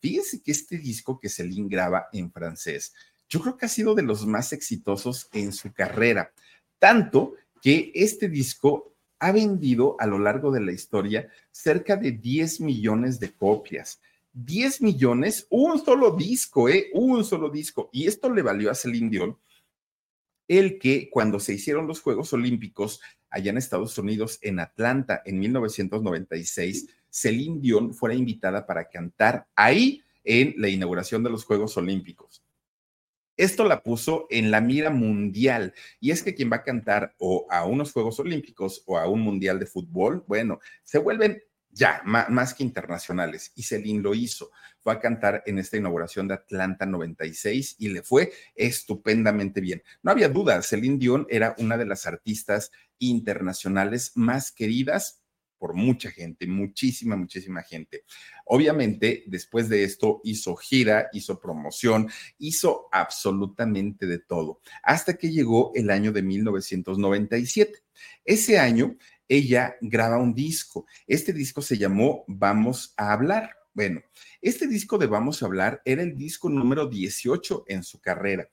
Fíjense 0.00 0.42
que 0.42 0.52
este 0.52 0.76
disco 0.76 1.18
que 1.18 1.28
Celine 1.28 1.68
graba 1.68 2.08
en 2.12 2.30
francés, 2.30 2.92
yo 3.28 3.40
creo 3.40 3.56
que 3.56 3.66
ha 3.66 3.70
sido 3.70 3.94
de 3.94 4.02
los 4.02 4.26
más 4.26 4.52
exitosos 4.52 5.28
en 5.32 5.52
su 5.52 5.72
carrera, 5.72 6.32
tanto 6.78 7.34
que 7.60 7.92
este 7.94 8.28
disco 8.28 8.94
ha 9.18 9.32
vendido 9.32 9.96
a 9.98 10.06
lo 10.06 10.18
largo 10.18 10.50
de 10.50 10.60
la 10.60 10.72
historia 10.72 11.28
cerca 11.50 11.96
de 11.96 12.12
10 12.12 12.60
millones 12.60 13.18
de 13.20 13.32
copias. 13.32 14.00
10 14.44 14.82
millones, 14.82 15.46
un 15.50 15.84
solo 15.84 16.16
disco, 16.16 16.68
¿eh? 16.68 16.90
Un 16.92 17.24
solo 17.24 17.50
disco. 17.50 17.90
Y 17.92 18.06
esto 18.06 18.32
le 18.32 18.42
valió 18.42 18.70
a 18.70 18.74
Celine 18.74 19.10
Dion 19.10 19.38
el 20.48 20.78
que 20.78 21.10
cuando 21.10 21.40
se 21.40 21.52
hicieron 21.52 21.86
los 21.86 22.00
Juegos 22.00 22.32
Olímpicos 22.32 23.00
allá 23.28 23.50
en 23.50 23.58
Estados 23.58 23.98
Unidos, 23.98 24.38
en 24.40 24.60
Atlanta, 24.60 25.22
en 25.26 25.38
1996, 25.38 26.88
Celine 27.10 27.60
Dion 27.60 27.92
fuera 27.92 28.14
invitada 28.14 28.66
para 28.66 28.88
cantar 28.88 29.46
ahí 29.54 30.02
en 30.24 30.54
la 30.56 30.68
inauguración 30.68 31.22
de 31.22 31.30
los 31.30 31.44
Juegos 31.44 31.76
Olímpicos. 31.76 32.42
Esto 33.36 33.64
la 33.64 33.82
puso 33.82 34.26
en 34.30 34.50
la 34.50 34.60
mira 34.60 34.90
mundial. 34.90 35.74
Y 36.00 36.10
es 36.10 36.22
que 36.22 36.34
quien 36.34 36.50
va 36.50 36.56
a 36.56 36.64
cantar 36.64 37.14
o 37.18 37.46
a 37.50 37.64
unos 37.66 37.92
Juegos 37.92 38.18
Olímpicos 38.18 38.82
o 38.86 38.98
a 38.98 39.06
un 39.06 39.20
Mundial 39.20 39.60
de 39.60 39.66
Fútbol, 39.66 40.24
bueno, 40.26 40.58
se 40.82 40.98
vuelven 40.98 41.40
ya, 41.78 42.02
más, 42.04 42.54
que 42.54 42.64
internacionales. 42.64 43.52
Y 43.54 43.62
Celine 43.62 44.02
lo 44.02 44.14
hizo. 44.14 44.50
Fue 44.80 44.92
a 44.92 44.98
cantar 44.98 45.44
en 45.46 45.58
esta 45.58 45.76
inauguración 45.76 46.26
de 46.26 46.34
Atlanta 46.34 46.84
96 46.86 47.76
y 47.78 47.88
le 47.88 48.02
fue 48.02 48.32
estupendamente 48.56 49.60
bien. 49.60 49.82
No 50.02 50.10
había 50.10 50.28
duda, 50.28 50.60
Celine 50.62 50.98
Dion 50.98 51.26
era 51.30 51.54
una 51.58 51.76
de 51.76 51.86
las 51.86 52.06
artistas 52.06 52.72
internacionales 52.98 54.12
más 54.16 54.50
queridas 54.50 55.22
por 55.56 55.74
mucha 55.74 56.10
gente, 56.10 56.46
muchísima, 56.46 57.16
muchísima 57.16 57.62
gente. 57.62 58.04
Obviamente, 58.44 59.24
después 59.26 59.68
de 59.68 59.84
esto 59.84 60.20
hizo 60.24 60.56
gira, 60.56 61.08
hizo 61.12 61.40
promoción, 61.40 62.08
hizo 62.38 62.88
absolutamente 62.92 64.06
de 64.06 64.20
todo, 64.20 64.60
hasta 64.82 65.16
que 65.16 65.30
llegó 65.30 65.72
el 65.74 65.90
año 65.90 66.12
de 66.12 66.22
1997. 66.22 67.82
Ese 68.24 68.58
año 68.58 68.96
ella 69.28 69.76
graba 69.80 70.18
un 70.18 70.34
disco. 70.34 70.86
Este 71.06 71.32
disco 71.32 71.62
se 71.62 71.78
llamó 71.78 72.24
Vamos 72.26 72.94
a 72.96 73.12
hablar. 73.12 73.50
Bueno, 73.74 74.02
este 74.40 74.66
disco 74.66 74.98
de 74.98 75.06
Vamos 75.06 75.42
a 75.42 75.46
hablar 75.46 75.82
era 75.84 76.02
el 76.02 76.16
disco 76.16 76.48
número 76.48 76.86
18 76.86 77.64
en 77.68 77.82
su 77.82 78.00
carrera. 78.00 78.48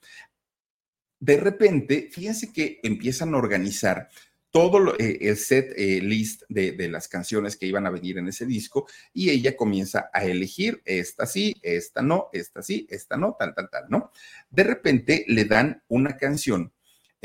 De 1.20 1.38
repente, 1.38 2.10
fíjense 2.12 2.52
que 2.52 2.80
empiezan 2.84 3.34
a 3.34 3.38
organizar 3.38 4.10
todo 4.56 4.96
eh, 4.98 5.18
el 5.20 5.36
set 5.36 5.74
eh, 5.76 6.00
list 6.02 6.44
de, 6.48 6.72
de, 6.72 6.88
las 6.88 7.10
canciones 7.10 7.58
que 7.58 7.66
iban 7.66 7.86
a 7.86 7.90
venir 7.90 8.18
en 8.20 8.30
ese 8.30 8.46
disco 8.46 8.88
y 9.12 9.30
ella 9.30 9.58
comienza 9.58 10.10
a 10.14 10.24
elegir 10.24 10.82
esta 10.86 11.26
sí, 11.26 11.58
esta 11.62 12.02
no, 12.02 12.30
esta 12.32 12.62
sí, 12.62 12.88
esta 12.90 13.18
no, 13.18 13.36
tal, 13.38 13.54
tal, 13.54 13.70
tal, 13.70 13.84
¿no? 13.90 14.12
De 14.50 14.64
repente 14.64 15.26
le 15.28 15.44
dan 15.44 15.84
una 15.90 16.16
canción 16.16 16.72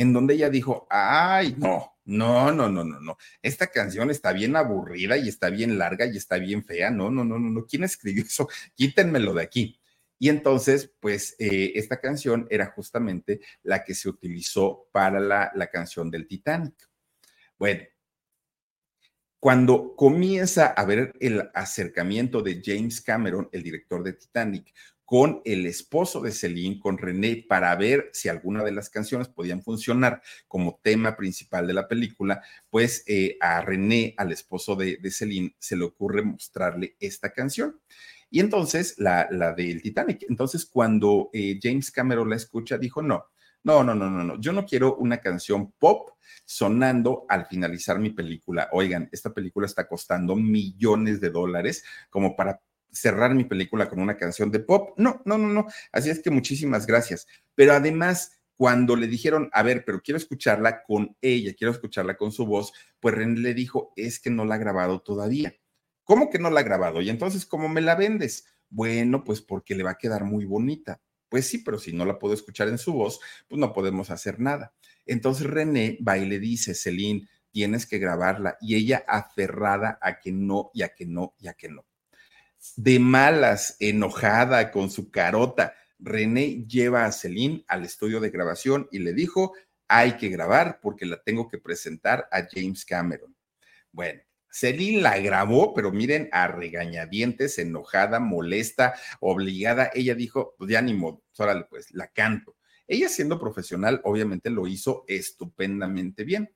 en 0.00 0.14
donde 0.14 0.32
ella 0.32 0.48
dijo, 0.48 0.86
ay, 0.88 1.54
no, 1.58 1.98
no, 2.06 2.50
no, 2.52 2.70
no, 2.70 2.82
no, 2.84 3.00
no, 3.00 3.18
esta 3.42 3.66
canción 3.66 4.10
está 4.10 4.32
bien 4.32 4.56
aburrida 4.56 5.18
y 5.18 5.28
está 5.28 5.50
bien 5.50 5.76
larga 5.76 6.06
y 6.06 6.16
está 6.16 6.38
bien 6.38 6.64
fea, 6.64 6.90
no, 6.90 7.10
no, 7.10 7.22
no, 7.22 7.38
no, 7.38 7.50
no, 7.50 7.66
¿quién 7.66 7.84
escribió 7.84 8.24
eso? 8.26 8.48
Quítenmelo 8.74 9.34
de 9.34 9.42
aquí. 9.42 9.78
Y 10.18 10.30
entonces, 10.30 10.90
pues 11.00 11.36
eh, 11.38 11.72
esta 11.74 12.00
canción 12.00 12.46
era 12.48 12.72
justamente 12.72 13.42
la 13.62 13.84
que 13.84 13.92
se 13.94 14.08
utilizó 14.08 14.88
para 14.90 15.20
la, 15.20 15.52
la 15.54 15.66
canción 15.66 16.10
del 16.10 16.26
Titanic. 16.26 16.74
Bueno, 17.58 17.84
cuando 19.38 19.94
comienza 19.96 20.68
a 20.68 20.84
ver 20.86 21.12
el 21.20 21.50
acercamiento 21.52 22.40
de 22.40 22.62
James 22.64 23.02
Cameron, 23.02 23.50
el 23.52 23.62
director 23.62 24.02
de 24.02 24.14
Titanic, 24.14 24.72
con 25.10 25.42
el 25.44 25.66
esposo 25.66 26.20
de 26.20 26.30
Celine, 26.30 26.78
con 26.78 26.96
René, 26.96 27.44
para 27.48 27.74
ver 27.74 28.10
si 28.12 28.28
alguna 28.28 28.62
de 28.62 28.70
las 28.70 28.90
canciones 28.90 29.26
podían 29.26 29.60
funcionar 29.60 30.22
como 30.46 30.78
tema 30.84 31.16
principal 31.16 31.66
de 31.66 31.74
la 31.74 31.88
película, 31.88 32.44
pues 32.70 33.02
eh, 33.08 33.36
a 33.40 33.60
René, 33.60 34.14
al 34.16 34.30
esposo 34.30 34.76
de, 34.76 35.00
Celine, 35.10 35.56
se 35.58 35.74
le 35.74 35.82
ocurre 35.82 36.22
mostrarle 36.22 36.94
esta 37.00 37.32
canción. 37.32 37.80
Y 38.30 38.38
entonces, 38.38 38.94
la, 38.98 39.26
la 39.32 39.52
del 39.52 39.82
Titanic. 39.82 40.26
Entonces, 40.28 40.64
cuando 40.64 41.28
eh, 41.32 41.58
James 41.60 41.90
Cameron 41.90 42.30
la 42.30 42.36
escucha, 42.36 42.78
dijo, 42.78 43.02
no, 43.02 43.24
no, 43.64 43.82
no, 43.82 43.96
no, 43.96 44.08
no, 44.08 44.22
no. 44.22 44.40
Yo 44.40 44.52
no 44.52 44.64
quiero 44.64 44.94
una 44.94 45.18
canción 45.18 45.72
pop 45.72 46.10
sonando 46.44 47.26
al 47.28 47.46
finalizar 47.46 47.98
mi 47.98 48.10
película. 48.10 48.68
Oigan, 48.70 49.08
esta 49.10 49.34
película 49.34 49.66
está 49.66 49.88
costando 49.88 50.36
millones 50.36 51.20
de 51.20 51.30
dólares 51.30 51.82
como 52.10 52.36
para 52.36 52.60
cerrar 52.92 53.34
mi 53.34 53.44
película 53.44 53.88
con 53.88 54.00
una 54.00 54.16
canción 54.16 54.50
de 54.50 54.60
pop. 54.60 54.94
No, 54.96 55.22
no, 55.24 55.38
no, 55.38 55.48
no. 55.48 55.66
Así 55.92 56.10
es 56.10 56.20
que 56.20 56.30
muchísimas 56.30 56.86
gracias. 56.86 57.26
Pero 57.54 57.72
además, 57.72 58.32
cuando 58.56 58.94
le 58.94 59.06
dijeron, 59.06 59.48
a 59.52 59.62
ver, 59.62 59.84
pero 59.86 60.02
quiero 60.02 60.18
escucharla 60.18 60.82
con 60.82 61.16
ella, 61.22 61.54
quiero 61.56 61.72
escucharla 61.72 62.16
con 62.16 62.30
su 62.30 62.44
voz, 62.46 62.72
pues 63.00 63.14
René 63.14 63.40
le 63.40 63.54
dijo, 63.54 63.92
es 63.96 64.20
que 64.20 64.28
no 64.28 64.44
la 64.44 64.56
ha 64.56 64.58
grabado 64.58 65.00
todavía. 65.00 65.54
¿Cómo 66.04 66.28
que 66.28 66.38
no 66.38 66.50
la 66.50 66.60
ha 66.60 66.64
grabado? 66.64 67.00
Y 67.00 67.08
entonces, 67.08 67.46
¿cómo 67.46 67.68
me 67.68 67.80
la 67.80 67.94
vendes? 67.94 68.44
Bueno, 68.68 69.24
pues 69.24 69.40
porque 69.40 69.74
le 69.74 69.82
va 69.82 69.92
a 69.92 69.98
quedar 69.98 70.24
muy 70.24 70.44
bonita. 70.44 71.00
Pues 71.30 71.46
sí, 71.46 71.58
pero 71.58 71.78
si 71.78 71.92
no 71.92 72.04
la 72.04 72.18
puedo 72.18 72.34
escuchar 72.34 72.68
en 72.68 72.78
su 72.78 72.92
voz, 72.92 73.20
pues 73.48 73.58
no 73.58 73.72
podemos 73.72 74.10
hacer 74.10 74.40
nada. 74.40 74.74
Entonces 75.06 75.46
René 75.46 75.98
va 76.06 76.18
y 76.18 76.26
le 76.26 76.38
dice, 76.38 76.74
Celine, 76.74 77.28
tienes 77.50 77.86
que 77.86 77.98
grabarla. 77.98 78.58
Y 78.60 78.74
ella 78.74 79.04
aferrada 79.06 79.98
a 80.02 80.20
que 80.20 80.32
no, 80.32 80.70
y 80.74 80.82
a 80.82 80.90
que 80.90 81.06
no, 81.06 81.34
y 81.38 81.48
a 81.48 81.54
que 81.54 81.68
no. 81.68 81.86
De 82.76 82.98
malas, 82.98 83.76
enojada, 83.80 84.70
con 84.70 84.90
su 84.90 85.10
carota, 85.10 85.74
René 85.98 86.66
lleva 86.66 87.04
a 87.04 87.12
Celine 87.12 87.64
al 87.68 87.84
estudio 87.84 88.20
de 88.20 88.30
grabación 88.30 88.88
y 88.90 89.00
le 89.00 89.12
dijo, 89.12 89.54
hay 89.88 90.16
que 90.16 90.28
grabar 90.28 90.78
porque 90.80 91.06
la 91.06 91.22
tengo 91.22 91.48
que 91.48 91.58
presentar 91.58 92.28
a 92.30 92.46
James 92.50 92.84
Cameron. 92.84 93.34
Bueno, 93.92 94.20
Celine 94.50 95.00
la 95.00 95.18
grabó, 95.18 95.74
pero 95.74 95.92
miren, 95.92 96.28
a 96.32 96.48
regañadientes, 96.48 97.58
enojada, 97.58 98.20
molesta, 98.20 98.94
obligada. 99.20 99.90
Ella 99.94 100.14
dijo, 100.14 100.54
pues 100.58 100.70
ya 100.70 100.82
ni 100.82 100.94
modo, 100.94 101.22
órale, 101.38 101.64
pues 101.68 101.92
la 101.92 102.08
canto. 102.08 102.56
Ella 102.86 103.08
siendo 103.08 103.38
profesional, 103.38 104.00
obviamente 104.04 104.50
lo 104.50 104.66
hizo 104.66 105.04
estupendamente 105.06 106.24
bien. 106.24 106.52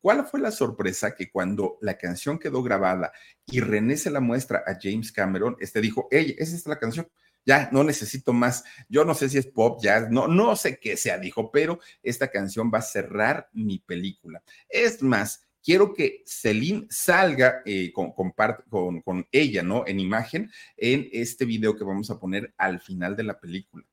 ¿Cuál 0.00 0.26
fue 0.26 0.40
la 0.40 0.50
sorpresa 0.50 1.14
que 1.14 1.30
cuando 1.30 1.78
la 1.80 1.98
canción 1.98 2.38
quedó 2.38 2.62
grabada 2.62 3.12
y 3.46 3.60
René 3.60 3.96
se 3.96 4.10
la 4.10 4.20
muestra 4.20 4.62
a 4.66 4.78
James 4.80 5.10
Cameron, 5.10 5.56
este 5.60 5.80
dijo, 5.80 6.08
esa 6.10 6.56
es 6.56 6.66
la 6.66 6.78
canción, 6.78 7.08
ya 7.46 7.70
no 7.72 7.84
necesito 7.84 8.32
más. 8.32 8.64
Yo 8.88 9.04
no 9.04 9.14
sé 9.14 9.28
si 9.28 9.38
es 9.38 9.46
pop, 9.46 9.80
jazz, 9.80 10.10
no, 10.10 10.26
no 10.26 10.56
sé 10.56 10.78
qué 10.78 10.96
sea, 10.96 11.16
dijo, 11.18 11.50
pero 11.50 11.78
esta 12.02 12.28
canción 12.28 12.70
va 12.74 12.78
a 12.78 12.82
cerrar 12.82 13.48
mi 13.52 13.78
película. 13.78 14.42
Es 14.68 15.02
más, 15.02 15.46
quiero 15.62 15.94
que 15.94 16.22
Celine 16.26 16.86
salga 16.90 17.62
eh, 17.64 17.92
con, 17.92 18.12
con, 18.12 19.00
con, 19.02 19.26
ella, 19.30 19.62
¿no? 19.62 19.86
En 19.86 20.00
imagen, 20.00 20.50
en 20.76 21.08
este 21.12 21.44
video 21.44 21.76
que 21.76 21.84
vamos 21.84 22.10
a 22.10 22.18
poner 22.18 22.52
al 22.58 22.80
final 22.80 23.16
de 23.16 23.22
la 23.22 23.38
película. 23.38 23.84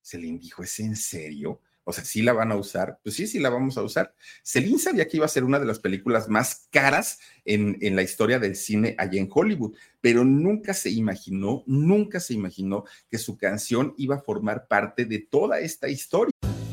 Celine 0.00 0.38
dijo, 0.38 0.62
¿es 0.62 0.78
en 0.78 0.96
serio? 0.96 1.60
O 1.88 1.92
sea, 1.92 2.04
¿sí 2.04 2.20
la 2.20 2.32
van 2.32 2.50
a 2.50 2.56
usar? 2.56 2.98
Pues 3.04 3.14
sí, 3.14 3.28
sí 3.28 3.38
la 3.38 3.48
vamos 3.48 3.78
a 3.78 3.82
usar. 3.82 4.12
Celine 4.42 4.78
sabía 4.80 5.06
que 5.06 5.18
iba 5.18 5.26
a 5.26 5.28
ser 5.28 5.44
una 5.44 5.60
de 5.60 5.66
las 5.66 5.78
películas 5.78 6.28
más 6.28 6.66
caras 6.72 7.20
en, 7.44 7.78
en 7.80 7.94
la 7.94 8.02
historia 8.02 8.40
del 8.40 8.56
cine 8.56 8.96
allá 8.98 9.20
en 9.20 9.30
Hollywood, 9.32 9.76
pero 10.00 10.24
nunca 10.24 10.74
se 10.74 10.90
imaginó, 10.90 11.62
nunca 11.66 12.18
se 12.18 12.34
imaginó 12.34 12.84
que 13.08 13.18
su 13.18 13.38
canción 13.38 13.94
iba 13.98 14.16
a 14.16 14.20
formar 14.20 14.66
parte 14.66 15.04
de 15.04 15.20
toda 15.20 15.60
esta 15.60 15.88
historia. 15.88 16.32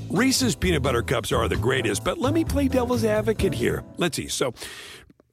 Reese's 0.09 0.55
peanut 0.55 0.82
butter 0.82 1.03
cups 1.03 1.32
are 1.32 1.47
the 1.47 1.55
greatest, 1.55 2.03
but 2.03 2.18
let 2.18 2.34
me 2.34 2.43
play 2.43 2.68
devil's 2.68 3.03
advocate 3.05 3.53
here. 3.53 3.84
Let's 3.97 4.18
see. 4.18 4.28
So, 4.28 4.55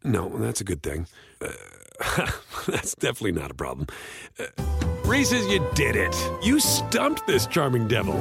no, 0.05 0.29
that's 0.39 0.61
a 0.61 0.65
good 0.65 0.83
thing. 0.83 1.07
Uh, 1.41 2.27
that's 2.67 2.95
definitely 2.97 3.33
not 3.33 3.51
a 3.51 3.55
problem. 3.55 3.87
Uh, 4.39 4.45
Reese's, 5.05 5.47
you 5.49 5.67
did 5.75 5.97
it. 5.97 6.15
You 6.43 6.61
stumped 6.61 7.27
this 7.27 7.47
charming 7.47 7.89
devil. 7.89 8.15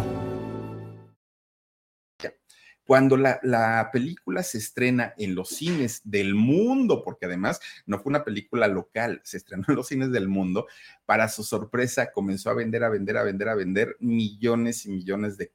Cuando 2.89 3.17
la, 3.17 3.39
la, 3.43 3.91
película 3.93 4.41
se 4.41 4.57
estrena 4.57 5.13
en 5.15 5.35
los 5.35 5.49
cines 5.49 6.01
del 6.05 6.33
mundo, 6.33 7.03
porque 7.03 7.27
además 7.27 7.59
no 7.85 7.99
fue 7.99 8.09
una 8.09 8.23
película 8.23 8.67
local, 8.67 9.21
se 9.23 9.37
estrenó 9.37 9.65
en 9.67 9.75
los 9.75 9.89
cines 9.89 10.11
del 10.11 10.27
mundo, 10.27 10.65
para 11.05 11.29
su 11.29 11.43
sorpresa 11.43 12.11
comenzó 12.11 12.49
a 12.49 12.55
vender, 12.55 12.83
a 12.83 12.89
vender, 12.89 13.17
a 13.17 13.21
vender, 13.21 13.49
a 13.49 13.53
vender 13.53 13.95
millones 13.99 14.87
y 14.87 14.89
millones 14.89 15.37
de, 15.37 15.51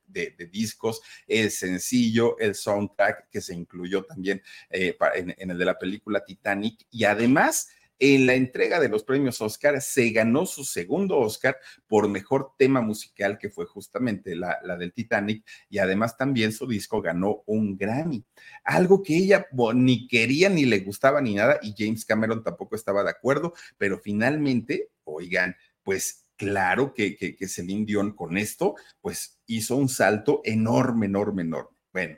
discos, 0.52 1.02
el 1.26 1.50
sencillo, 1.50 2.38
el 2.38 2.54
soundtrack 2.54 3.28
que 3.28 3.40
se 3.40 3.52
incluyó 3.52 4.04
también 4.04 4.40
eh, 4.70 4.96
en 5.16 5.50
el 5.50 5.58
de 5.58 5.64
la 5.64 5.76
película 5.76 6.24
Titanic 6.24 6.86
y 6.92 7.02
además 7.02 7.68
en 7.98 8.26
la 8.26 8.34
entrega 8.34 8.80
de 8.80 8.88
los 8.88 9.04
premios 9.04 9.40
Oscar 9.40 9.80
se 9.80 10.10
ganó 10.10 10.46
su 10.46 10.64
segundo 10.64 11.18
Oscar 11.18 11.56
por 11.86 12.08
mejor 12.08 12.52
tema 12.58 12.80
musical, 12.80 13.38
que 13.38 13.50
fue 13.50 13.66
justamente 13.66 14.34
la, 14.34 14.58
la, 14.62 14.76
del 14.76 14.92
Titanic, 14.92 15.44
y 15.68 15.78
además 15.78 16.16
también 16.16 16.52
su 16.52 16.66
disco 16.66 17.00
ganó 17.00 17.42
un 17.46 17.76
Grammy, 17.76 18.24
algo 18.64 19.02
que 19.02 19.16
ella 19.16 19.46
ni 19.74 20.08
quería 20.08 20.48
ni 20.48 20.64
le 20.64 20.80
gustaba 20.80 21.20
ni 21.20 21.34
nada, 21.34 21.58
y 21.62 21.74
James 21.76 22.04
Cameron 22.04 22.42
tampoco 22.42 22.74
estaba 22.76 23.04
de 23.04 23.10
acuerdo, 23.10 23.54
pero 23.78 23.98
finalmente, 23.98 24.90
oigan, 25.04 25.56
pues 25.82 26.26
claro 26.36 26.94
que, 26.94 27.16
que, 27.16 27.36
que 27.36 27.48
Celine 27.48 27.86
Dion 27.86 28.12
con 28.14 28.36
esto, 28.36 28.74
pues 29.00 29.40
hizo 29.46 29.76
un 29.76 29.88
salto 29.88 30.40
enorme, 30.44 31.06
enorme, 31.06 31.42
enorme. 31.42 31.76
Bueno, 31.92 32.16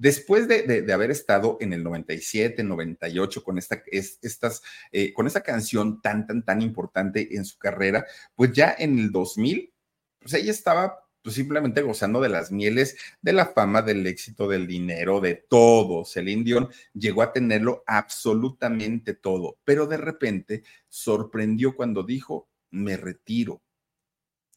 Después 0.00 0.48
de, 0.48 0.90
haber 0.94 1.10
estado 1.10 1.58
en 1.60 1.74
el 1.74 1.84
97, 1.84 2.64
98 2.64 3.44
con 3.44 3.58
esta, 3.58 3.82
es, 3.92 4.18
estas, 4.22 4.62
eh, 4.92 5.12
con 5.12 5.28
canción 5.28 6.00
tan, 6.00 6.26
tan, 6.26 6.42
tan 6.42 6.62
importante 6.62 7.36
en 7.36 7.44
su 7.44 7.58
carrera, 7.58 8.06
pues 8.34 8.50
ya 8.52 8.74
en 8.78 8.98
el 8.98 9.12
2000, 9.12 9.74
pues 10.18 10.32
ella 10.32 10.52
estaba 10.52 11.06
pues 11.20 11.34
simplemente 11.34 11.82
gozando 11.82 12.18
de 12.22 12.30
las 12.30 12.50
mieles, 12.50 12.96
de 13.20 13.34
la 13.34 13.44
fama, 13.44 13.82
del 13.82 14.06
éxito, 14.06 14.48
del 14.48 14.66
dinero, 14.66 15.20
de 15.20 15.34
todo. 15.34 16.06
Celine 16.06 16.44
Dion 16.44 16.70
llegó 16.94 17.20
a 17.20 17.34
tenerlo 17.34 17.84
absolutamente 17.86 19.12
todo, 19.12 19.58
pero 19.64 19.86
de 19.86 19.98
repente 19.98 20.62
sorprendió 20.88 21.76
cuando 21.76 22.04
dijo, 22.04 22.48
me 22.70 22.96
retiro. 22.96 23.60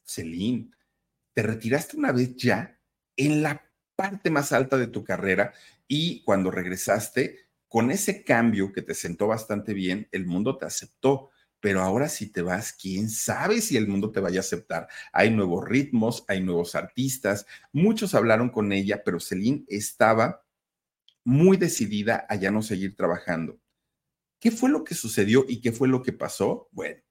Celine, 0.06 0.70
¿te 1.34 1.42
retiraste 1.42 1.98
una 1.98 2.12
vez 2.12 2.34
ya? 2.34 2.80
En 3.14 3.42
la 3.42 3.62
parte 3.96 4.30
más 4.30 4.52
alta 4.52 4.76
de 4.76 4.86
tu 4.86 5.04
carrera 5.04 5.52
y 5.88 6.22
cuando 6.24 6.50
regresaste, 6.50 7.44
con 7.68 7.90
ese 7.90 8.24
cambio 8.24 8.72
que 8.72 8.82
te 8.82 8.94
sentó 8.94 9.26
bastante 9.26 9.74
bien, 9.74 10.08
el 10.12 10.26
mundo 10.26 10.56
te 10.58 10.66
aceptó. 10.66 11.30
Pero 11.60 11.80
ahora 11.80 12.08
si 12.08 12.30
te 12.30 12.42
vas, 12.42 12.72
quién 12.72 13.08
sabe 13.08 13.60
si 13.62 13.76
el 13.76 13.88
mundo 13.88 14.12
te 14.12 14.20
vaya 14.20 14.40
a 14.40 14.40
aceptar. 14.40 14.86
Hay 15.12 15.30
nuevos 15.30 15.66
ritmos, 15.66 16.24
hay 16.28 16.42
nuevos 16.42 16.74
artistas. 16.74 17.46
Muchos 17.72 18.14
hablaron 18.14 18.50
con 18.50 18.70
ella, 18.70 19.02
pero 19.02 19.18
Celine 19.18 19.64
estaba 19.68 20.44
muy 21.24 21.56
decidida 21.56 22.26
a 22.28 22.36
ya 22.36 22.50
no 22.50 22.62
seguir 22.62 22.94
trabajando. 22.94 23.58
¿Qué 24.38 24.50
fue 24.50 24.68
lo 24.68 24.84
que 24.84 24.94
sucedió 24.94 25.46
y 25.48 25.62
qué 25.62 25.72
fue 25.72 25.88
lo 25.88 26.02
que 26.02 26.12
pasó? 26.12 26.68
Bueno, 26.70 27.02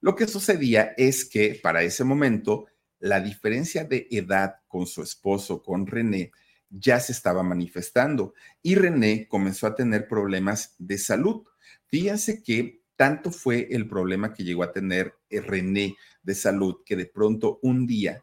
lo 0.00 0.16
que 0.16 0.26
sucedía 0.26 0.94
es 0.96 1.26
que 1.26 1.60
para 1.62 1.82
ese 1.82 2.02
momento 2.02 2.66
la 2.98 3.20
diferencia 3.20 3.84
de 3.84 4.08
edad 4.10 4.57
con 4.68 4.86
su 4.86 5.02
esposo, 5.02 5.62
con 5.62 5.86
René, 5.86 6.30
ya 6.70 7.00
se 7.00 7.12
estaba 7.12 7.42
manifestando 7.42 8.34
y 8.62 8.74
René 8.74 9.26
comenzó 9.28 9.66
a 9.66 9.74
tener 9.74 10.06
problemas 10.06 10.74
de 10.78 10.98
salud. 10.98 11.44
Fíjense 11.86 12.42
que 12.42 12.82
tanto 12.96 13.30
fue 13.30 13.68
el 13.70 13.88
problema 13.88 14.34
que 14.34 14.44
llegó 14.44 14.62
a 14.62 14.72
tener 14.72 15.14
eh, 15.30 15.40
René 15.40 15.96
de 16.22 16.34
salud 16.34 16.82
que 16.84 16.96
de 16.96 17.06
pronto 17.06 17.58
un 17.62 17.86
día 17.86 18.20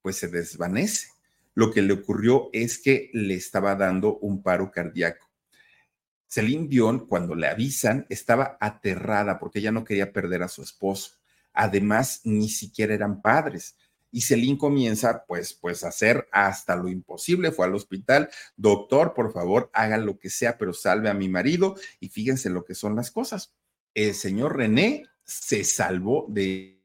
pues 0.00 0.16
se 0.16 0.28
desvanece. 0.28 1.08
Lo 1.54 1.70
que 1.70 1.82
le 1.82 1.92
ocurrió 1.92 2.50
es 2.52 2.78
que 2.78 3.10
le 3.12 3.34
estaba 3.34 3.74
dando 3.74 4.18
un 4.18 4.42
paro 4.42 4.70
cardíaco. 4.70 5.30
Celine 6.26 6.66
Dion, 6.68 7.06
cuando 7.06 7.34
le 7.34 7.46
avisan, 7.46 8.06
estaba 8.08 8.58
aterrada 8.60 9.38
porque 9.38 9.60
ella 9.60 9.70
no 9.70 9.84
quería 9.84 10.12
perder 10.12 10.42
a 10.42 10.48
su 10.48 10.62
esposo. 10.62 11.12
Además, 11.52 12.20
ni 12.24 12.48
siquiera 12.48 12.92
eran 12.92 13.22
padres. 13.22 13.76
Y 14.14 14.20
Celine 14.20 14.56
comienza, 14.56 15.24
pues, 15.26 15.54
pues, 15.54 15.82
a 15.82 15.88
hacer 15.88 16.28
hasta 16.30 16.76
lo 16.76 16.88
imposible. 16.88 17.50
Fue 17.50 17.66
al 17.66 17.74
hospital. 17.74 18.30
Doctor, 18.54 19.12
por 19.12 19.32
favor, 19.32 19.70
haga 19.72 19.96
lo 19.96 20.20
que 20.20 20.30
sea, 20.30 20.56
pero 20.56 20.72
salve 20.72 21.10
a 21.10 21.14
mi 21.14 21.28
marido. 21.28 21.74
Y 21.98 22.10
fíjense 22.10 22.48
lo 22.48 22.64
que 22.64 22.76
son 22.76 22.94
las 22.94 23.10
cosas. 23.10 23.52
El 23.92 24.14
señor 24.14 24.56
René 24.56 25.04
se 25.24 25.64
salvó 25.64 26.26
de 26.28 26.80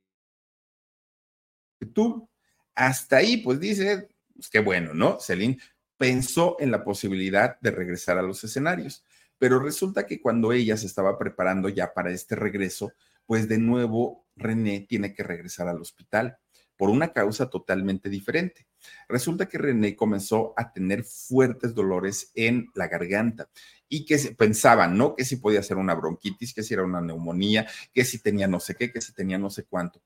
tú. 1.93 2.27
Hasta 2.73 3.17
ahí, 3.17 3.37
pues 3.37 3.59
dice, 3.59 4.09
pues 4.33 4.49
qué 4.49 4.61
bueno, 4.61 4.95
¿no? 4.95 5.19
Celine 5.19 5.59
pensó 5.97 6.57
en 6.59 6.71
la 6.71 6.83
posibilidad 6.83 7.59
de 7.59 7.69
regresar 7.69 8.17
a 8.17 8.23
los 8.23 8.43
escenarios. 8.43 9.03
Pero 9.37 9.59
resulta 9.59 10.07
que 10.07 10.19
cuando 10.19 10.51
ella 10.51 10.77
se 10.77 10.87
estaba 10.87 11.15
preparando 11.19 11.69
ya 11.69 11.93
para 11.93 12.09
este 12.09 12.35
regreso, 12.35 12.91
pues 13.27 13.47
de 13.47 13.59
nuevo 13.59 14.25
René 14.35 14.79
tiene 14.89 15.13
que 15.13 15.21
regresar 15.21 15.67
al 15.67 15.79
hospital 15.79 16.39
por 16.79 16.89
una 16.89 17.11
causa 17.11 17.49
totalmente 17.49 18.09
diferente. 18.09 18.65
Resulta 19.09 19.49
que 19.49 19.57
René 19.57 19.97
comenzó 19.97 20.53
a 20.55 20.71
tener 20.71 21.03
fuertes 21.03 21.75
dolores 21.75 22.31
en 22.35 22.69
la 22.73 22.87
garganta 22.87 23.49
y 23.89 24.05
que 24.05 24.17
pensaban, 24.37 24.97
¿no? 24.97 25.13
Que 25.13 25.25
si 25.25 25.35
podía 25.35 25.61
ser 25.61 25.75
una 25.75 25.93
bronquitis, 25.93 26.53
que 26.53 26.63
si 26.63 26.73
era 26.73 26.85
una 26.85 27.01
neumonía, 27.01 27.67
que 27.93 28.05
si 28.05 28.19
tenía 28.19 28.47
no 28.47 28.61
sé 28.61 28.75
qué, 28.75 28.93
que 28.93 29.01
si 29.01 29.11
tenía 29.11 29.37
no 29.37 29.49
sé 29.49 29.65
cuánto. 29.65 30.01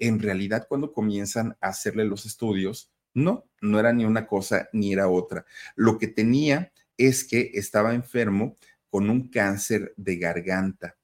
En 0.00 0.18
realidad, 0.18 0.66
cuando 0.68 0.92
comienzan 0.92 1.56
a 1.60 1.68
hacerle 1.68 2.04
los 2.04 2.26
estudios, 2.26 2.90
no, 3.14 3.44
no 3.60 3.78
era 3.78 3.92
ni 3.92 4.04
una 4.04 4.26
cosa 4.26 4.68
ni 4.72 4.92
era 4.92 5.08
otra. 5.08 5.46
Lo 5.76 5.96
que 5.96 6.08
tenía 6.08 6.72
es 6.98 7.22
que 7.22 7.52
estaba 7.54 7.94
enfermo 7.94 8.56
con 8.90 9.10
un 9.10 9.28
cáncer 9.28 9.94
de 9.96 10.16
garganta. 10.16 10.96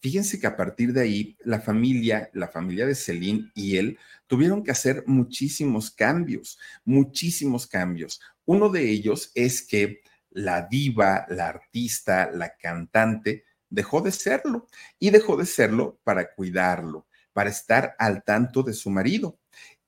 Fíjense 0.00 0.38
que 0.38 0.46
a 0.46 0.56
partir 0.56 0.92
de 0.92 1.00
ahí, 1.00 1.36
la 1.44 1.60
familia, 1.60 2.30
la 2.32 2.48
familia 2.48 2.86
de 2.86 2.94
Celine 2.94 3.50
y 3.54 3.76
él 3.76 3.98
tuvieron 4.28 4.62
que 4.62 4.70
hacer 4.70 5.02
muchísimos 5.06 5.90
cambios, 5.90 6.58
muchísimos 6.84 7.66
cambios. 7.66 8.20
Uno 8.44 8.68
de 8.68 8.88
ellos 8.90 9.32
es 9.34 9.62
que 9.66 10.02
la 10.30 10.62
diva, 10.62 11.26
la 11.28 11.48
artista, 11.48 12.30
la 12.30 12.56
cantante, 12.56 13.44
dejó 13.68 14.00
de 14.00 14.12
serlo 14.12 14.68
y 14.98 15.10
dejó 15.10 15.36
de 15.36 15.46
serlo 15.46 16.00
para 16.04 16.32
cuidarlo, 16.32 17.06
para 17.32 17.50
estar 17.50 17.96
al 17.98 18.22
tanto 18.22 18.62
de 18.62 18.74
su 18.74 18.90
marido 18.90 19.38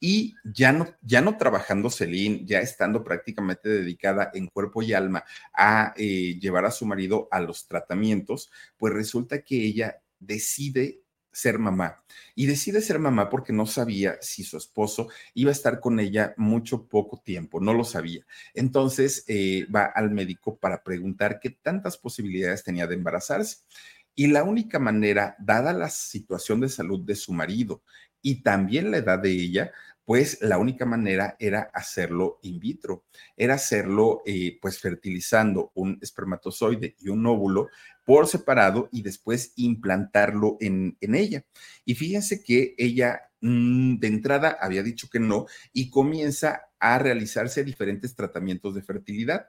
y 0.00 0.34
ya 0.44 0.72
no, 0.72 0.88
ya 1.02 1.20
no 1.20 1.36
trabajando 1.36 1.90
Celine, 1.90 2.44
ya 2.46 2.60
estando 2.60 3.04
prácticamente 3.04 3.68
dedicada 3.68 4.30
en 4.32 4.46
cuerpo 4.46 4.82
y 4.82 4.94
alma 4.94 5.24
a 5.52 5.92
eh, 5.96 6.38
llevar 6.40 6.64
a 6.64 6.70
su 6.70 6.86
marido 6.86 7.28
a 7.30 7.40
los 7.40 7.68
tratamientos, 7.68 8.50
pues 8.78 8.94
resulta 8.94 9.42
que 9.42 9.62
ella 9.62 10.02
decide 10.18 11.02
ser 11.32 11.58
mamá. 11.58 12.02
Y 12.34 12.46
decide 12.46 12.80
ser 12.80 12.98
mamá 12.98 13.28
porque 13.28 13.52
no 13.52 13.66
sabía 13.66 14.16
si 14.20 14.42
su 14.42 14.56
esposo 14.56 15.08
iba 15.34 15.50
a 15.50 15.52
estar 15.52 15.80
con 15.80 16.00
ella 16.00 16.34
mucho 16.36 16.88
poco 16.88 17.20
tiempo, 17.24 17.60
no 17.60 17.74
lo 17.74 17.84
sabía. 17.84 18.24
Entonces 18.54 19.24
eh, 19.28 19.66
va 19.74 19.84
al 19.84 20.10
médico 20.10 20.56
para 20.56 20.82
preguntar 20.82 21.40
qué 21.40 21.50
tantas 21.50 21.96
posibilidades 21.98 22.64
tenía 22.64 22.86
de 22.86 22.94
embarazarse. 22.94 23.58
Y 24.14 24.26
la 24.26 24.42
única 24.42 24.78
manera, 24.78 25.36
dada 25.38 25.72
la 25.72 25.88
situación 25.88 26.60
de 26.60 26.68
salud 26.68 27.00
de 27.00 27.14
su 27.14 27.32
marido 27.32 27.82
y 28.22 28.42
también 28.42 28.90
la 28.90 28.98
edad 28.98 29.18
de 29.18 29.30
ella, 29.30 29.72
pues 30.10 30.38
la 30.40 30.58
única 30.58 30.86
manera 30.86 31.36
era 31.38 31.70
hacerlo 31.72 32.40
in 32.42 32.58
vitro, 32.58 33.04
era 33.36 33.54
hacerlo 33.54 34.22
eh, 34.26 34.58
pues 34.60 34.80
fertilizando 34.80 35.70
un 35.76 36.00
espermatozoide 36.02 36.96
y 36.98 37.10
un 37.10 37.24
óvulo 37.26 37.68
por 38.04 38.26
separado 38.26 38.88
y 38.90 39.02
después 39.02 39.52
implantarlo 39.54 40.56
en, 40.58 40.96
en 41.00 41.14
ella. 41.14 41.44
Y 41.84 41.94
fíjense 41.94 42.42
que 42.42 42.74
ella 42.76 43.20
mm, 43.40 43.98
de 43.98 44.08
entrada 44.08 44.58
había 44.60 44.82
dicho 44.82 45.08
que 45.08 45.20
no 45.20 45.46
y 45.72 45.90
comienza 45.90 46.62
a 46.80 46.98
realizarse 46.98 47.62
diferentes 47.62 48.16
tratamientos 48.16 48.74
de 48.74 48.82
fertilidad 48.82 49.46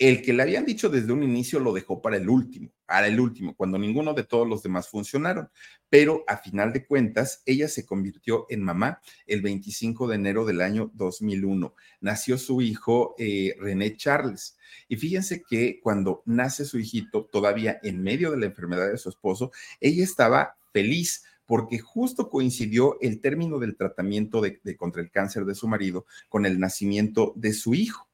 el 0.00 0.22
que 0.22 0.32
le 0.32 0.42
habían 0.42 0.64
dicho 0.64 0.88
desde 0.88 1.12
un 1.12 1.22
inicio 1.22 1.60
lo 1.60 1.74
dejó 1.74 2.00
para 2.00 2.16
el 2.16 2.30
último, 2.30 2.70
para 2.86 3.06
el 3.06 3.20
último, 3.20 3.54
cuando 3.54 3.78
ninguno 3.78 4.14
de 4.14 4.24
todos 4.24 4.48
los 4.48 4.62
demás 4.62 4.88
funcionaron. 4.88 5.50
Pero 5.90 6.24
a 6.26 6.38
final 6.38 6.72
de 6.72 6.86
cuentas, 6.86 7.42
ella 7.44 7.68
se 7.68 7.84
convirtió 7.84 8.46
en 8.48 8.62
mamá 8.62 9.02
el 9.26 9.42
25 9.42 10.08
de 10.08 10.14
enero 10.14 10.46
del 10.46 10.62
año 10.62 10.90
2001. 10.94 11.74
Nació 12.00 12.38
su 12.38 12.62
hijo 12.62 13.14
eh, 13.18 13.54
René 13.60 13.94
Charles. 13.94 14.56
Y 14.88 14.96
fíjense 14.96 15.42
que 15.42 15.80
cuando 15.82 16.22
nace 16.24 16.64
su 16.64 16.78
hijito, 16.78 17.26
todavía 17.26 17.78
en 17.82 18.02
medio 18.02 18.30
de 18.30 18.38
la 18.38 18.46
enfermedad 18.46 18.90
de 18.90 18.96
su 18.96 19.10
esposo, 19.10 19.52
ella 19.80 20.02
estaba 20.02 20.56
feliz 20.72 21.24
porque 21.44 21.78
justo 21.78 22.30
coincidió 22.30 22.96
el 23.02 23.20
término 23.20 23.58
del 23.58 23.76
tratamiento 23.76 24.40
contra 24.78 25.02
el 25.02 25.10
cáncer 25.10 25.44
de 25.44 25.54
su 25.54 25.68
marido 25.68 26.06
con 26.30 26.46
el 26.46 26.58
nacimiento 26.58 27.34
de 27.36 27.52
su 27.52 27.74
hijo 27.74 28.09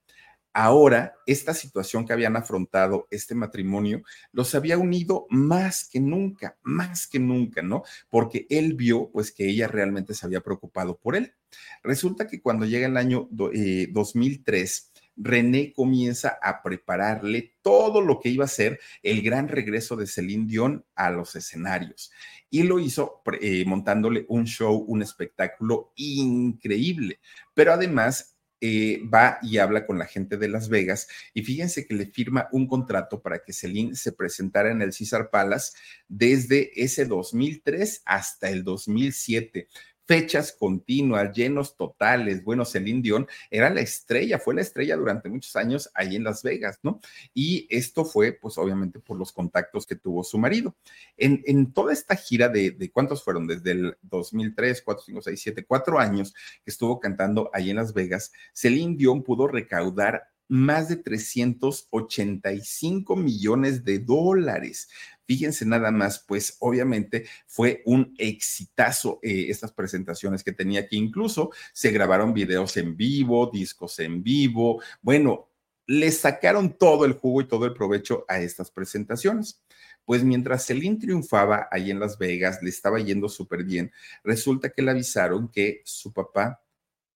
ahora 0.56 1.18
esta 1.26 1.52
situación 1.52 2.06
que 2.06 2.14
habían 2.14 2.34
afrontado 2.34 3.06
este 3.10 3.34
matrimonio 3.34 4.00
los 4.32 4.54
había 4.54 4.78
unido 4.78 5.26
más 5.28 5.86
que 5.86 6.00
nunca, 6.00 6.56
más 6.62 7.06
que 7.06 7.18
nunca, 7.18 7.60
¿no? 7.60 7.82
Porque 8.08 8.46
él 8.48 8.72
vio 8.72 9.10
pues 9.12 9.32
que 9.32 9.46
ella 9.46 9.68
realmente 9.68 10.14
se 10.14 10.24
había 10.24 10.40
preocupado 10.40 10.96
por 10.96 11.14
él. 11.14 11.34
Resulta 11.82 12.26
que 12.26 12.40
cuando 12.40 12.64
llega 12.64 12.86
el 12.86 12.96
año 12.96 13.28
2003, 13.30 14.92
eh, 14.94 15.00
René 15.18 15.74
comienza 15.74 16.38
a 16.40 16.62
prepararle 16.62 17.54
todo 17.60 18.00
lo 18.00 18.18
que 18.18 18.30
iba 18.30 18.46
a 18.46 18.48
ser 18.48 18.80
el 19.02 19.20
gran 19.20 19.48
regreso 19.48 19.94
de 19.94 20.06
Celine 20.06 20.46
Dion 20.46 20.86
a 20.94 21.10
los 21.10 21.36
escenarios. 21.36 22.10
Y 22.48 22.62
lo 22.62 22.78
hizo 22.78 23.22
eh, 23.42 23.64
montándole 23.66 24.24
un 24.28 24.46
show, 24.46 24.74
un 24.88 25.02
espectáculo 25.02 25.92
increíble. 25.96 27.20
Pero 27.52 27.74
además 27.74 28.35
eh, 28.66 29.00
va 29.06 29.38
y 29.42 29.58
habla 29.58 29.86
con 29.86 29.96
la 29.96 30.06
gente 30.06 30.36
de 30.36 30.48
Las 30.48 30.68
Vegas 30.68 31.06
y 31.32 31.42
fíjense 31.42 31.86
que 31.86 31.94
le 31.94 32.06
firma 32.06 32.48
un 32.50 32.66
contrato 32.66 33.22
para 33.22 33.38
que 33.38 33.52
Celine 33.52 33.94
se 33.94 34.10
presentara 34.10 34.72
en 34.72 34.82
el 34.82 34.92
César 34.92 35.30
Palace 35.30 35.72
desde 36.08 36.72
ese 36.82 37.04
2003 37.04 38.02
hasta 38.04 38.50
el 38.50 38.64
2007 38.64 39.68
fechas 40.06 40.52
continuas, 40.52 41.34
llenos 41.34 41.76
totales. 41.76 42.44
Bueno, 42.44 42.64
Celine 42.64 43.02
Dion 43.02 43.26
era 43.50 43.70
la 43.70 43.80
estrella, 43.80 44.38
fue 44.38 44.54
la 44.54 44.60
estrella 44.62 44.96
durante 44.96 45.28
muchos 45.28 45.54
años 45.56 45.90
ahí 45.94 46.16
en 46.16 46.24
Las 46.24 46.42
Vegas, 46.42 46.78
¿no? 46.82 47.00
Y 47.34 47.66
esto 47.70 48.04
fue, 48.04 48.32
pues 48.32 48.56
obviamente, 48.58 49.00
por 49.00 49.18
los 49.18 49.32
contactos 49.32 49.86
que 49.86 49.96
tuvo 49.96 50.22
su 50.24 50.38
marido. 50.38 50.76
En, 51.16 51.42
en 51.46 51.72
toda 51.72 51.92
esta 51.92 52.16
gira 52.16 52.48
de, 52.48 52.70
de, 52.70 52.90
cuántos 52.90 53.22
fueron, 53.22 53.46
desde 53.46 53.72
el 53.72 53.96
2003, 54.02 54.82
4, 54.82 55.04
5, 55.06 55.22
6, 55.22 55.40
7, 55.42 55.64
4 55.66 55.98
años 55.98 56.34
que 56.64 56.70
estuvo 56.70 57.00
cantando 57.00 57.50
ahí 57.52 57.70
en 57.70 57.76
Las 57.76 57.92
Vegas, 57.92 58.32
Celine 58.52 58.96
Dion 58.96 59.22
pudo 59.22 59.48
recaudar 59.48 60.35
más 60.48 60.88
de 60.88 60.96
385 60.96 63.16
millones 63.16 63.84
de 63.84 63.98
dólares. 63.98 64.88
Fíjense 65.24 65.66
nada 65.66 65.90
más, 65.90 66.24
pues 66.26 66.56
obviamente 66.60 67.26
fue 67.46 67.82
un 67.84 68.14
exitazo 68.18 69.18
eh, 69.22 69.46
estas 69.48 69.72
presentaciones 69.72 70.44
que 70.44 70.52
tenía, 70.52 70.86
que 70.86 70.96
incluso 70.96 71.50
se 71.72 71.90
grabaron 71.90 72.32
videos 72.32 72.76
en 72.76 72.96
vivo, 72.96 73.50
discos 73.52 73.98
en 73.98 74.22
vivo. 74.22 74.80
Bueno, 75.02 75.50
le 75.86 76.10
sacaron 76.12 76.76
todo 76.76 77.04
el 77.04 77.14
jugo 77.14 77.40
y 77.40 77.48
todo 77.48 77.66
el 77.66 77.74
provecho 77.74 78.24
a 78.28 78.40
estas 78.40 78.70
presentaciones. 78.70 79.62
Pues 80.04 80.22
mientras 80.22 80.64
Celine 80.64 80.98
triunfaba 80.98 81.66
ahí 81.72 81.90
en 81.90 81.98
Las 81.98 82.18
Vegas, 82.18 82.62
le 82.62 82.70
estaba 82.70 83.00
yendo 83.00 83.28
súper 83.28 83.64
bien, 83.64 83.90
resulta 84.22 84.70
que 84.70 84.82
le 84.82 84.92
avisaron 84.92 85.48
que 85.48 85.82
su 85.84 86.12
papá 86.12 86.62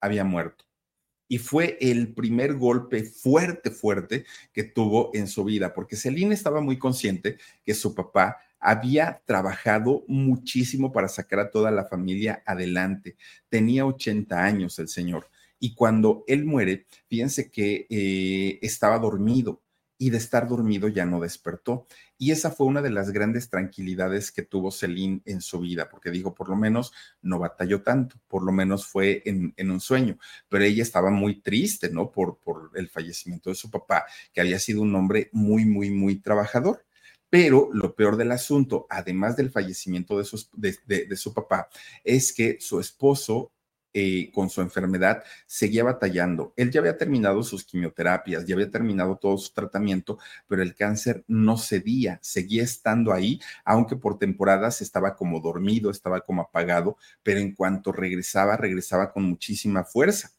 había 0.01 0.24
muerto 0.24 0.69
y 1.31 1.39
fue 1.39 1.78
el 1.81 2.12
primer 2.12 2.55
golpe 2.55 3.05
fuerte, 3.05 3.70
fuerte 3.70 4.24
que 4.53 4.64
tuvo 4.64 5.12
en 5.14 5.28
su 5.28 5.45
vida, 5.45 5.72
porque 5.72 5.95
Celine 5.95 6.35
estaba 6.35 6.61
muy 6.61 6.76
consciente 6.76 7.39
que 7.64 7.72
su 7.72 7.95
papá 7.95 8.39
había 8.59 9.22
trabajado 9.24 10.05
muchísimo 10.09 10.91
para 10.91 11.07
sacar 11.07 11.39
a 11.39 11.51
toda 11.53 11.70
la 11.70 11.85
familia 11.85 12.43
adelante. 12.45 13.16
Tenía 13.49 13.87
80 13.87 14.43
años 14.45 14.76
el 14.81 14.89
señor. 14.89 15.31
Y 15.61 15.74
cuando 15.74 16.24
él 16.26 16.45
muere, 16.45 16.87
fíjense 17.07 17.49
que 17.49 17.87
eh, 17.89 18.59
estaba 18.61 18.99
dormido 18.99 19.62
y 20.01 20.09
de 20.09 20.16
estar 20.16 20.48
dormido 20.48 20.88
ya 20.88 21.05
no 21.05 21.20
despertó. 21.20 21.86
Y 22.16 22.30
esa 22.30 22.51
fue 22.51 22.66
una 22.66 22.80
de 22.80 22.88
las 22.88 23.11
grandes 23.11 23.51
tranquilidades 23.51 24.32
que 24.32 24.42
tuvo 24.42 24.70
Celine 24.70 25.20
en 25.26 25.42
su 25.42 25.61
vida, 25.61 25.90
porque 25.90 26.11
dijo, 26.11 26.34
por 26.34 26.48
lo 26.48 26.57
menos 26.57 26.90
no 27.20 27.38
batalló 27.38 27.82
tanto, 27.82 28.16
por 28.26 28.42
lo 28.42 28.51
menos 28.51 28.86
fue 28.86 29.22
en, 29.26 29.70
un 29.70 29.78
sueño, 29.78 30.18
pero 30.48 30.64
ella 30.64 30.82
estaba 30.82 31.11
muy 31.11 31.42
triste, 31.42 31.90
¿no? 31.90 32.11
Por, 32.11 32.38
por 32.38 32.70
el 32.76 32.88
fallecimiento 32.88 33.51
de 33.51 33.57
su 33.57 33.70
papá, 33.70 34.07
que 34.32 34.40
había 34.40 34.59
sido 34.59 34.80
un 34.80 34.94
hombre 34.94 35.28
muy, 35.32 35.66
muy, 35.66 35.90
muy 35.90 36.16
trabajador. 36.16 36.82
Pero 37.28 37.68
lo 37.74 37.94
peor 37.94 38.16
del 38.16 38.32
asunto, 38.32 38.86
además 38.88 39.36
del 39.36 39.51
fallecimiento 39.51 40.16
de 40.16 40.24
su, 40.24 40.48
de 40.55 41.16
su 41.16 41.34
papá, 41.34 41.68
es 42.05 42.32
que 42.32 42.57
su 42.59 42.80
esposo 42.80 43.53
eh, 43.93 44.30
con 44.32 44.51
su 44.51 44.61
enfermedad, 44.61 45.22
seguía 45.47 45.84
batallando. 45.84 46.53
Él 46.57 46.70
ya 46.70 46.80
había 46.80 46.97
terminado 46.97 47.43
sus 47.43 47.64
quimioterapias, 47.64 48.47
ya 48.47 48.55
había 48.55 48.70
terminado 48.70 49.16
todo 49.16 49.36
su 49.38 49.53
tratamiento, 49.53 50.18
pero 50.47 50.62
el 50.62 50.74
cáncer 50.74 51.24
no 51.26 51.59
cedía, 51.59 52.18
seguía 52.22 52.62
estando 52.62 53.12
ahí, 53.12 53.41
aunque 53.64 53.97
por 53.97 54.18
temporadas 54.18 54.80
estaba 54.80 55.16
como 55.16 55.41
dormido, 55.41 55.91
estaba 55.91 56.20
como 56.20 56.43
apagado, 56.43 56.97
pero 57.22 57.41
en 57.41 57.55
cuanto 57.55 57.93
regresaba, 57.93 58.57
regresaba 58.57 59.12
con 59.12 59.24
muchísima 59.24 59.84
fuerza 59.84 60.30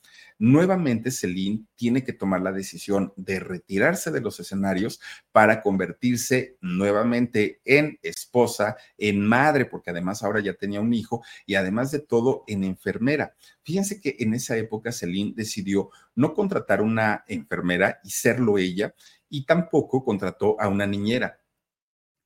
nuevamente 0.41 1.11
Celine 1.11 1.65
tiene 1.75 2.03
que 2.03 2.13
tomar 2.13 2.41
la 2.41 2.51
decisión 2.51 3.13
de 3.15 3.39
retirarse 3.39 4.09
de 4.09 4.21
los 4.21 4.39
escenarios 4.39 4.99
para 5.31 5.61
convertirse 5.61 6.57
nuevamente 6.61 7.61
en 7.63 7.99
esposa, 8.01 8.75
en 8.97 9.23
madre, 9.23 9.65
porque 9.65 9.91
además 9.91 10.23
ahora 10.23 10.39
ya 10.39 10.55
tenía 10.55 10.81
un 10.81 10.95
hijo 10.95 11.21
y 11.45 11.53
además 11.53 11.91
de 11.91 11.99
todo 11.99 12.43
en 12.47 12.63
enfermera. 12.63 13.35
Fíjense 13.61 14.01
que 14.01 14.15
en 14.17 14.33
esa 14.33 14.57
época 14.57 14.91
Celine 14.91 15.33
decidió 15.35 15.91
no 16.15 16.33
contratar 16.33 16.81
una 16.81 17.23
enfermera 17.27 17.99
y 18.03 18.09
serlo 18.09 18.57
ella 18.57 18.95
y 19.29 19.45
tampoco 19.45 20.03
contrató 20.03 20.59
a 20.59 20.67
una 20.69 20.87
niñera 20.87 21.40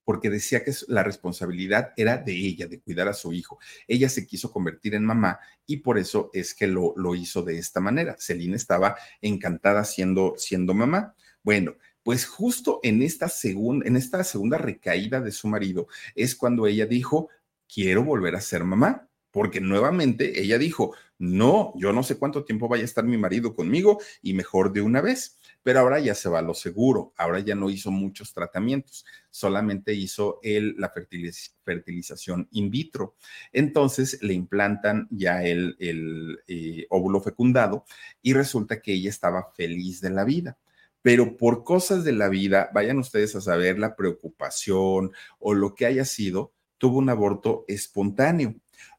porque 0.05 0.29
decía 0.29 0.63
que 0.63 0.71
la 0.87 1.03
responsabilidad 1.03 1.91
era 1.97 2.17
de 2.17 2.33
ella, 2.33 2.67
de 2.67 2.79
cuidar 2.79 3.09
a 3.09 3.13
su 3.13 3.33
hijo. 3.33 3.59
Ella 3.87 4.07
se 4.07 4.25
quiso 4.25 4.51
convertir 4.51 4.93
en 4.93 5.03
mamá 5.03 5.39
y 5.65 5.77
por 5.77 5.97
eso 5.97 6.29
es 6.31 6.53
que 6.53 6.67
lo, 6.67 6.93
lo 6.95 7.15
hizo 7.15 7.41
de 7.41 7.57
esta 7.57 7.81
manera. 7.81 8.15
Celine 8.17 8.55
estaba 8.55 8.95
encantada 9.21 9.83
siendo, 9.83 10.35
siendo 10.37 10.73
mamá. 10.73 11.15
Bueno, 11.43 11.75
pues 12.03 12.25
justo 12.27 12.79
en 12.83 13.01
esta, 13.01 13.29
en 13.43 13.97
esta 13.97 14.23
segunda 14.23 14.59
recaída 14.59 15.19
de 15.19 15.31
su 15.31 15.47
marido 15.47 15.87
es 16.13 16.35
cuando 16.35 16.67
ella 16.67 16.85
dijo, 16.85 17.29
quiero 17.67 18.03
volver 18.03 18.35
a 18.35 18.41
ser 18.41 18.63
mamá 18.63 19.09
porque 19.31 19.59
nuevamente 19.59 20.39
ella 20.39 20.57
dijo, 20.57 20.95
no, 21.17 21.73
yo 21.75 21.91
no 21.91 22.03
sé 22.03 22.17
cuánto 22.17 22.45
tiempo 22.45 22.69
vaya 22.69 22.83
a 22.83 22.85
estar 22.85 23.03
mi 23.03 23.17
marido 23.17 23.53
conmigo 23.53 23.99
y 24.21 24.33
mejor 24.33 24.71
de 24.71 24.81
una 24.81 25.01
vez 25.01 25.39
pero 25.65 25.79
ahora 25.79 25.99
ya 25.99 26.13
se 26.13 26.29
va 26.29 26.39
a 26.39 26.43
lo 26.43 26.53
seguro, 26.53 27.11
ahora 27.17 27.39
ya 27.39 27.55
no 27.55 27.71
hizo 27.71 27.89
muchos 27.89 28.31
tratamientos, 28.35 29.03
solamente 29.35 29.93
hizo 29.93 30.39
el, 30.41 30.75
la 30.77 30.89
fertilización 30.89 32.47
in 32.51 32.69
vitro. 32.69 33.15
Entonces 33.51 34.19
le 34.21 34.33
implantan 34.33 35.09
ya 35.11 35.43
el, 35.43 35.75
el 35.79 36.39
eh, 36.47 36.85
óvulo 36.89 37.19
fecundado 37.19 37.83
y 38.21 38.31
resulta 38.31 38.81
que 38.81 38.93
ella 38.93 39.09
estaba 39.09 39.51
feliz 39.53 39.99
de 39.99 40.09
la 40.11 40.23
vida 40.23 40.57
pero 41.01 41.37
por 41.37 41.63
cosas 41.63 42.03
de 42.03 42.13
la 42.13 42.29
vida, 42.29 42.71
vayan 42.73 42.97
ustedes 42.97 43.35
a 43.35 43.41
saber 43.41 43.77
la 43.77 43.95
preocupación 43.95 45.11
o 45.37 45.53
lo 45.53 45.75
que 45.75 45.85
haya 45.85 46.03
sido, 46.03 46.51
tuvo 46.79 46.97
un 46.97 47.09
aborto 47.09 47.63
espontáneo. 47.67 48.55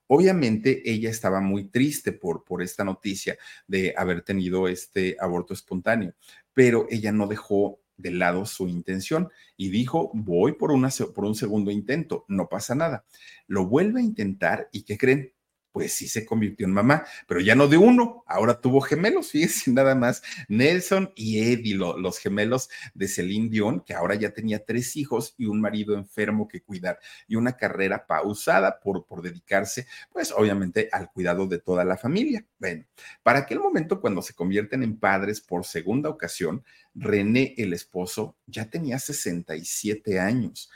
Obviamente 0.07 0.89
ella 0.89 1.11
estaba 1.11 1.41
muy 1.41 1.65
triste 1.65 2.13
por, 2.13 2.45
por 2.45 2.63
esta 2.63 2.85
noticia 2.85 3.37
de 3.67 3.93
haber 3.97 4.23
tenido 4.23 4.69
este 4.69 5.17
aborto 5.19 5.53
espontáneo, 5.53 6.15
pero 6.55 6.87
ella 6.91 7.11
no 7.11 7.27
dejó 7.27 7.81
de 7.97 8.11
lado 8.11 8.47
su 8.47 8.69
intención 8.69 9.31
y 9.57 9.71
dijo, 9.71 10.11
voy 10.15 10.53
por, 10.53 10.73
una, 10.73 10.91
por 11.15 11.25
un 11.25 11.35
segundo 11.35 11.71
intento, 11.71 12.25
no 12.29 12.49
pasa 12.49 12.75
nada. 12.75 13.05
Lo 13.47 13.67
vuelve 13.67 14.01
a 14.01 14.05
intentar 14.05 14.69
y 14.73 14.83
¿qué 14.83 14.99
creen? 14.99 15.33
Pues 15.77 15.93
sí 15.93 16.09
se 16.09 16.25
convirtió 16.25 16.65
en 16.65 16.73
mamá, 16.73 17.05
pero 17.29 17.39
ya 17.39 17.55
no 17.55 17.69
de 17.69 17.77
uno, 17.77 18.25
ahora 18.27 18.63
tuvo 18.63 18.81
gemelos, 18.81 19.31
fíjense 19.33 19.71
nada 19.73 19.95
más, 19.95 20.23
Nelson 20.49 21.13
y 21.15 21.53
Eddie, 21.53 21.75
los 21.75 22.19
gemelos 22.19 22.71
de 22.95 23.07
Celine 23.07 23.51
Dion, 23.51 23.81
que 23.81 23.93
ahora 23.93 24.15
ya 24.15 24.31
tenía 24.31 24.65
tres 24.65 24.97
hijos 24.97 25.35
y 25.37 25.45
un 25.45 25.61
marido 25.61 25.95
enfermo 25.95 26.49
que 26.49 26.63
cuidar 26.63 26.99
y 27.29 27.37
una 27.37 27.59
carrera 27.59 28.07
pausada 28.07 28.81
por, 28.81 29.05
por 29.05 29.21
dedicarse, 29.21 29.87
pues 30.11 30.33
obviamente 30.33 30.89
al 30.93 31.13
cuidado 31.13 31.47
de 31.47 31.59
toda 31.59 31.85
la 31.85 31.99
familia. 31.99 32.47
Bueno, 32.59 32.87
para 33.23 33.41
aquel 33.41 33.61
momento 33.61 34.01
cuando 34.01 34.23
se 34.23 34.33
convierten 34.33 34.83
en 34.83 34.99
padres 34.99 35.43
por 35.43 35.67
segunda 35.67 36.09
ocasión, 36.09 36.65
René, 36.95 37.53
el 37.59 37.75
esposo, 37.75 38.39
ya 38.47 38.71
tenía 38.71 38.99
67 38.99 40.19
años 40.19 40.71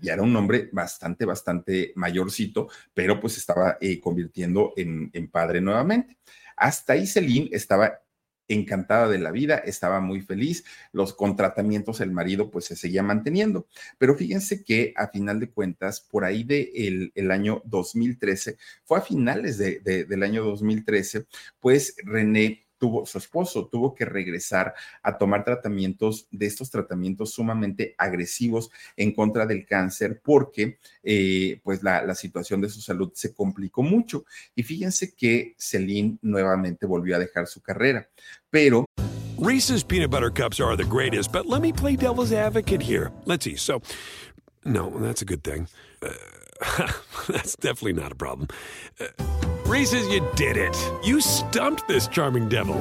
ya 0.00 0.14
era 0.14 0.22
un 0.22 0.34
hombre 0.36 0.68
bastante, 0.72 1.24
bastante 1.24 1.92
mayorcito, 1.96 2.68
pero 2.94 3.20
pues 3.20 3.36
estaba 3.36 3.78
eh, 3.80 4.00
convirtiendo 4.00 4.72
en, 4.76 5.10
en, 5.12 5.28
padre 5.28 5.60
nuevamente. 5.60 6.18
Hasta 6.56 6.94
ahí 6.94 7.06
Celine 7.06 7.48
estaba 7.52 8.00
encantada 8.48 9.08
de 9.08 9.18
la 9.18 9.30
vida, 9.30 9.56
estaba 9.56 10.00
muy 10.00 10.20
feliz, 10.20 10.64
los 10.92 11.12
contratamientos 11.14 12.00
el 12.00 12.12
marido 12.12 12.50
pues 12.50 12.66
se 12.66 12.76
seguía 12.76 13.02
manteniendo, 13.02 13.66
pero 13.98 14.14
fíjense 14.16 14.64
que 14.64 14.92
a 14.96 15.08
final 15.08 15.40
de 15.40 15.50
cuentas, 15.50 16.00
por 16.00 16.24
ahí 16.24 16.44
del 16.44 17.12
el 17.14 17.30
año 17.30 17.62
2013, 17.64 18.56
fue 18.84 18.98
a 18.98 19.02
finales 19.02 19.58
de, 19.58 19.80
del 19.80 20.22
año 20.22 20.44
2013, 20.44 21.26
pues 21.60 21.96
René 22.04 22.65
tuvo, 22.78 23.06
su 23.06 23.18
esposo 23.18 23.68
tuvo 23.68 23.94
que 23.94 24.04
regresar 24.04 24.74
a 25.02 25.16
tomar 25.18 25.44
tratamientos 25.44 26.28
de 26.30 26.46
estos 26.46 26.70
tratamientos 26.70 27.32
sumamente 27.32 27.94
agresivos 27.98 28.70
en 28.96 29.12
contra 29.12 29.46
del 29.46 29.66
cáncer 29.66 30.20
porque 30.22 30.78
eh, 31.02 31.60
pues 31.62 31.82
la, 31.82 32.02
la, 32.02 32.14
situación 32.14 32.60
de 32.60 32.68
su 32.68 32.80
salud 32.80 33.12
se 33.14 33.34
complicó 33.34 33.82
mucho. 33.82 34.24
Y 34.54 34.62
fíjense 34.62 35.14
que 35.14 35.54
Celine 35.58 36.18
nuevamente 36.22 36.86
volvió 36.86 37.16
a 37.16 37.18
dejar 37.18 37.46
su 37.46 37.60
carrera, 37.60 38.08
pero... 38.50 38.84
Reese's 39.38 39.84
peanut 39.84 40.10
butter 40.10 40.30
cups 40.30 40.60
are 40.60 40.76
the 40.76 40.84
greatest, 40.84 41.30
but 41.30 41.44
let 41.44 41.60
me 41.60 41.70
play 41.70 41.94
devil's 41.94 42.32
advocate 42.32 42.80
here. 42.80 43.12
Let's 43.26 43.44
see. 43.44 43.56
So, 43.56 43.82
no, 44.64 44.88
that's 44.98 45.20
a 45.20 45.26
good 45.26 45.44
thing. 45.44 45.68
Uh, 46.02 46.08
that's 47.28 47.54
definitely 47.56 47.92
not 47.92 48.12
a 48.12 48.14
problem. 48.14 48.48
Uh, 48.98 49.55
Reese's, 49.68 50.06
you 50.08 50.20
did 50.36 50.56
it. 50.56 50.76
You 51.02 51.20
stumped 51.20 51.88
this 51.88 52.06
charming 52.06 52.48
devil. 52.48 52.76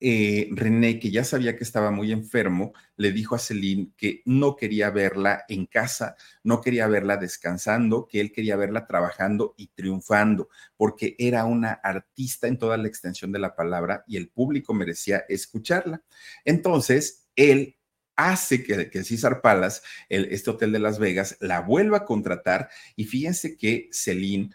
Eh, 0.00 0.50
René, 0.52 0.98
que 0.98 1.10
ya 1.10 1.24
sabía 1.24 1.56
que 1.56 1.64
estaba 1.64 1.90
muy 1.90 2.12
enfermo, 2.12 2.74
le 2.96 3.10
dijo 3.10 3.36
a 3.36 3.38
Celine 3.38 3.92
que 3.96 4.20
no 4.26 4.54
quería 4.54 4.90
verla 4.90 5.46
en 5.48 5.64
casa, 5.64 6.14
no 6.42 6.60
quería 6.60 6.86
verla 6.88 7.16
descansando, 7.16 8.06
que 8.06 8.20
él 8.20 8.32
quería 8.32 8.56
verla 8.56 8.86
trabajando 8.86 9.54
y 9.56 9.68
triunfando, 9.68 10.50
porque 10.76 11.16
era 11.18 11.46
una 11.46 11.72
artista 11.72 12.48
en 12.48 12.58
toda 12.58 12.76
la 12.76 12.86
extensión 12.86 13.32
de 13.32 13.38
la 13.38 13.56
palabra 13.56 14.04
y 14.06 14.18
el 14.18 14.28
público 14.28 14.74
merecía 14.74 15.24
escucharla. 15.26 16.02
Entonces, 16.44 17.26
él 17.34 17.78
hace 18.16 18.62
que, 18.62 18.90
que 18.90 19.04
César 19.04 19.40
Palace, 19.40 19.82
el, 20.08 20.26
este 20.26 20.50
hotel 20.50 20.72
de 20.72 20.78
Las 20.78 20.98
Vegas, 20.98 21.36
la 21.40 21.60
vuelva 21.60 21.98
a 21.98 22.04
contratar 22.04 22.68
y 22.96 23.04
fíjense 23.04 23.56
que 23.56 23.88
Celine 23.92 24.50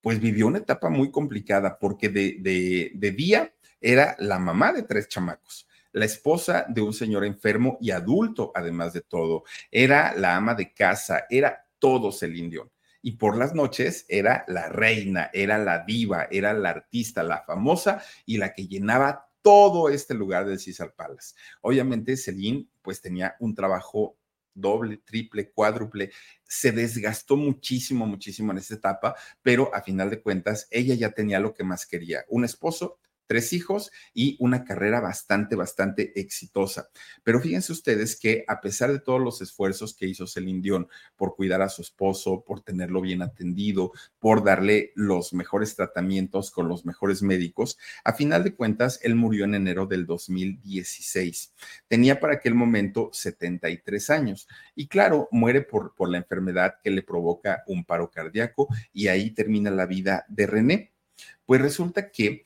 pues 0.00 0.20
vivió 0.20 0.46
una 0.46 0.58
etapa 0.58 0.88
muy 0.88 1.10
complicada 1.10 1.78
porque 1.78 2.08
de, 2.08 2.36
de, 2.40 2.92
de 2.94 3.10
día 3.10 3.54
era 3.80 4.16
la 4.18 4.38
mamá 4.38 4.72
de 4.72 4.82
tres 4.82 5.08
chamacos 5.08 5.66
la 5.92 6.04
esposa 6.04 6.66
de 6.68 6.82
un 6.82 6.92
señor 6.92 7.24
enfermo 7.24 7.78
y 7.80 7.90
adulto, 7.90 8.52
además 8.54 8.92
de 8.92 9.00
todo. 9.00 9.44
Era 9.70 10.14
la 10.14 10.36
ama 10.36 10.54
de 10.54 10.72
casa, 10.72 11.26
era 11.28 11.66
todo 11.78 12.12
Celine 12.12 12.50
Dion. 12.50 12.70
Y 13.02 13.12
por 13.12 13.36
las 13.36 13.54
noches 13.54 14.04
era 14.08 14.44
la 14.46 14.68
reina, 14.68 15.30
era 15.32 15.58
la 15.58 15.84
diva, 15.84 16.28
era 16.30 16.52
la 16.52 16.70
artista, 16.70 17.22
la 17.22 17.42
famosa 17.42 18.02
y 18.26 18.36
la 18.36 18.52
que 18.52 18.66
llenaba 18.66 19.29
todo 19.42 19.88
este 19.88 20.14
lugar 20.14 20.46
del 20.46 20.58
César 20.58 20.94
Palace. 20.94 21.34
Obviamente, 21.62 22.16
Celine 22.16 22.68
pues 22.82 23.00
tenía 23.00 23.36
un 23.40 23.54
trabajo 23.54 24.16
doble, 24.54 24.98
triple, 24.98 25.50
cuádruple, 25.52 26.10
se 26.44 26.72
desgastó 26.72 27.36
muchísimo, 27.36 28.06
muchísimo 28.06 28.52
en 28.52 28.58
esta 28.58 28.74
etapa, 28.74 29.14
pero 29.42 29.74
a 29.74 29.82
final 29.82 30.10
de 30.10 30.20
cuentas 30.22 30.66
ella 30.70 30.94
ya 30.94 31.12
tenía 31.12 31.40
lo 31.40 31.54
que 31.54 31.64
más 31.64 31.86
quería, 31.86 32.24
un 32.28 32.44
esposo 32.44 32.98
tres 33.30 33.52
hijos 33.52 33.92
y 34.12 34.36
una 34.40 34.64
carrera 34.64 35.00
bastante, 35.00 35.54
bastante 35.54 36.18
exitosa. 36.20 36.88
Pero 37.22 37.40
fíjense 37.40 37.70
ustedes 37.70 38.18
que 38.18 38.44
a 38.48 38.60
pesar 38.60 38.90
de 38.90 38.98
todos 38.98 39.20
los 39.20 39.40
esfuerzos 39.40 39.94
que 39.94 40.08
hizo 40.08 40.26
Celine 40.26 40.60
por 41.14 41.36
cuidar 41.36 41.62
a 41.62 41.68
su 41.68 41.80
esposo, 41.80 42.42
por 42.44 42.60
tenerlo 42.62 43.00
bien 43.00 43.22
atendido, 43.22 43.92
por 44.18 44.42
darle 44.42 44.90
los 44.96 45.32
mejores 45.32 45.76
tratamientos 45.76 46.50
con 46.50 46.66
los 46.66 46.84
mejores 46.84 47.22
médicos, 47.22 47.78
a 48.02 48.14
final 48.14 48.42
de 48.42 48.56
cuentas, 48.56 48.98
él 49.04 49.14
murió 49.14 49.44
en 49.44 49.54
enero 49.54 49.86
del 49.86 50.06
2016. 50.06 51.54
Tenía 51.86 52.18
para 52.18 52.34
aquel 52.34 52.56
momento 52.56 53.10
73 53.12 54.10
años 54.10 54.48
y 54.74 54.88
claro, 54.88 55.28
muere 55.30 55.60
por, 55.60 55.94
por 55.94 56.08
la 56.08 56.18
enfermedad 56.18 56.78
que 56.82 56.90
le 56.90 57.02
provoca 57.02 57.62
un 57.68 57.84
paro 57.84 58.10
cardíaco 58.10 58.66
y 58.92 59.06
ahí 59.06 59.30
termina 59.30 59.70
la 59.70 59.86
vida 59.86 60.24
de 60.26 60.48
René. 60.48 60.92
Pues 61.46 61.60
resulta 61.60 62.10
que 62.10 62.44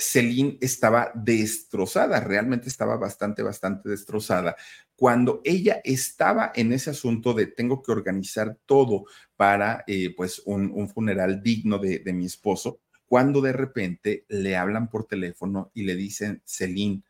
Celine 0.00 0.58
estaba 0.60 1.12
destrozada, 1.14 2.20
realmente 2.20 2.68
estaba 2.68 2.96
bastante, 2.96 3.42
bastante 3.42 3.88
destrozada. 3.90 4.56
Cuando 4.96 5.40
ella 5.44 5.80
estaba 5.84 6.52
en 6.54 6.72
ese 6.72 6.90
asunto 6.90 7.34
de 7.34 7.46
tengo 7.46 7.82
que 7.82 7.92
organizar 7.92 8.58
todo 8.66 9.04
para 9.36 9.84
eh, 9.86 10.14
pues 10.16 10.42
un, 10.46 10.88
funeral 10.88 11.42
digno 11.42 11.78
de, 11.78 12.00
de 12.00 12.12
mi 12.12 12.26
esposo, 12.26 12.80
cuando 13.06 13.40
de 13.40 13.52
repente 13.52 14.24
le 14.28 14.56
hablan 14.56 14.88
por 14.88 15.06
teléfono 15.06 15.70
y 15.74 15.82
le 15.82 15.96
dicen, 15.96 16.42
Celine, 16.44 17.02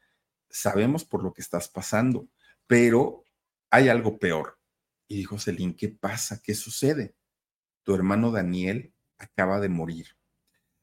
sabemos 0.48 1.04
por 1.04 1.22
lo 1.22 1.32
que 1.32 1.42
estás 1.42 1.68
pasando, 1.68 2.28
pero 2.66 3.24
hay 3.70 3.88
algo 3.88 4.18
peor. 4.18 4.58
Y 5.08 5.16
dijo 5.16 5.38
Celine, 5.38 5.76
¿qué 5.76 5.88
pasa? 5.88 6.40
¿Qué 6.42 6.54
sucede? 6.54 7.14
Tu 7.82 7.94
hermano 7.94 8.30
Daniel 8.30 8.94
acaba 9.18 9.60
de 9.60 9.68
morir. 9.68 10.19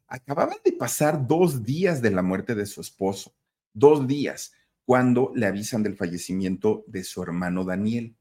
Acababan 0.08 0.58
de 0.64 0.72
pasar 0.72 1.28
dos 1.28 1.64
días 1.64 2.02
de 2.02 2.12
la 2.12 2.22
muerte 2.22 2.56
de 2.56 2.66
su 2.66 2.80
esposo, 2.80 3.36
dos 3.74 4.08
días, 4.08 4.54
cuando 4.86 5.34
le 5.36 5.46
avisan 5.46 5.84
del 5.84 5.98
fallecimiento 5.98 6.86
de 6.88 7.04
su 7.04 7.22
hermano 7.22 7.66
Daniel. 7.66 8.16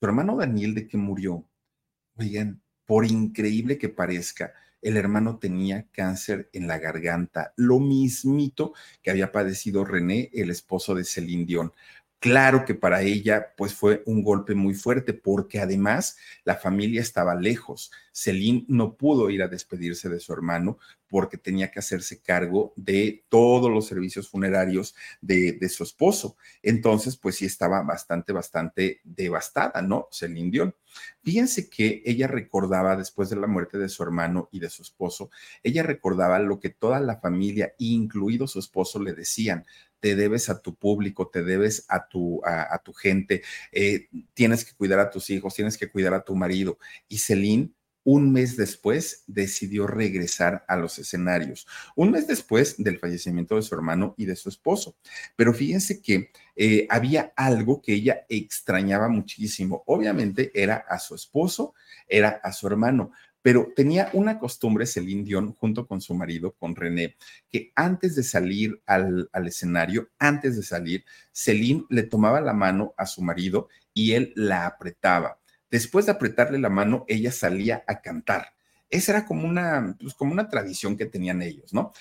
Su 0.00 0.06
hermano 0.06 0.36
Daniel 0.36 0.74
de 0.74 0.88
que 0.88 0.96
murió, 0.96 1.46
oigan, 2.16 2.62
por 2.86 3.04
increíble 3.04 3.76
que 3.76 3.90
parezca, 3.90 4.54
el 4.80 4.96
hermano 4.96 5.38
tenía 5.38 5.86
cáncer 5.92 6.48
en 6.54 6.66
la 6.66 6.78
garganta, 6.78 7.52
lo 7.56 7.80
mismito 7.80 8.72
que 9.02 9.10
había 9.10 9.30
padecido 9.30 9.84
René, 9.84 10.30
el 10.32 10.50
esposo 10.50 10.94
de 10.94 11.04
Celine 11.04 11.44
Dion. 11.44 11.72
Claro 12.20 12.66
que 12.66 12.74
para 12.74 13.00
ella 13.00 13.54
pues 13.56 13.72
fue 13.72 14.02
un 14.04 14.22
golpe 14.22 14.54
muy 14.54 14.74
fuerte 14.74 15.14
porque 15.14 15.58
además 15.58 16.18
la 16.44 16.54
familia 16.54 17.00
estaba 17.00 17.34
lejos. 17.34 17.90
Celine 18.12 18.66
no 18.68 18.94
pudo 18.94 19.30
ir 19.30 19.42
a 19.42 19.48
despedirse 19.48 20.10
de 20.10 20.20
su 20.20 20.34
hermano 20.34 20.78
porque 21.08 21.38
tenía 21.38 21.70
que 21.70 21.78
hacerse 21.78 22.20
cargo 22.20 22.74
de 22.76 23.24
todos 23.30 23.70
los 23.70 23.86
servicios 23.86 24.28
funerarios 24.28 24.94
de, 25.22 25.58
su 25.70 25.82
esposo. 25.82 26.36
Entonces 26.62 27.16
pues 27.16 27.36
sí 27.36 27.46
estaba 27.46 27.82
bastante, 27.82 28.34
bastante 28.34 29.00
devastada, 29.02 29.80
¿no? 29.80 30.08
Celine 30.12 30.50
Dion. 30.50 30.74
Fíjense 31.22 31.70
que 31.70 32.02
ella 32.04 32.26
recordaba 32.26 32.96
después 32.96 33.30
de 33.30 33.36
la 33.36 33.46
muerte 33.46 33.78
de 33.78 33.88
su 33.88 34.02
hermano 34.02 34.50
y 34.52 34.60
de 34.60 34.68
su 34.68 34.82
esposo, 34.82 35.30
ella 35.62 35.82
recordaba 35.82 36.38
lo 36.38 36.60
que 36.60 36.70
toda 36.70 37.00
la 37.00 37.16
familia, 37.16 37.74
incluido 37.78 38.46
su 38.46 38.58
esposo, 38.58 39.00
le 39.00 39.14
decían 39.14 39.64
te 40.00 40.16
debes 40.16 40.48
a 40.48 40.60
tu 40.60 40.74
público, 40.74 41.28
te 41.28 41.42
debes 41.42 41.84
a 41.88 42.08
tu, 42.08 42.40
a, 42.44 42.80
tu 42.82 42.92
gente, 42.92 43.42
eh, 43.72 44.08
tienes 44.34 44.64
que 44.64 44.74
cuidar 44.74 44.98
a 44.98 45.10
tus 45.10 45.30
hijos, 45.30 45.54
tienes 45.54 45.76
que 45.78 45.90
cuidar 45.90 46.14
a 46.14 46.24
tu 46.24 46.34
marido. 46.34 46.78
Y 47.08 47.18
Celine 47.18 47.72
un 48.04 48.32
mes 48.32 48.56
después 48.56 49.24
decidió 49.26 49.86
regresar 49.86 50.64
a 50.68 50.76
los 50.76 50.98
escenarios, 50.98 51.66
un 51.94 52.10
mes 52.10 52.26
después 52.26 52.76
del 52.78 52.98
fallecimiento 52.98 53.56
de 53.56 53.62
su 53.62 53.74
hermano 53.74 54.14
y 54.16 54.24
de 54.24 54.36
su 54.36 54.48
esposo. 54.48 54.96
Pero 55.36 55.52
fíjense 55.52 56.00
que 56.00 56.30
eh, 56.56 56.86
había 56.88 57.32
algo 57.36 57.82
que 57.82 57.94
ella 57.94 58.24
extrañaba 58.28 59.08
muchísimo. 59.08 59.82
Obviamente 59.86 60.50
era 60.54 60.76
a 60.88 60.98
su 60.98 61.14
esposo, 61.14 61.74
era 62.08 62.40
a 62.42 62.52
su 62.52 62.66
hermano, 62.66 63.12
pero 63.42 63.72
tenía 63.74 64.10
una 64.12 64.38
costumbre 64.38 64.86
Celine 64.86 65.24
Dion 65.24 65.54
junto 65.54 65.86
con 65.86 66.00
su 66.00 66.14
marido, 66.14 66.52
con 66.58 66.76
René, 66.76 67.16
que 67.50 67.72
antes 67.74 68.14
de 68.16 68.22
salir 68.22 68.82
al, 68.86 69.30
escenario, 69.46 70.08
antes 70.18 70.56
de 70.56 70.62
salir, 70.62 71.04
Celine 71.32 71.84
le 71.88 72.02
tomaba 72.02 72.40
la 72.40 72.52
mano 72.52 72.94
a 72.96 73.06
su 73.06 73.22
marido 73.22 73.68
y 73.94 74.12
él 74.12 74.32
la 74.36 74.66
apretaba. 74.66 75.40
Después 75.70 76.06
de 76.06 76.12
apretarle 76.12 76.58
la 76.58 76.68
mano, 76.68 77.04
ella 77.08 77.32
salía 77.32 77.84
a 77.86 78.00
cantar. 78.00 78.54
Esa 78.90 79.12
era 79.12 79.26
como 79.26 79.48
una, 79.48 79.96
pues, 80.00 80.14
como 80.14 80.32
una 80.32 80.48
tradición 80.48 80.96
que 80.96 81.06
tenían 81.06 81.42
ellos, 81.42 81.72
¿no? 81.72 81.92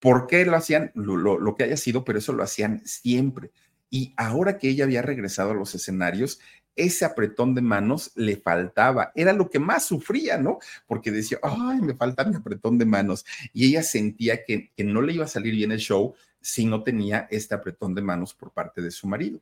¿Por 0.00 0.26
qué 0.26 0.44
lo 0.44 0.56
hacían? 0.56 0.92
lo 0.94 1.54
que 1.54 1.64
haya 1.64 1.76
sido, 1.76 2.04
pero 2.04 2.18
eso 2.18 2.32
lo 2.32 2.42
hacían 2.42 2.82
siempre. 2.86 3.50
Y 3.90 4.14
ahora 4.16 4.58
que 4.58 4.68
ella 4.68 4.84
había 4.84 5.02
regresado 5.02 5.52
a 5.52 5.54
los 5.54 5.74
escenarios, 5.74 6.40
ese 6.76 7.04
apretón 7.04 7.54
de 7.54 7.62
manos 7.62 8.12
le 8.14 8.36
faltaba, 8.36 9.10
era 9.14 9.32
lo 9.32 9.48
que 9.48 9.58
más 9.58 9.86
sufría, 9.86 10.38
¿no? 10.38 10.58
Porque 10.86 11.10
decía, 11.10 11.38
ay, 11.42 11.80
me 11.80 11.94
falta 11.94 12.24
mi 12.24 12.36
apretón 12.36 12.78
de 12.78 12.84
manos. 12.84 13.24
Y 13.52 13.66
ella 13.66 13.82
sentía 13.82 14.44
que, 14.44 14.70
que 14.76 14.84
no 14.84 15.02
le 15.02 15.14
iba 15.14 15.24
a 15.24 15.28
salir 15.28 15.54
bien 15.54 15.72
el 15.72 15.78
show 15.78 16.14
si 16.40 16.64
no 16.64 16.82
tenía 16.82 17.26
este 17.30 17.54
apretón 17.54 17.94
de 17.94 18.02
manos 18.02 18.34
por 18.34 18.52
parte 18.52 18.80
de 18.82 18.90
su 18.90 19.08
marido. 19.08 19.40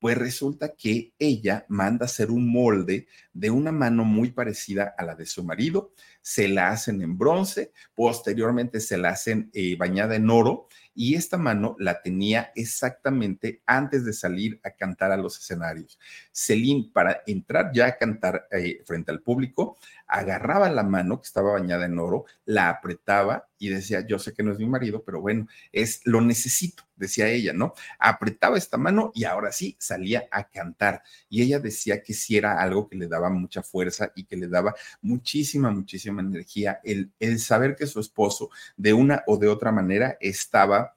Pues 0.00 0.16
resulta 0.16 0.74
que 0.76 1.12
ella 1.18 1.66
manda 1.68 2.06
hacer 2.06 2.30
un 2.30 2.48
molde 2.48 3.08
de 3.32 3.50
una 3.50 3.72
mano 3.72 4.04
muy 4.04 4.30
parecida 4.30 4.94
a 4.96 5.04
la 5.04 5.16
de 5.16 5.26
su 5.26 5.42
marido, 5.42 5.92
se 6.22 6.46
la 6.46 6.70
hacen 6.70 7.02
en 7.02 7.18
bronce, 7.18 7.72
posteriormente 7.94 8.78
se 8.80 8.96
la 8.96 9.10
hacen 9.10 9.50
eh, 9.52 9.76
bañada 9.76 10.14
en 10.14 10.30
oro 10.30 10.68
y 10.98 11.14
esta 11.14 11.36
mano 11.36 11.76
la 11.78 12.02
tenía 12.02 12.50
exactamente 12.56 13.62
antes 13.66 14.04
de 14.04 14.12
salir 14.12 14.60
a 14.64 14.70
cantar 14.70 15.12
a 15.12 15.16
los 15.16 15.38
escenarios. 15.38 15.96
Celine, 16.32 16.90
para 16.92 17.22
entrar 17.24 17.70
ya 17.72 17.86
a 17.86 17.96
cantar 17.96 18.48
eh, 18.50 18.82
frente 18.84 19.12
al 19.12 19.20
público, 19.20 19.78
agarraba 20.08 20.68
la 20.68 20.82
mano 20.82 21.20
que 21.20 21.26
estaba 21.26 21.52
bañada 21.52 21.86
en 21.86 22.00
oro, 22.00 22.24
la 22.46 22.68
apretaba 22.68 23.47
y 23.58 23.68
decía, 23.68 24.06
yo 24.06 24.18
sé 24.18 24.32
que 24.32 24.42
no 24.42 24.52
es 24.52 24.58
mi 24.58 24.66
marido, 24.66 25.02
pero 25.04 25.20
bueno, 25.20 25.46
es 25.72 26.00
lo 26.04 26.20
necesito, 26.20 26.84
decía 26.96 27.28
ella, 27.28 27.52
¿no? 27.52 27.74
Apretaba 27.98 28.56
esta 28.56 28.76
mano 28.76 29.12
y 29.14 29.24
ahora 29.24 29.52
sí 29.52 29.76
salía 29.78 30.28
a 30.30 30.48
cantar. 30.48 31.02
Y 31.28 31.42
ella 31.42 31.58
decía 31.58 32.02
que 32.02 32.14
sí 32.14 32.36
era 32.36 32.60
algo 32.60 32.88
que 32.88 32.96
le 32.96 33.08
daba 33.08 33.30
mucha 33.30 33.62
fuerza 33.62 34.12
y 34.14 34.24
que 34.24 34.36
le 34.36 34.48
daba 34.48 34.74
muchísima, 35.00 35.70
muchísima 35.70 36.22
energía 36.22 36.80
el, 36.84 37.10
el 37.18 37.38
saber 37.38 37.76
que 37.76 37.86
su 37.86 38.00
esposo 38.00 38.50
de 38.76 38.92
una 38.92 39.22
o 39.26 39.36
de 39.36 39.48
otra 39.48 39.72
manera 39.72 40.16
estaba 40.20 40.96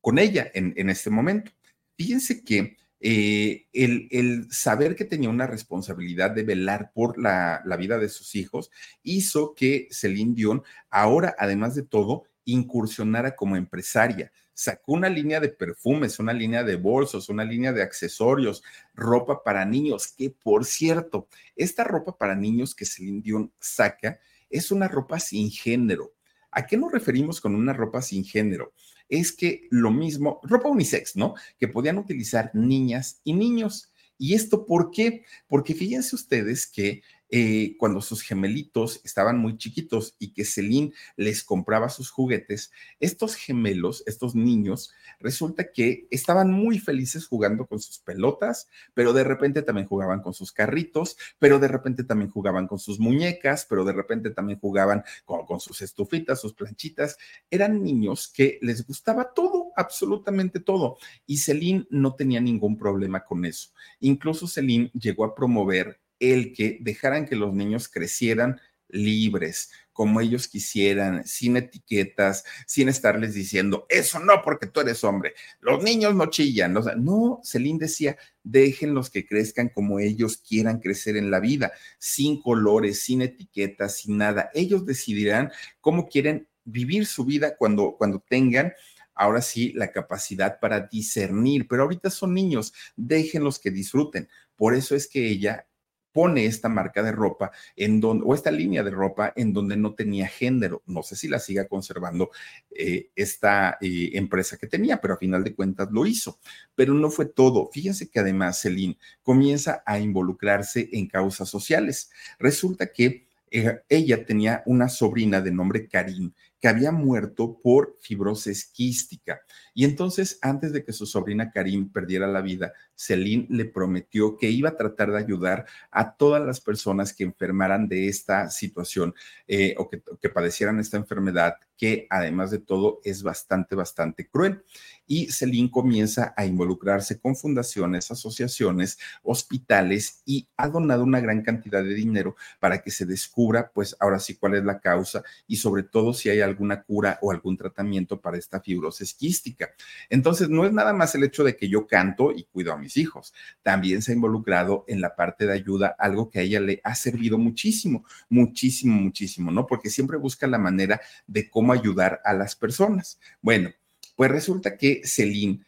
con 0.00 0.18
ella 0.18 0.50
en, 0.54 0.74
en 0.76 0.90
este 0.90 1.10
momento. 1.10 1.52
Fíjense 1.96 2.42
que 2.42 2.76
eh, 3.04 3.66
el, 3.72 4.46
saber 4.52 4.94
que 4.94 5.04
tenía 5.04 5.28
una 5.28 5.48
responsabilidad 5.48 6.30
de 6.30 6.44
velar 6.44 6.92
por 6.94 7.18
la, 7.18 7.60
la, 7.64 7.76
vida 7.76 7.98
de 7.98 8.08
sus 8.08 8.36
hijos 8.36 8.70
hizo 9.02 9.54
que 9.56 9.88
Celine 9.90 10.34
Dion 10.34 10.62
ahora, 10.88 11.34
además 11.36 11.74
de 11.74 11.82
todo, 11.82 12.24
incursionara 12.44 13.34
como 13.34 13.56
empresaria. 13.56 14.30
Sacó 14.54 14.92
una 14.92 15.08
línea 15.08 15.40
de 15.40 15.48
perfumes, 15.48 16.20
una 16.20 16.32
línea 16.32 16.62
de 16.62 16.76
bolsos, 16.76 17.28
una 17.28 17.44
línea 17.44 17.72
de 17.72 17.82
accesorios, 17.82 18.62
ropa 18.94 19.42
para 19.42 19.64
niños, 19.64 20.06
que 20.06 20.30
por 20.30 20.64
cierto, 20.64 21.26
esta 21.56 21.82
ropa 21.82 22.16
para 22.16 22.36
niños 22.36 22.72
que 22.72 22.84
Celine 22.84 23.20
Dion 23.20 23.52
saca 23.58 24.20
es 24.48 24.70
una 24.70 24.86
ropa 24.86 25.18
sin 25.18 25.50
género. 25.50 26.12
¿A 26.52 26.66
qué 26.66 26.76
nos 26.76 26.92
referimos 26.92 27.40
con 27.40 27.56
una 27.56 27.72
ropa 27.72 28.00
sin 28.00 28.24
género? 28.24 28.72
Es 29.08 29.32
que 29.32 29.68
lo 29.70 29.90
mismo, 29.90 30.40
ropa 30.42 30.68
unisex, 30.68 31.16
¿no? 31.16 31.34
Que 31.58 31.68
podían 31.68 31.98
utilizar 31.98 32.50
niñas 32.54 33.20
y 33.24 33.32
niños. 33.34 33.90
¿Y 34.18 34.34
esto 34.34 34.66
por 34.66 34.90
qué? 34.90 35.24
Porque 35.48 35.74
fíjense 35.74 36.14
ustedes 36.14 36.66
que 36.66 37.02
eh, 37.34 37.76
cuando 37.78 38.02
sus 38.02 38.20
gemelitos 38.20 39.00
estaban 39.04 39.38
muy 39.38 39.56
chiquitos 39.56 40.14
y 40.18 40.34
que 40.34 40.44
Celine 40.44 40.92
les 41.16 41.42
compraba 41.42 41.88
sus 41.88 42.10
juguetes, 42.10 42.70
estos 43.00 43.36
gemelos, 43.36 44.02
estos 44.06 44.34
niños, 44.34 44.92
resulta 45.18 45.72
que 45.72 46.06
estaban 46.10 46.52
muy 46.52 46.78
felices 46.78 47.26
jugando 47.26 47.66
con 47.66 47.80
sus 47.80 48.00
pelotas, 48.00 48.68
pero 48.92 49.14
de 49.14 49.24
repente 49.24 49.62
también 49.62 49.88
jugaban 49.88 50.20
con 50.20 50.34
sus 50.34 50.52
carritos, 50.52 51.16
pero 51.38 51.58
de 51.58 51.68
repente 51.68 52.04
también 52.04 52.30
jugaban 52.30 52.68
con 52.68 52.78
sus 52.78 53.00
muñecas, 53.00 53.64
pero 53.66 53.86
de 53.86 53.94
repente 53.94 54.28
también 54.28 54.60
jugaban 54.60 55.02
con, 55.24 55.46
con 55.46 55.58
sus 55.58 55.80
estufitas, 55.80 56.38
sus 56.38 56.52
planchitas. 56.52 57.16
Eran 57.50 57.82
niños 57.82 58.28
que 58.28 58.58
les 58.60 58.86
gustaba 58.86 59.32
todo, 59.32 59.72
absolutamente 59.74 60.60
todo. 60.60 60.98
Y 61.26 61.38
Celine 61.38 61.86
no 61.88 62.14
tenía 62.14 62.42
ningún 62.42 62.76
problema 62.76 63.24
con 63.24 63.46
eso. 63.46 63.70
Incluso 64.00 64.46
Celine 64.46 64.90
llegó 64.92 65.24
a 65.24 65.34
promover 65.34 66.01
el 66.22 66.54
que 66.54 66.78
dejaran 66.80 67.26
que 67.26 67.36
los 67.36 67.52
niños 67.52 67.88
crecieran 67.88 68.60
libres, 68.92 69.70
como 69.92 70.20
ellos 70.20 70.48
quisieran, 70.48 71.26
sin 71.26 71.56
etiquetas, 71.56 72.44
sin 72.66 72.88
estarles 72.88 73.34
diciendo, 73.34 73.86
eso 73.88 74.20
no, 74.20 74.42
porque 74.42 74.66
tú 74.66 74.80
eres 74.80 75.02
hombre, 75.02 75.34
los 75.60 75.82
niños 75.82 76.14
no 76.14 76.26
chillan. 76.26 76.74
no, 76.98 77.40
Celine 77.42 77.80
decía, 77.80 78.16
déjenlos 78.42 79.10
que 79.10 79.26
crezcan 79.26 79.68
como 79.68 79.98
ellos 79.98 80.36
quieran 80.36 80.78
crecer 80.78 81.16
en 81.16 81.30
la 81.30 81.40
vida, 81.40 81.72
sin 81.98 82.40
colores, 82.40 83.02
sin 83.02 83.22
etiquetas, 83.22 83.96
sin 83.96 84.18
nada. 84.18 84.50
Ellos 84.54 84.86
decidirán 84.86 85.50
cómo 85.80 86.08
quieren 86.08 86.46
vivir 86.64 87.06
su 87.06 87.24
vida 87.24 87.56
cuando, 87.56 87.96
cuando 87.98 88.20
tengan 88.20 88.72
ahora 89.14 89.42
sí 89.42 89.72
la 89.74 89.92
capacidad 89.92 90.58
para 90.60 90.80
discernir, 90.80 91.66
pero 91.68 91.82
ahorita 91.82 92.08
son 92.08 92.34
niños, 92.34 92.72
déjenlos 92.96 93.58
que 93.58 93.70
disfruten. 93.70 94.28
Por 94.56 94.74
eso 94.74 94.94
es 94.94 95.06
que 95.06 95.28
ella 95.28 95.66
pone 96.12 96.46
esta 96.46 96.68
marca 96.68 97.02
de 97.02 97.12
ropa 97.12 97.50
en 97.76 98.00
donde, 98.00 98.24
o 98.26 98.34
esta 98.34 98.50
línea 98.50 98.82
de 98.82 98.90
ropa 98.90 99.32
en 99.34 99.52
donde 99.52 99.76
no 99.76 99.94
tenía 99.94 100.28
género. 100.28 100.82
No 100.86 101.02
sé 101.02 101.16
si 101.16 101.28
la 101.28 101.38
siga 101.38 101.66
conservando 101.66 102.30
eh, 102.70 103.10
esta 103.16 103.78
eh, 103.80 104.10
empresa 104.14 104.56
que 104.56 104.66
tenía, 104.66 105.00
pero 105.00 105.14
a 105.14 105.18
final 105.18 105.42
de 105.42 105.54
cuentas 105.54 105.88
lo 105.90 106.06
hizo. 106.06 106.38
Pero 106.74 106.94
no 106.94 107.10
fue 107.10 107.26
todo. 107.26 107.68
Fíjense 107.72 108.08
que 108.10 108.20
además 108.20 108.60
Celine 108.60 108.98
comienza 109.22 109.82
a 109.86 109.98
involucrarse 109.98 110.88
en 110.92 111.08
causas 111.08 111.48
sociales. 111.48 112.10
Resulta 112.38 112.92
que 112.92 113.26
eh, 113.50 113.82
ella 113.88 114.24
tenía 114.24 114.62
una 114.66 114.88
sobrina 114.88 115.40
de 115.40 115.52
nombre 115.52 115.86
Karim 115.86 116.32
que 116.62 116.68
había 116.68 116.92
muerto 116.92 117.58
por 117.60 117.96
fibrosis 118.00 118.66
quística. 118.66 119.40
Y 119.74 119.84
entonces, 119.84 120.38
antes 120.42 120.72
de 120.72 120.84
que 120.84 120.92
su 120.92 121.06
sobrina 121.06 121.50
Karim 121.50 121.90
perdiera 121.90 122.28
la 122.28 122.40
vida, 122.40 122.72
Celine 122.94 123.48
le 123.50 123.64
prometió 123.64 124.36
que 124.36 124.48
iba 124.48 124.68
a 124.68 124.76
tratar 124.76 125.10
de 125.10 125.18
ayudar 125.18 125.66
a 125.90 126.14
todas 126.14 126.40
las 126.40 126.60
personas 126.60 127.12
que 127.12 127.24
enfermaran 127.24 127.88
de 127.88 128.06
esta 128.06 128.48
situación 128.48 129.12
eh, 129.48 129.74
o 129.76 129.90
que, 129.90 130.00
que 130.20 130.28
padecieran 130.28 130.78
esta 130.78 130.96
enfermedad, 130.96 131.56
que 131.76 132.06
además 132.10 132.52
de 132.52 132.60
todo 132.60 133.00
es 133.02 133.24
bastante, 133.24 133.74
bastante 133.74 134.28
cruel. 134.28 134.62
Y 135.04 135.32
Celine 135.32 135.68
comienza 135.68 136.32
a 136.36 136.46
involucrarse 136.46 137.18
con 137.18 137.34
fundaciones, 137.34 138.08
asociaciones, 138.12 138.98
hospitales 139.24 140.22
y 140.24 140.46
ha 140.56 140.68
donado 140.68 141.02
una 141.02 141.18
gran 141.18 141.42
cantidad 141.42 141.82
de 141.82 141.94
dinero 141.94 142.36
para 142.60 142.80
que 142.82 142.92
se 142.92 143.04
descubra, 143.04 143.72
pues 143.74 143.96
ahora 143.98 144.20
sí, 144.20 144.36
cuál 144.36 144.54
es 144.54 144.64
la 144.64 144.78
causa 144.78 145.24
y 145.48 145.56
sobre 145.56 145.82
todo 145.82 146.14
si 146.14 146.30
hay 146.30 146.40
alguna 146.52 146.82
cura 146.82 147.18
o 147.22 147.32
algún 147.32 147.56
tratamiento 147.56 148.20
para 148.20 148.38
esta 148.38 148.60
fibrosis 148.60 149.14
quística. 149.14 149.70
Entonces, 150.08 150.48
no 150.48 150.64
es 150.64 150.72
nada 150.72 150.92
más 150.92 151.14
el 151.14 151.24
hecho 151.24 151.44
de 151.44 151.56
que 151.56 151.68
yo 151.68 151.86
canto 151.86 152.32
y 152.32 152.44
cuido 152.44 152.72
a 152.72 152.78
mis 152.78 152.96
hijos, 152.96 153.34
también 153.62 154.02
se 154.02 154.12
ha 154.12 154.14
involucrado 154.14 154.84
en 154.86 155.00
la 155.00 155.16
parte 155.16 155.46
de 155.46 155.52
ayuda, 155.52 155.96
algo 155.98 156.30
que 156.30 156.38
a 156.38 156.42
ella 156.42 156.60
le 156.60 156.80
ha 156.84 156.94
servido 156.94 157.38
muchísimo, 157.38 158.04
muchísimo, 158.28 158.94
muchísimo, 158.94 159.50
¿no? 159.50 159.66
Porque 159.66 159.90
siempre 159.90 160.16
busca 160.16 160.46
la 160.46 160.58
manera 160.58 161.00
de 161.26 161.50
cómo 161.50 161.72
ayudar 161.72 162.20
a 162.24 162.32
las 162.32 162.54
personas. 162.54 163.18
Bueno, 163.40 163.70
pues 164.16 164.30
resulta 164.30 164.76
que 164.76 165.02
Celine 165.04 165.64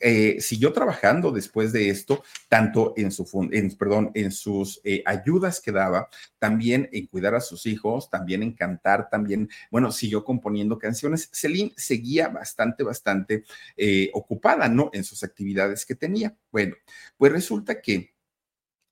eh, 0.00 0.40
siguió 0.40 0.72
trabajando 0.72 1.30
después 1.30 1.72
de 1.72 1.90
esto, 1.90 2.24
tanto 2.48 2.94
en, 2.96 3.12
sus 3.12 4.80
eh, 4.84 5.02
ayudas 5.04 5.60
que 5.60 5.70
daba, 5.70 6.08
también 6.38 6.88
en 6.92 7.06
cuidar 7.06 7.34
a 7.34 7.40
sus 7.40 7.66
hijos, 7.66 8.08
también 8.08 8.42
en 8.42 8.54
cantar, 8.54 9.08
también, 9.10 9.48
bueno, 9.70 9.92
siguió 9.92 10.24
componiendo 10.24 10.78
canciones. 10.78 11.28
Celine 11.32 11.72
seguía 11.76 12.28
bastante, 12.28 12.84
bastante 12.84 13.44
eh, 13.76 14.10
ocupada, 14.14 14.68
¿no? 14.68 14.90
En 14.92 15.04
sus 15.04 15.22
actividades 15.22 15.84
que 15.84 15.94
tenía. 15.94 16.34
Bueno, 16.50 16.76
pues 17.18 17.32
resulta 17.32 17.80
que 17.80 18.14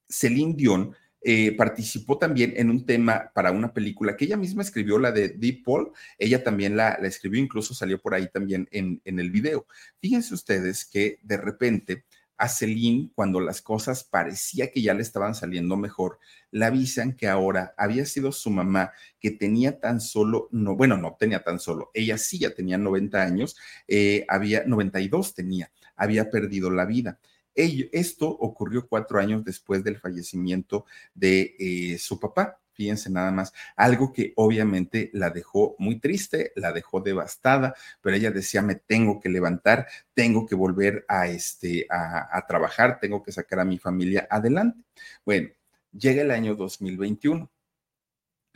Celine 0.09 0.55
Dion 0.55 0.95
eh, 1.25 1.55
participó 1.57 2.19
también 2.19 2.55
en 2.57 2.69
un 2.69 2.85
tema 2.85 3.31
para 3.33 3.53
una 3.53 3.73
película 3.73 4.17
que 4.17 4.25
ella 4.25 4.37
misma 4.37 4.63
escribió, 4.63 4.99
la 4.99 5.13
de 5.13 5.29
Deep 5.29 5.63
Paul. 5.65 5.93
Ella 6.19 6.43
también 6.43 6.77
la, 6.77 6.91
escribió, 6.95 7.41
incluso 7.41 7.75
salió 7.75 8.01
por 8.01 8.15
ahí 8.15 8.29
también 8.29 8.69
en, 8.73 9.01
el 9.05 9.31
video. 9.31 9.67
Fíjense 10.01 10.35
ustedes 10.35 10.85
que 10.85 11.19
de 11.23 11.37
repente 11.37 12.05
a 12.39 12.49
Celine, 12.49 13.11
cuando 13.15 13.39
las 13.39 13.63
cosas 13.63 14.03
parecía 14.03 14.73
que 14.73 14.83
ya 14.83 14.95
le 14.95 15.03
estaban 15.03 15.37
saliendo 15.37 15.77
mejor, 15.77 16.19
le 16.51 16.65
avisan 16.65 17.13
que 17.13 17.29
ahora 17.29 17.73
había 17.77 18.05
sido 18.05 18.33
su 18.33 18.51
mamá, 18.51 18.91
que 19.21 19.31
tenía 19.31 19.79
tan 19.79 20.01
solo, 20.01 20.49
no, 20.51 20.75
bueno, 20.75 20.97
no 20.97 21.17
tenía 21.17 21.45
tan 21.45 21.61
solo, 21.61 21.93
ella 21.95 22.19
sí 22.19 22.41
ya 22.41 22.53
tenía 22.53 22.79
90 22.79 23.23
años, 23.23 23.57
eh, 23.87 24.25
había 24.29 24.65
92 24.65 25.35
tenía, 25.35 25.71
había 25.95 26.31
perdido 26.31 26.69
la 26.71 26.85
vida 26.85 27.21
esto 27.55 28.29
ocurrió 28.29 28.87
cuatro 28.89 29.19
años 29.19 29.45
después 29.45 29.85
del 29.85 29.99
fallecimiento 29.99 30.87
de 31.15 31.55
eh, 31.59 31.99
su 31.99 32.19
papá. 32.19 32.59
Fíjense 32.75 33.11
nada 33.11 33.31
más, 33.31 33.53
algo 33.77 34.13
que 34.13 34.33
obviamente 34.37 35.11
la 35.13 35.29
dejó 35.29 35.77
muy 35.79 36.01
triste, 36.01 36.53
la 36.57 36.73
dejó 36.73 37.01
devastada, 37.01 37.75
pero 38.01 38.17
ella 38.17 38.31
decía, 38.31 38.63
me 38.63 38.77
tengo 38.77 39.21
que 39.21 39.29
levantar, 39.29 39.87
tengo 40.15 40.47
que 40.47 40.55
volver 40.55 41.05
a, 41.07 41.29
este, 41.29 41.87
a, 41.91 42.35
a 42.37 42.47
trabajar, 42.47 42.99
tengo 42.99 43.23
que 43.23 43.31
sacar 43.31 43.61
a 43.61 43.67
mi 43.67 43.79
familia 43.79 44.27
adelante. 44.31 44.83
Bueno, 45.25 45.51
llega 45.93 46.23
el 46.23 46.31
año 46.31 46.55
2021 46.55 47.51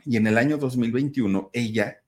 y 0.05 0.17
en 0.17 0.25
el 0.25 0.37
año 0.37 0.57
2021 0.57 1.51
ella 1.53 2.01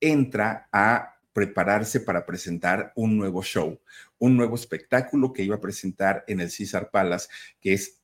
entra 0.00 0.68
a 0.70 1.17
prepararse 1.38 2.00
para 2.00 2.26
presentar 2.26 2.92
un 2.96 3.16
nuevo 3.16 3.44
show, 3.44 3.80
un 4.18 4.36
nuevo 4.36 4.56
espectáculo 4.56 5.32
que 5.32 5.44
iba 5.44 5.54
a 5.54 5.60
presentar 5.60 6.24
en 6.26 6.40
el 6.40 6.50
César 6.50 6.90
Palace, 6.90 7.28
que 7.60 7.74
es 7.74 8.00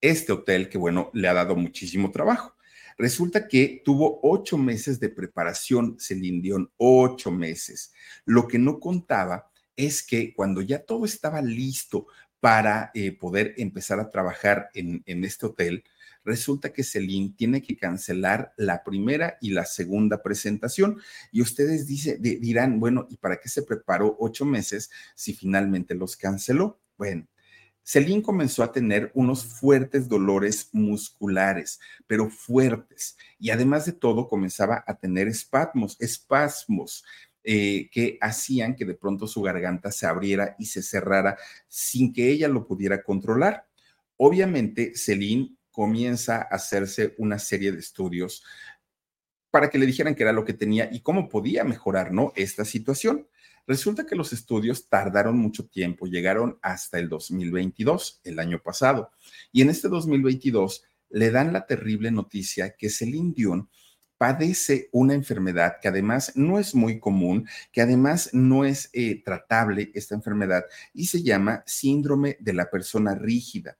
este 0.00 0.32
hotel 0.32 0.70
que, 0.70 0.78
bueno, 0.78 1.10
le 1.12 1.28
ha 1.28 1.34
dado 1.34 1.56
muchísimo 1.56 2.10
trabajo. 2.10 2.56
Resulta 2.96 3.48
que 3.48 3.82
tuvo 3.84 4.18
ocho 4.22 4.56
meses 4.56 4.98
de 4.98 5.10
preparación, 5.10 5.98
Celine 6.00 6.40
Dion, 6.40 6.72
ocho 6.78 7.30
meses. 7.30 7.92
Lo 8.24 8.48
que 8.48 8.58
no 8.58 8.80
contaba 8.80 9.50
es 9.76 10.02
que 10.02 10.32
cuando 10.32 10.62
ya 10.62 10.82
todo 10.82 11.04
estaba 11.04 11.42
listo 11.42 12.06
para 12.40 12.92
eh, 12.94 13.12
poder 13.12 13.52
empezar 13.58 14.00
a 14.00 14.08
trabajar 14.08 14.70
en, 14.72 15.02
en 15.04 15.22
este 15.26 15.44
hotel, 15.44 15.84
resulta 16.24 16.72
que 16.72 16.84
Celine 16.84 17.34
tiene 17.36 17.62
que 17.62 17.76
cancelar 17.76 18.52
la 18.56 18.84
primera 18.84 19.38
y 19.40 19.50
la 19.50 19.64
segunda 19.64 20.22
presentación. 20.22 21.00
Y 21.32 21.42
ustedes 21.42 21.86
dirán, 21.86 22.80
bueno, 22.80 23.06
¿y 23.10 23.16
para 23.16 23.40
qué 23.40 23.48
se 23.48 23.62
preparó 23.62 24.16
ocho 24.18 24.44
meses 24.44 24.90
si 25.14 25.34
finalmente 25.34 25.94
los 25.94 26.16
canceló? 26.16 26.80
Bueno. 26.96 27.26
Celine 27.82 28.22
comenzó 28.22 28.62
a 28.62 28.72
tener 28.72 29.10
unos 29.14 29.44
fuertes 29.44 30.06
dolores 30.06 30.68
musculares, 30.72 31.80
pero 32.06 32.30
fuertes. 32.30 33.16
Y 33.38 33.50
además 33.50 33.86
de 33.86 33.92
todo, 33.92 34.28
comenzaba 34.28 34.84
a 34.86 34.94
tener 34.96 35.26
espasmos, 35.26 35.96
espasmos. 35.98 37.04
Eh, 37.42 37.88
que 37.90 38.18
hacían 38.20 38.76
que 38.76 38.84
de 38.84 38.92
pronto 38.94 39.26
su 39.26 39.40
garganta 39.40 39.90
se 39.90 40.04
abriera 40.04 40.56
y 40.58 40.66
se 40.66 40.82
cerrara 40.82 41.38
sin 41.68 42.12
que 42.12 42.30
ella 42.30 42.48
lo 42.48 42.66
pudiera 42.66 43.02
controlar. 43.02 43.66
Obviamente, 44.18 44.92
Celine 44.94 45.56
comienza 45.70 46.36
a 46.36 46.54
hacerse 46.56 47.14
una 47.18 47.38
serie 47.38 47.72
de 47.72 47.78
estudios 47.78 48.42
para 49.50 49.68
que 49.68 49.78
le 49.78 49.86
dijeran 49.86 50.14
qué 50.14 50.22
era 50.22 50.32
lo 50.32 50.44
que 50.44 50.54
tenía 50.54 50.88
y 50.92 51.00
cómo 51.00 51.28
podía 51.28 51.64
mejorar, 51.64 52.12
¿no? 52.12 52.32
Esta 52.36 52.64
situación. 52.64 53.28
Resulta 53.66 54.06
que 54.06 54.16
los 54.16 54.32
estudios 54.32 54.88
tardaron 54.88 55.36
mucho 55.38 55.66
tiempo, 55.66 56.06
llegaron 56.06 56.58
hasta 56.62 56.98
el 56.98 57.08
2022, 57.08 58.20
el 58.24 58.38
año 58.38 58.60
pasado. 58.62 59.10
Y 59.52 59.62
en 59.62 59.70
este 59.70 59.88
2022 59.88 60.84
le 61.10 61.30
dan 61.30 61.52
la 61.52 61.66
terrible 61.66 62.10
noticia 62.10 62.74
que 62.76 62.90
Celine 62.90 63.32
Dion 63.34 63.68
padece 64.20 64.90
una 64.92 65.14
enfermedad 65.14 65.76
que 65.80 65.88
además 65.88 66.32
no 66.34 66.58
es 66.58 66.74
muy 66.74 67.00
común, 67.00 67.48
que 67.72 67.80
además 67.80 68.30
no 68.34 68.66
es 68.66 68.90
eh, 68.92 69.22
tratable 69.24 69.90
esta 69.94 70.14
enfermedad 70.14 70.64
y 70.92 71.06
se 71.06 71.22
llama 71.22 71.62
síndrome 71.66 72.36
de 72.38 72.52
la 72.52 72.70
persona 72.70 73.14
rígida. 73.14 73.78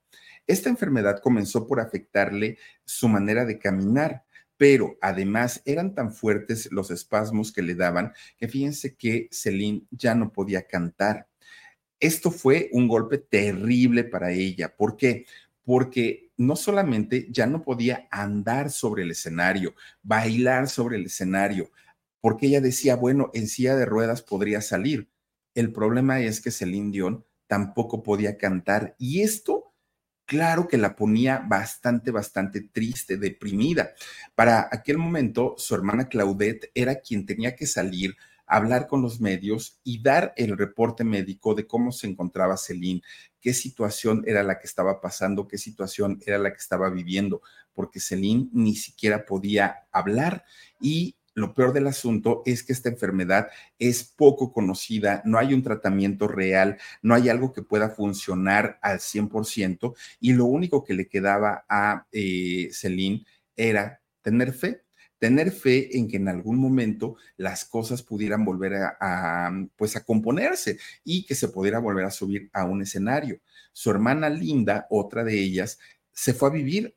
Esta 0.50 0.68
enfermedad 0.68 1.20
comenzó 1.22 1.68
por 1.68 1.78
afectarle 1.78 2.58
su 2.84 3.08
manera 3.08 3.44
de 3.44 3.60
caminar, 3.60 4.24
pero 4.56 4.98
además 5.00 5.62
eran 5.64 5.94
tan 5.94 6.12
fuertes 6.12 6.72
los 6.72 6.90
espasmos 6.90 7.52
que 7.52 7.62
le 7.62 7.76
daban 7.76 8.12
que 8.36 8.48
fíjense 8.48 8.96
que 8.96 9.28
Celine 9.30 9.84
ya 9.92 10.16
no 10.16 10.32
podía 10.32 10.66
cantar. 10.66 11.28
Esto 12.00 12.32
fue 12.32 12.68
un 12.72 12.88
golpe 12.88 13.18
terrible 13.18 14.02
para 14.02 14.32
ella. 14.32 14.74
¿Por 14.74 14.96
qué? 14.96 15.24
Porque 15.62 16.32
no 16.36 16.56
solamente 16.56 17.28
ya 17.30 17.46
no 17.46 17.62
podía 17.62 18.08
andar 18.10 18.72
sobre 18.72 19.04
el 19.04 19.12
escenario, 19.12 19.76
bailar 20.02 20.68
sobre 20.68 20.96
el 20.96 21.06
escenario, 21.06 21.70
porque 22.20 22.46
ella 22.46 22.60
decía, 22.60 22.96
bueno, 22.96 23.30
en 23.34 23.46
silla 23.46 23.76
de 23.76 23.86
ruedas 23.86 24.20
podría 24.20 24.62
salir. 24.62 25.08
El 25.54 25.72
problema 25.72 26.18
es 26.18 26.40
que 26.40 26.50
Celine 26.50 26.90
Dion 26.90 27.24
tampoco 27.46 28.02
podía 28.02 28.36
cantar 28.36 28.96
y 28.98 29.20
esto 29.20 29.69
claro 30.30 30.68
que 30.68 30.78
la 30.78 30.94
ponía 30.94 31.40
bastante, 31.44 32.12
bastante 32.12 32.60
triste, 32.60 33.16
deprimida. 33.16 33.94
Para 34.36 34.68
aquel 34.70 34.96
momento, 34.96 35.56
su 35.58 35.74
hermana 35.74 36.08
Claudette 36.08 36.70
era 36.72 37.00
quien 37.00 37.26
tenía 37.26 37.56
que 37.56 37.66
salir 37.66 38.16
hablar 38.46 38.86
con 38.86 39.02
los 39.02 39.20
medios 39.20 39.80
y 39.82 40.02
dar 40.02 40.32
el 40.36 40.56
reporte 40.56 41.02
médico 41.02 41.56
de 41.56 41.66
cómo 41.66 41.90
se 41.90 42.06
encontraba 42.06 42.56
Celine, 42.56 43.02
qué 43.40 43.52
situación 43.54 44.22
era 44.24 44.44
la 44.44 44.60
que 44.60 44.68
estaba 44.68 45.00
pasando, 45.00 45.48
qué 45.48 45.58
situación 45.58 46.20
era 46.24 46.38
la 46.38 46.52
que 46.52 46.58
estaba 46.58 46.90
viviendo, 46.90 47.42
porque 47.72 47.98
Celine 47.98 48.48
ni 48.52 48.76
siquiera 48.76 49.24
podía 49.24 49.88
hablar 49.90 50.44
y 50.80 51.16
lo 51.34 51.54
peor 51.54 51.72
del 51.72 51.86
asunto 51.86 52.42
es 52.44 52.62
que 52.62 52.72
esta 52.72 52.88
enfermedad 52.88 53.48
es 53.78 54.04
poco 54.04 54.52
conocida, 54.52 55.22
no 55.24 55.38
hay 55.38 55.54
un 55.54 55.62
tratamiento 55.62 56.28
real, 56.28 56.78
no 57.02 57.14
hay 57.14 57.28
algo 57.28 57.52
que 57.52 57.62
pueda 57.62 57.90
funcionar 57.90 58.78
al 58.82 58.98
100% 58.98 59.94
y 60.20 60.32
lo 60.32 60.46
único 60.46 60.84
que 60.84 60.94
le 60.94 61.08
quedaba 61.08 61.64
a 61.68 62.06
eh, 62.12 62.68
Celine 62.72 63.24
era 63.56 64.00
tener 64.22 64.52
fe, 64.52 64.82
tener 65.18 65.52
fe 65.52 65.96
en 65.96 66.08
que 66.08 66.16
en 66.16 66.28
algún 66.28 66.56
momento 66.58 67.16
las 67.36 67.64
cosas 67.64 68.02
pudieran 68.02 68.44
volver 68.44 68.74
a, 68.74 69.50
pues 69.76 69.96
a 69.96 70.04
componerse 70.04 70.78
y 71.04 71.24
que 71.26 71.34
se 71.34 71.48
pudiera 71.48 71.78
volver 71.78 72.06
a 72.06 72.10
subir 72.10 72.50
a 72.52 72.64
un 72.64 72.82
escenario. 72.82 73.40
Su 73.72 73.90
hermana 73.90 74.28
Linda, 74.30 74.86
otra 74.90 75.22
de 75.22 75.38
ellas, 75.38 75.78
se 76.12 76.34
fue 76.34 76.48
a 76.48 76.52
vivir 76.52 76.96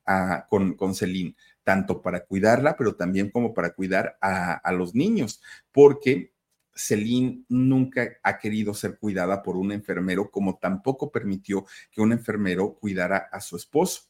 con, 0.50 0.74
con 0.74 0.96
Celine 0.96 1.36
tanto 1.64 2.02
para 2.02 2.26
cuidarla, 2.26 2.76
pero 2.78 2.96
también 2.96 3.30
como 3.30 3.54
para 3.54 3.74
cuidar 3.74 4.18
a, 4.22 4.72
los 4.74 4.96
niños, 4.96 5.42
porque 5.72 6.34
Celine 6.76 7.44
nunca 7.50 8.18
ha 8.24 8.40
querido 8.40 8.74
ser 8.74 8.98
cuidada 8.98 9.44
por 9.44 9.58
un 9.58 9.72
enfermero, 9.72 10.30
como 10.30 10.58
tampoco 10.58 11.12
permitió 11.12 11.66
que 11.92 12.02
un 12.02 12.12
enfermero 12.12 12.76
cuidara 12.76 13.30
a 13.32 13.40
su 13.42 13.56
esposo. 13.56 14.04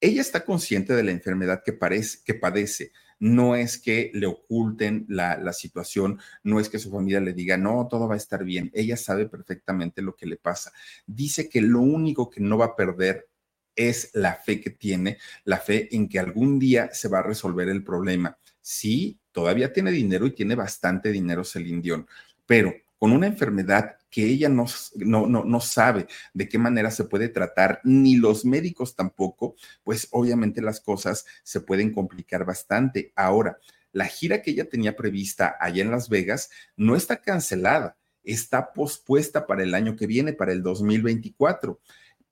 Ella 0.00 0.20
está 0.20 0.44
consciente 0.44 0.94
de 0.94 1.04
la 1.04 1.12
enfermedad 1.12 1.62
que, 1.64 1.72
parece, 1.72 2.18
que 2.24 2.34
padece. 2.34 2.92
no 3.20 3.54
es 3.54 3.78
que 3.78 4.10
le 4.14 4.26
oculten 4.26 5.06
la, 5.08 5.38
la 5.38 5.52
situación, 5.52 6.18
no 6.42 6.58
es 6.58 6.68
que 6.68 6.80
su 6.80 6.90
familia 6.90 7.20
le 7.20 7.32
diga, 7.32 7.56
no, 7.56 7.86
todo 7.88 8.08
va 8.08 8.14
a 8.14 8.16
estar 8.16 8.42
bien, 8.42 8.72
ella 8.74 8.96
sabe 8.96 9.28
perfectamente 9.28 10.02
lo 10.02 10.16
que 10.16 10.26
le 10.26 10.36
pasa. 10.36 10.72
Dice 11.06 11.48
que 11.48 11.60
lo 11.60 11.80
único 11.80 12.28
que 12.30 12.40
no 12.40 12.58
va 12.58 12.66
a 12.66 12.76
perder 12.76 13.28
es 13.76 14.10
la 14.14 14.34
fe 14.34 14.60
que 14.60 14.70
tiene, 14.70 15.18
la 15.44 15.58
fe 15.58 15.94
en 15.94 16.08
que 16.08 16.18
algún 16.18 16.58
día 16.58 16.90
se 16.92 17.08
va 17.08 17.20
a 17.20 17.22
resolver 17.22 17.68
el 17.68 17.82
problema. 17.84 18.38
Sí, 18.60 19.18
todavía 19.32 19.72
tiene 19.72 19.90
dinero 19.90 20.26
y 20.26 20.32
tiene 20.32 20.54
bastante 20.54 21.10
dinero 21.10 21.44
Celine 21.44 21.82
Dion, 21.82 22.06
pero 22.46 22.72
con 22.98 23.12
una 23.12 23.26
enfermedad 23.26 23.96
que 24.08 24.24
ella 24.24 24.48
no, 24.48 24.66
no, 24.94 25.26
no, 25.26 25.60
sabe 25.60 26.06
de 26.34 26.48
qué 26.48 26.58
manera 26.58 26.90
se 26.90 27.02
puede 27.04 27.28
tratar, 27.28 27.80
ni 27.82 28.16
los 28.16 28.44
médicos 28.44 28.94
tampoco, 28.94 29.56
pues 29.82 30.06
obviamente 30.12 30.62
las 30.62 30.80
cosas 30.80 31.24
se 31.42 31.60
pueden 31.62 31.92
complicar 31.92 32.44
bastante. 32.44 33.12
Ahora, 33.16 33.58
la 33.90 34.04
gira 34.04 34.40
que 34.40 34.52
ella 34.52 34.68
tenía 34.68 34.94
prevista 34.94 35.56
allá 35.58 35.82
en 35.82 35.90
Las 35.90 36.08
Vegas 36.08 36.50
no 36.76 36.94
está 36.94 37.22
cancelada, 37.22 37.96
está 38.22 38.72
pospuesta 38.72 39.46
para 39.46 39.62
el 39.62 39.74
año 39.74 39.96
que 39.96 40.06
viene, 40.06 40.32
para 40.32 40.52
el 40.52 40.62
2024. 40.62 41.80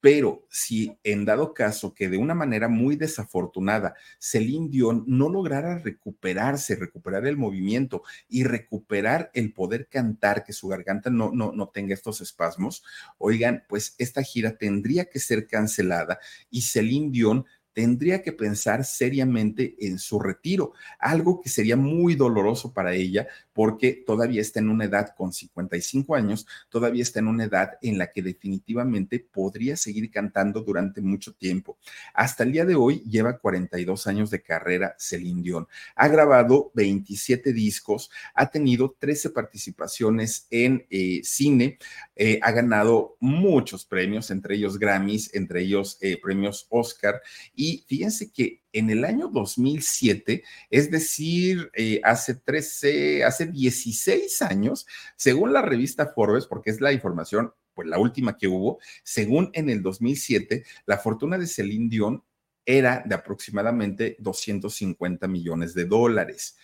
Pero 0.01 0.47
si 0.49 0.99
en 1.05 1.25
dado 1.25 1.53
caso 1.53 1.95
que 1.95 2.09
de 2.09 2.17
una 2.17 2.35
manera 2.35 2.69
muy 2.69 2.97
desafortunada 2.97 3.95
Celine 4.19 4.69
Dion 4.71 5.05
no 5.07 5.29
lograra 5.29 5.79
recuperarse, 5.79 6.77
recuperar 6.77 7.27
el 7.27 7.37
movimiento 7.37 8.03
y 8.29 8.45
recuperar 8.45 9.31
el 9.35 9.53
poder 9.53 9.89
cantar, 9.89 10.45
que 10.45 10.53
su 10.53 10.69
garganta 10.69 11.11
no, 11.11 11.31
no, 11.33 11.53
no 11.53 11.69
tenga 11.69 11.95
estos 11.95 12.21
espasmos, 12.21 12.83
oigan, 13.19 13.65
pues 13.69 13.95
esta 13.99 14.23
gira 14.23 14.57
tendría 14.57 15.05
que 15.07 15.19
ser 15.19 15.47
cancelada 15.47 16.19
y 16.51 16.63
Celine 16.63 17.11
Dion 17.11 17.45
tendría 17.81 18.23
que 18.23 18.33
pensar 18.33 18.85
seriamente 18.85 19.75
en 19.81 19.99
su 19.99 20.21
retiro, 20.21 20.75
algo 20.99 21.41
que 21.41 21.49
sería 21.49 21.77
muy 21.77 22.15
doloroso 22.15 22.75
para 22.75 22.93
ella 22.93 23.27
porque 23.55 24.05
todavía 24.07 24.43
está 24.43 24.61
en 24.61 24.69
una 24.69 24.85
edad 24.85 25.15
con 25.17 25.33
55 25.33 26.15
años, 26.15 26.47
todavía 26.69 27.03
está 27.03 27.21
en 27.21 27.29
una 27.29 27.45
edad 27.45 27.79
en 27.81 27.97
la 27.97 28.13
que 28.13 28.21
definitivamente 28.21 29.19
podría 29.19 29.79
seguir 29.79 30.11
cantando 30.11 30.61
durante 30.61 31.01
mucho 31.01 31.33
tiempo. 31.33 31.79
Hasta 32.13 32.45
el 32.45 32.53
día 32.53 32.67
de 32.67 32.75
hoy 32.75 33.03
lleva 33.09 33.39
42 33.39 34.07
años 34.07 34.31
de 34.31 34.43
carrera 34.43 34.95
Celine 34.99 35.41
Dion. 35.41 35.67
Ha 35.97 36.09
grabado 36.09 36.71
27 36.75 37.55
discos, 37.55 38.11
ha 38.35 38.51
tenido 38.51 38.95
13 38.99 39.31
participaciones 39.31 40.47
en 40.51 40.87
eh, 40.91 41.21
cine, 41.23 41.79
eh, 42.23 42.39
ha 42.43 42.51
ganado 42.51 43.17
muchos 43.19 43.87
premios, 43.87 44.31
entre 44.31 44.55
ellos 44.57 44.79
Grammys, 44.79 45.35
entre 45.35 45.63
ellos 45.63 45.97
eh, 46.03 46.21
premios 46.23 46.67
Oscar 46.69 47.23
y 47.55 47.83
fíjense 47.89 48.31
que 48.31 48.61
en 48.75 48.91
el 48.91 49.07
año 49.07 49.29
2007, 49.29 50.45
es 50.69 50.91
decir, 50.91 51.71
eh, 51.73 51.99
hace 52.05 52.35
13, 52.35 53.25
hace 53.25 53.47
16 53.47 54.43
años, 54.43 54.87
según 55.17 55.55
la 55.55 55.63
revista 55.63 56.09
Forbes, 56.09 56.45
porque 56.45 56.69
es 56.69 56.83
la 56.83 56.93
información, 56.93 57.55
pues 57.73 57.89
la 57.89 57.99
última 57.99 58.37
que 58.37 58.49
hubo, 58.49 58.81
según 59.03 59.49
en 59.55 59.71
el 59.71 59.81
2007, 59.81 60.65
la 60.85 60.99
fortuna 60.99 61.39
de 61.39 61.47
Celine 61.47 61.89
Dion 61.89 62.23
era 62.67 63.03
de 63.07 63.15
aproximadamente 63.15 64.17
250 64.19 65.27
millones 65.27 65.73
de 65.73 65.87
dólares. 65.87 66.59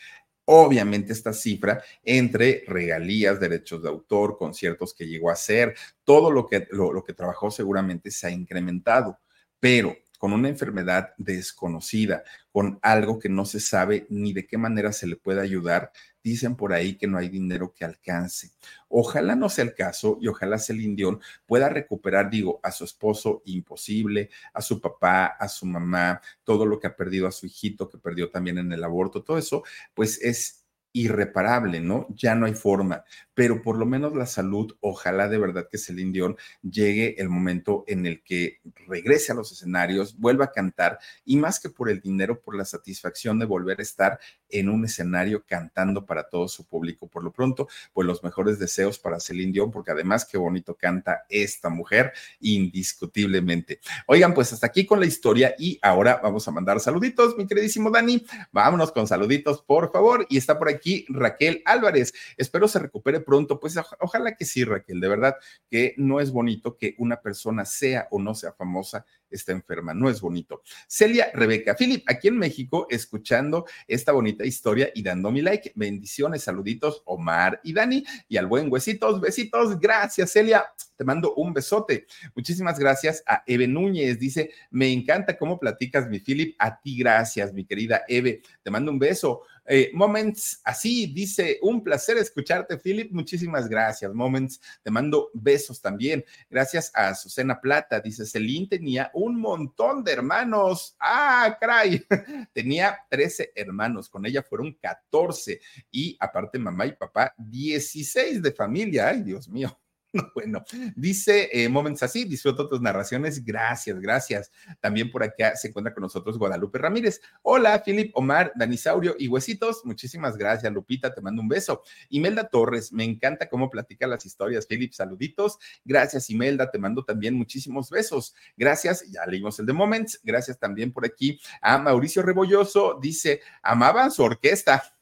Obviamente 0.47 1.12
esta 1.12 1.32
cifra 1.32 1.82
entre 2.05 2.64
regalías, 2.66 3.38
derechos 3.40 3.82
de 3.82 3.88
autor, 3.88 4.38
conciertos 4.38 4.94
que 4.94 5.07
llegó 5.07 5.30
a 5.30 5.34
hacer, 5.34 5.74
todo 6.05 6.30
lo 6.30 6.47
que, 6.47 6.66
lo 6.70 7.05
que 7.05 7.12
trabajó 7.12 7.51
seguramente 7.51 8.11
se 8.11 8.28
ha 8.28 8.30
incrementado, 8.30 9.18
pero 9.61 9.97
con 10.18 10.32
una 10.32 10.49
enfermedad 10.49 11.11
desconocida, 11.18 12.24
con 12.51 12.78
algo 12.82 13.18
que 13.18 13.28
no 13.28 13.44
se 13.44 13.61
sabe 13.61 14.07
ni 14.09 14.32
de 14.32 14.47
qué 14.47 14.57
manera 14.57 14.92
se 14.92 15.07
le 15.07 15.16
puede 15.16 15.40
ayudar, 15.40 15.92
dicen 16.31 16.57
por 16.57 16.72
ahí 16.72 16.97
que 16.97 17.07
no 17.07 17.18
hay 17.18 17.29
dinero 17.29 17.72
que 17.72 17.85
alcance. 17.85 18.51
Ojalá 18.89 19.37
no 19.37 19.49
sea 19.49 19.64
el 19.64 19.74
caso 19.74 20.18
y 20.20 20.27
ojalá 20.27 20.59
Celine 20.59 20.97
Dion 20.97 21.20
pueda 21.47 21.68
recuperar, 21.68 22.31
digo, 22.31 22.59
a 22.64 22.72
su 22.72 22.83
esposo 22.83 23.43
imposible, 23.45 24.31
a 24.53 24.61
su 24.61 24.81
papá, 24.81 25.27
a 25.27 25.47
su 25.49 25.66
mamá, 25.66 26.20
todo 26.43 26.66
lo 26.66 26.81
que 26.81 26.89
ha 26.89 26.97
perdido 26.97 27.29
a 27.29 27.33
su 27.33 27.47
hijito, 27.47 27.89
que 27.89 27.99
perdió 27.99 28.29
también 28.29 28.59
en 28.59 28.72
el 28.72 28.83
aborto, 28.83 29.22
todo 29.22 29.39
eso, 29.39 29.62
pues 29.95 30.20
es 30.20 30.66
irreparable, 30.97 31.79
¿no? 31.81 32.07
Ya 32.09 32.35
no 32.35 32.47
hay 32.47 32.55
forma, 32.55 33.05
pero 33.35 33.61
por 33.61 33.77
lo 33.77 33.85
menos 33.85 34.16
la 34.16 34.24
salud, 34.24 34.74
ojalá 34.81 35.29
de 35.29 35.37
verdad 35.37 35.68
que 35.70 35.77
Celine 35.77 36.11
Dion 36.11 36.37
llegue 36.62 37.20
el 37.20 37.29
momento 37.29 37.85
en 37.87 38.07
el 38.07 38.22
que 38.22 38.61
regrese 38.87 39.33
a 39.33 39.35
los 39.35 39.53
escenarios, 39.53 40.18
vuelva 40.18 40.47
a 40.47 40.53
cantar 40.53 40.99
y 41.27 41.37
más 41.37 41.61
que 41.61 41.68
por 41.68 41.91
el 41.91 42.01
dinero, 42.01 42.41
por 42.41 42.57
la 42.57 42.64
satisfacción 42.64 43.39
de 43.39 43.45
volver 43.45 43.79
a 43.79 43.83
estar 43.83 44.18
en 44.51 44.68
un 44.68 44.84
escenario 44.84 45.44
cantando 45.47 46.07
para 46.07 46.28
todo 46.28 46.49
su 46.49 46.66
público. 46.66 47.07
Por 47.09 47.24
lo 47.24 47.32
pronto, 47.32 47.68
pues 47.92 48.07
los 48.07 48.22
mejores 48.22 48.59
deseos 48.59 48.99
para 48.99 49.20
Celine 49.20 49.53
Dion, 49.53 49.70
porque 49.70 49.90
además 49.90 50.24
qué 50.24 50.38
bonito 50.38 50.74
canta 50.74 51.24
esta 51.28 51.68
mujer, 51.68 52.12
indiscutiblemente. 52.40 53.80
Oigan, 54.07 54.34
pues 54.34 54.53
hasta 54.53 54.66
aquí 54.66 54.86
con 54.86 55.01
la 55.01 55.07
historia 55.07 55.55
y 55.59 55.78
ahora 55.82 56.20
vamos 56.22 56.47
a 56.49 56.51
mandar 56.51 56.80
saluditos, 56.80 57.36
mi 57.36 57.47
queridísimo 57.47 57.90
Dani. 57.90 58.24
Vámonos 58.53 58.92
con 58.92 59.07
saluditos, 59.07 59.62
por 59.62 59.90
favor. 59.92 60.26
Y 60.28 60.36
está 60.36 60.59
por 60.59 60.68
aquí 60.68 61.07
Raquel 61.09 61.62
Álvarez. 61.64 62.12
Espero 62.36 62.68
se 62.68 62.78
recupere 62.78 63.20
pronto. 63.20 63.59
Pues 63.61 63.78
ojalá 64.01 64.34
que 64.36 64.44
sí, 64.44 64.64
Raquel. 64.64 65.01
De 65.01 65.09
verdad 65.09 65.36
que 65.70 65.94
no 65.97 66.20
es 66.20 66.30
bonito 66.30 66.76
que 66.76 66.94
una 66.99 67.20
persona 67.20 67.64
sea 67.64 68.09
o 68.11 68.20
no 68.20 68.34
sea 68.34 68.53
famosa 68.53 69.05
está 69.31 69.53
enferma, 69.53 69.95
no 69.95 70.09
es 70.09 70.20
bonito. 70.20 70.62
Celia 70.87 71.31
Rebeca, 71.35 71.74
Philip, 71.74 72.05
aquí 72.07 72.29
en 72.29 72.39
México, 72.39 72.87
escuchando 72.91 73.66
esta 73.87 74.12
bonita 74.12 74.45
historia 74.45 74.91
y 74.95 75.03
dando 75.03 75.31
mi 75.31 75.43
like. 75.43 75.72
Bendiciones, 75.74 76.43
saluditos, 76.43 77.03
Omar 77.07 77.61
y 77.64 77.72
Dani, 77.72 78.05
y 78.29 78.37
al 78.37 78.47
buen 78.47 78.70
huesitos, 78.72 79.20
besitos. 79.20 79.79
Gracias, 79.79 80.33
Celia. 80.33 80.64
Te 80.97 81.05
mando 81.05 81.35
un 81.35 81.53
besote. 81.53 82.07
Muchísimas 82.35 82.79
gracias 82.79 83.22
a 83.27 83.43
Eve 83.47 83.68
Núñez. 83.68 84.18
Dice, 84.18 84.51
me 84.70 84.91
encanta 84.91 85.37
cómo 85.37 85.59
platicas, 85.59 86.09
mi 86.09 86.20
Philip. 86.20 86.57
A 86.59 86.81
ti, 86.81 86.97
gracias, 86.99 87.53
mi 87.53 87.64
querida 87.64 88.03
Eve. 88.09 88.43
Te 88.62 88.70
mando 88.70 88.91
un 88.91 88.99
beso. 88.99 89.43
Eh, 89.69 89.91
moments 89.93 90.61
así, 90.64 91.07
dice, 91.07 91.59
un 91.62 91.83
placer 91.83 92.17
escucharte, 92.19 92.79
Philip. 92.79 93.12
Muchísimas 93.12 93.69
gracias, 93.69 94.12
Moments. 94.14 94.61
Te 94.83 94.91
mando 94.91 95.31
besos 95.35 95.81
también. 95.81 96.25
Gracias 96.49 96.91
a 96.95 97.14
Susana 97.14 97.61
Plata. 97.61 98.01
Dice, 98.01 98.25
Celine 98.25 98.69
tenía 98.69 99.11
un 99.14 99.41
montón 99.41 100.05
de 100.05 100.12
hermanos. 100.12 100.97
Ah, 101.01 101.57
cray. 101.61 102.05
Tenía 102.53 102.99
13 103.11 103.53
hermanos. 103.55 104.09
Con 104.09 104.27
ella 104.27 104.43
fueron 104.43 104.73
14. 104.75 105.61
Y 105.91 106.17
aparte, 106.21 106.59
mamá 106.59 106.87
y 106.87 106.93
papá, 106.93 107.35
16 107.37 108.43
de 108.43 108.53
familia. 108.53 109.09
Ay, 109.09 109.23
Dios 109.23 109.49
mío. 109.49 109.79
Bueno, 110.35 110.64
dice 110.95 111.49
eh, 111.53 111.69
Moments 111.69 112.03
así, 112.03 112.25
disfruto 112.25 112.69
tus 112.69 112.81
narraciones. 112.81 113.45
Gracias, 113.45 113.99
gracias. 114.01 114.53
También 114.81 115.11
por 115.11 115.23
acá 115.23 115.57
se 115.57 115.69
encuentra 115.69 115.95
con 115.95 116.03
nosotros 116.03 116.39
Guadalupe 116.39 116.79
Ramírez. 116.79 117.21
Hola, 117.43 117.83
Philip, 117.85 118.11
Omar, 118.14 118.53
Danisaurio 118.55 119.17
y 119.19 119.29
Huesitos. 119.29 119.83
Muchísimas 119.85 120.37
gracias, 120.37 120.73
Lupita. 120.73 121.14
Te 121.14 121.21
mando 121.21 121.43
un 121.43 121.49
beso. 121.49 121.83
Imelda 122.11 122.49
Torres, 122.49 122.93
me 122.93 123.05
encanta 123.05 123.49
cómo 123.49 123.71
platica 123.71 124.07
las 124.07 124.27
historias. 124.27 124.67
Philip, 124.67 124.93
saluditos. 124.93 125.59
Gracias, 125.85 126.29
Imelda. 126.31 126.71
Te 126.71 126.79
mando 126.79 127.05
también 127.05 127.35
muchísimos 127.35 127.91
besos. 127.91 128.35
Gracias. 128.57 129.05
Ya 129.11 129.25
leímos 129.27 129.59
el 129.59 129.67
de 129.67 129.73
Moments. 129.73 130.21
Gracias 130.23 130.59
también 130.59 130.93
por 130.93 131.05
aquí 131.07 131.41
a 131.61 131.79
Mauricio 131.79 132.23
Rebolloso. 132.23 132.99
Dice, 133.01 133.41
amaban 133.62 134.11
su 134.11 134.23
orquesta. 134.23 134.95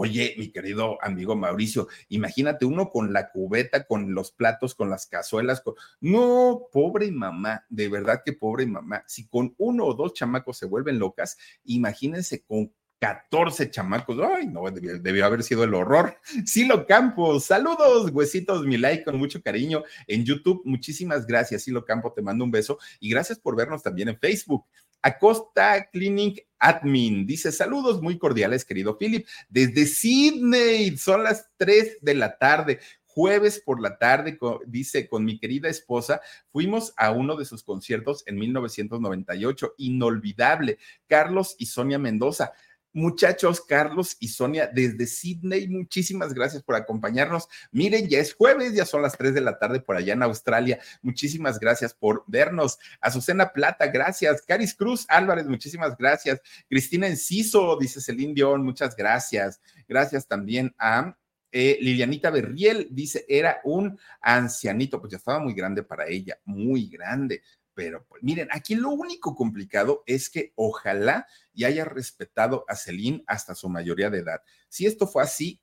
Oye, 0.00 0.36
mi 0.38 0.52
querido 0.52 0.96
amigo 1.02 1.34
Mauricio, 1.34 1.88
imagínate 2.08 2.64
uno 2.64 2.88
con 2.88 3.12
la 3.12 3.32
cubeta, 3.32 3.84
con 3.84 4.14
los 4.14 4.30
platos, 4.30 4.76
con 4.76 4.90
las 4.90 5.06
cazuelas. 5.06 5.60
Con... 5.60 5.74
No, 6.00 6.68
pobre 6.70 7.10
mamá, 7.10 7.66
de 7.68 7.88
verdad 7.88 8.22
que 8.24 8.32
pobre 8.32 8.64
mamá. 8.64 9.02
Si 9.08 9.26
con 9.26 9.56
uno 9.58 9.86
o 9.86 9.94
dos 9.94 10.14
chamacos 10.14 10.56
se 10.56 10.66
vuelven 10.66 11.00
locas, 11.00 11.36
imagínense 11.64 12.44
con 12.44 12.72
14 13.00 13.70
chamacos. 13.72 14.18
Ay, 14.20 14.46
no, 14.46 14.70
debió, 14.70 15.26
haber 15.26 15.42
sido 15.42 15.64
el 15.64 15.74
horror. 15.74 16.16
Silo 16.46 16.86
Campos, 16.86 17.46
saludos, 17.46 18.12
huesitos, 18.12 18.64
mi 18.66 18.76
like 18.76 19.02
con 19.02 19.16
mucho 19.16 19.42
cariño 19.42 19.82
en 20.06 20.24
YouTube. 20.24 20.62
Muchísimas 20.64 21.26
gracias, 21.26 21.64
Silo 21.64 21.84
Campo, 21.84 22.12
te 22.12 22.22
mando 22.22 22.44
un 22.44 22.52
beso 22.52 22.78
y 23.00 23.10
gracias 23.10 23.40
por 23.40 23.56
vernos 23.56 23.82
también 23.82 24.10
en 24.10 24.18
Facebook. 24.18 24.64
Acosta 25.02 25.88
Clinic 25.90 26.46
Admin 26.58 27.26
dice: 27.26 27.52
Saludos 27.52 28.02
muy 28.02 28.18
cordiales, 28.18 28.64
querido 28.64 28.98
Philip, 28.98 29.26
desde 29.48 29.86
Sydney. 29.86 30.96
Son 30.96 31.22
las 31.22 31.48
3 31.56 31.98
de 32.00 32.14
la 32.14 32.36
tarde 32.38 32.80
jueves 33.18 33.60
por 33.60 33.80
la 33.80 33.98
tarde, 33.98 34.38
dice, 34.66 35.08
con 35.08 35.24
mi 35.24 35.40
querida 35.40 35.68
esposa, 35.68 36.20
fuimos 36.52 36.94
a 36.96 37.10
uno 37.10 37.34
de 37.34 37.44
sus 37.44 37.64
conciertos 37.64 38.22
en 38.28 38.38
1998, 38.38 39.74
inolvidable, 39.76 40.78
Carlos 41.08 41.56
y 41.58 41.66
Sonia 41.66 41.98
Mendoza. 41.98 42.52
Muchachos, 42.92 43.60
Carlos 43.60 44.16
y 44.18 44.28
Sonia 44.28 44.70
desde 44.72 45.06
Sydney, 45.06 45.68
muchísimas 45.68 46.32
gracias 46.32 46.62
por 46.62 46.74
acompañarnos. 46.74 47.48
Miren, 47.70 48.08
ya 48.08 48.18
es 48.18 48.34
jueves, 48.34 48.74
ya 48.74 48.86
son 48.86 49.02
las 49.02 49.16
3 49.16 49.34
de 49.34 49.40
la 49.40 49.58
tarde 49.58 49.80
por 49.80 49.96
allá 49.96 50.14
en 50.14 50.22
Australia. 50.22 50.78
Muchísimas 51.02 51.58
gracias 51.58 51.94
por 51.94 52.24
vernos. 52.26 52.78
Azucena 53.00 53.52
Plata, 53.52 53.86
gracias. 53.88 54.42
Caris 54.42 54.74
Cruz 54.74 55.04
Álvarez, 55.08 55.46
muchísimas 55.46 55.96
gracias. 55.96 56.40
Cristina 56.68 57.06
Enciso, 57.06 57.76
dice 57.78 58.00
Celine 58.00 58.34
Dion, 58.34 58.64
muchas 58.64 58.96
gracias. 58.96 59.60
Gracias 59.86 60.26
también 60.26 60.74
a 60.78 61.16
eh, 61.50 61.78
Lilianita 61.80 62.30
Berriel 62.30 62.88
dice, 62.90 63.24
era 63.26 63.60
un 63.64 63.98
ancianito, 64.20 65.00
pues 65.00 65.12
ya 65.12 65.16
estaba 65.16 65.38
muy 65.38 65.54
grande 65.54 65.82
para 65.82 66.06
ella, 66.06 66.38
muy 66.44 66.88
grande. 66.88 67.42
Pero 67.78 68.04
pues, 68.08 68.24
miren, 68.24 68.48
aquí 68.50 68.74
lo 68.74 68.90
único 68.90 69.36
complicado 69.36 70.02
es 70.04 70.30
que 70.30 70.52
ojalá 70.56 71.28
y 71.54 71.62
haya 71.62 71.84
respetado 71.84 72.64
a 72.66 72.74
Celine 72.74 73.22
hasta 73.28 73.54
su 73.54 73.68
mayoría 73.68 74.10
de 74.10 74.18
edad. 74.18 74.42
Si 74.68 74.84
esto 74.84 75.06
fue 75.06 75.22
así, 75.22 75.60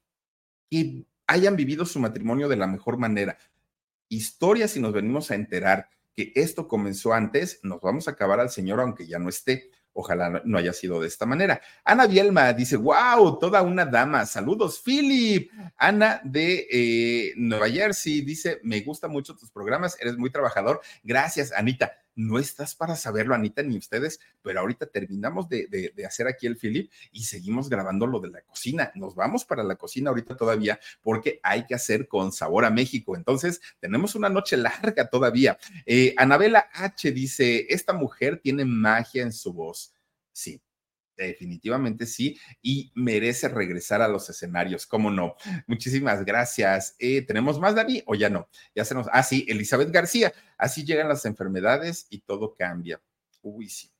que 0.69 1.03
hayan 1.27 1.57
vivido 1.57 1.85
su 1.85 1.99
matrimonio 1.99 2.47
de 2.47 2.55
la 2.55 2.67
mejor 2.67 2.97
manera. 2.97 3.37
Historia, 4.07 4.69
si 4.69 4.79
nos 4.79 4.93
venimos 4.93 5.29
a 5.29 5.35
enterar 5.35 5.89
que 6.13 6.31
esto 6.35 6.69
comenzó 6.69 7.13
antes, 7.13 7.59
nos 7.63 7.81
vamos 7.81 8.07
a 8.07 8.11
acabar 8.11 8.39
al 8.39 8.49
Señor 8.49 8.79
aunque 8.79 9.07
ya 9.07 9.19
no 9.19 9.27
esté. 9.27 9.69
Ojalá 9.91 10.41
no 10.45 10.57
haya 10.57 10.71
sido 10.71 11.01
de 11.01 11.09
esta 11.09 11.25
manera. 11.25 11.59
Ana 11.83 12.07
Bielma 12.07 12.53
dice, 12.53 12.77
wow, 12.77 13.39
toda 13.39 13.61
una 13.61 13.85
dama. 13.85 14.25
Saludos, 14.25 14.81
Philip. 14.81 15.51
Ana 15.75 16.21
de 16.23 16.65
eh, 16.71 17.33
Nueva 17.35 17.69
Jersey 17.69 18.21
dice, 18.21 18.61
me 18.63 18.79
gustan 18.79 19.11
mucho 19.11 19.35
tus 19.35 19.51
programas, 19.51 19.97
eres 19.99 20.17
muy 20.17 20.29
trabajador. 20.29 20.79
Gracias, 21.03 21.51
Anita. 21.51 22.04
No 22.15 22.39
estás 22.39 22.75
para 22.75 22.95
saberlo, 22.95 23.35
Anita, 23.35 23.61
ni 23.61 23.77
ustedes, 23.77 24.19
pero 24.41 24.61
ahorita 24.61 24.85
terminamos 24.85 25.49
de, 25.49 25.67
de, 25.67 26.05
hacer 26.05 26.27
aquí 26.27 26.47
el 26.47 26.57
Philip 26.57 26.89
y 27.11 27.23
seguimos 27.23 27.69
grabando 27.69 28.07
lo 28.07 28.19
de 28.19 28.29
la 28.29 28.41
cocina. 28.41 28.91
Nos 28.95 29.15
vamos 29.15 29.43
para 29.43 29.63
la 29.63 29.75
cocina 29.75 30.09
ahorita 30.09 30.37
todavía 30.37 30.79
porque 31.01 31.39
hay 31.43 31.65
que 31.65 31.75
hacer 31.75 32.07
con 32.07 32.31
sabor 32.31 32.65
a 32.65 32.69
México. 32.69 33.15
Entonces, 33.15 33.61
tenemos 33.79 34.15
una 34.15 34.29
noche 34.29 34.55
larga 34.57 35.09
todavía. 35.09 35.57
Eh, 35.85 36.13
Anabela 36.17 36.69
H 36.73 37.11
dice, 37.11 37.65
esta 37.69 37.93
mujer 37.93 38.39
tiene 38.41 38.65
magia 38.65 39.23
en 39.23 39.33
su 39.33 39.53
voz. 39.53 39.93
Sí, 40.31 40.61
Definitivamente 41.15 42.05
sí, 42.05 42.37
y 42.61 42.91
merece 42.95 43.47
regresar 43.47 44.01
a 44.01 44.07
los 44.07 44.29
escenarios, 44.29 44.85
¿cómo 44.85 45.09
no? 45.09 45.35
Muchísimas 45.65 46.25
gracias. 46.25 46.95
Eh, 46.99 47.21
¿Tenemos 47.21 47.59
más, 47.59 47.73
David? 47.73 48.03
¿O 48.05 48.15
ya 48.15 48.29
no? 48.29 48.49
Ya 48.75 48.83
se 48.83 48.95
nos... 48.95 49.07
Ah, 49.11 49.23
sí, 49.23 49.45
Elizabeth 49.47 49.91
García. 49.91 50.33
Así 50.57 50.83
llegan 50.83 51.07
las 51.07 51.25
enfermedades 51.25 52.07
y 52.09 52.19
todo 52.19 52.55
cambia. 52.55 53.01
Uy, 53.41 53.69
sí. 53.69 53.91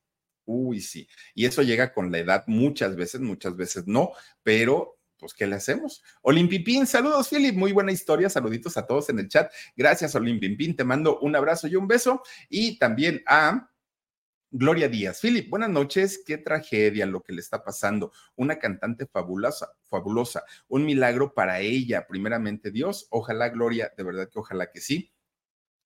Uy, 0.44 0.80
sí. 0.80 1.08
Y 1.34 1.46
eso 1.46 1.62
llega 1.62 1.92
con 1.92 2.12
la 2.12 2.18
edad 2.18 2.44
muchas 2.46 2.96
veces, 2.96 3.20
muchas 3.20 3.56
veces 3.56 3.86
no, 3.86 4.12
pero 4.42 4.96
pues, 5.18 5.34
¿qué 5.34 5.46
le 5.46 5.56
hacemos? 5.56 6.02
Olimpipín, 6.22 6.86
saludos, 6.86 7.28
Philip, 7.28 7.56
muy 7.56 7.72
buena 7.72 7.92
historia, 7.92 8.28
saluditos 8.28 8.76
a 8.76 8.86
todos 8.86 9.08
en 9.08 9.18
el 9.18 9.28
chat. 9.28 9.50
Gracias, 9.74 10.14
Olimpipín, 10.14 10.76
te 10.76 10.84
mando 10.84 11.18
un 11.20 11.34
abrazo 11.34 11.66
y 11.66 11.76
un 11.76 11.88
beso. 11.88 12.22
Y 12.48 12.78
también 12.78 13.22
a 13.26 13.70
Gloria 14.58 14.88
Díaz. 14.88 15.20
Philip, 15.20 15.50
buenas 15.50 15.68
noches. 15.68 16.22
Qué 16.24 16.38
tragedia 16.38 17.04
lo 17.04 17.22
que 17.22 17.34
le 17.34 17.42
está 17.42 17.62
pasando. 17.62 18.10
Una 18.36 18.58
cantante 18.58 19.04
fabulosa, 19.04 19.68
fabulosa. 19.90 20.44
Un 20.68 20.86
milagro 20.86 21.34
para 21.34 21.60
ella, 21.60 22.06
primeramente 22.06 22.70
Dios. 22.70 23.06
Ojalá, 23.10 23.50
Gloria, 23.50 23.92
de 23.94 24.02
verdad 24.02 24.30
que 24.32 24.38
ojalá 24.38 24.70
que 24.70 24.80
sí 24.80 25.12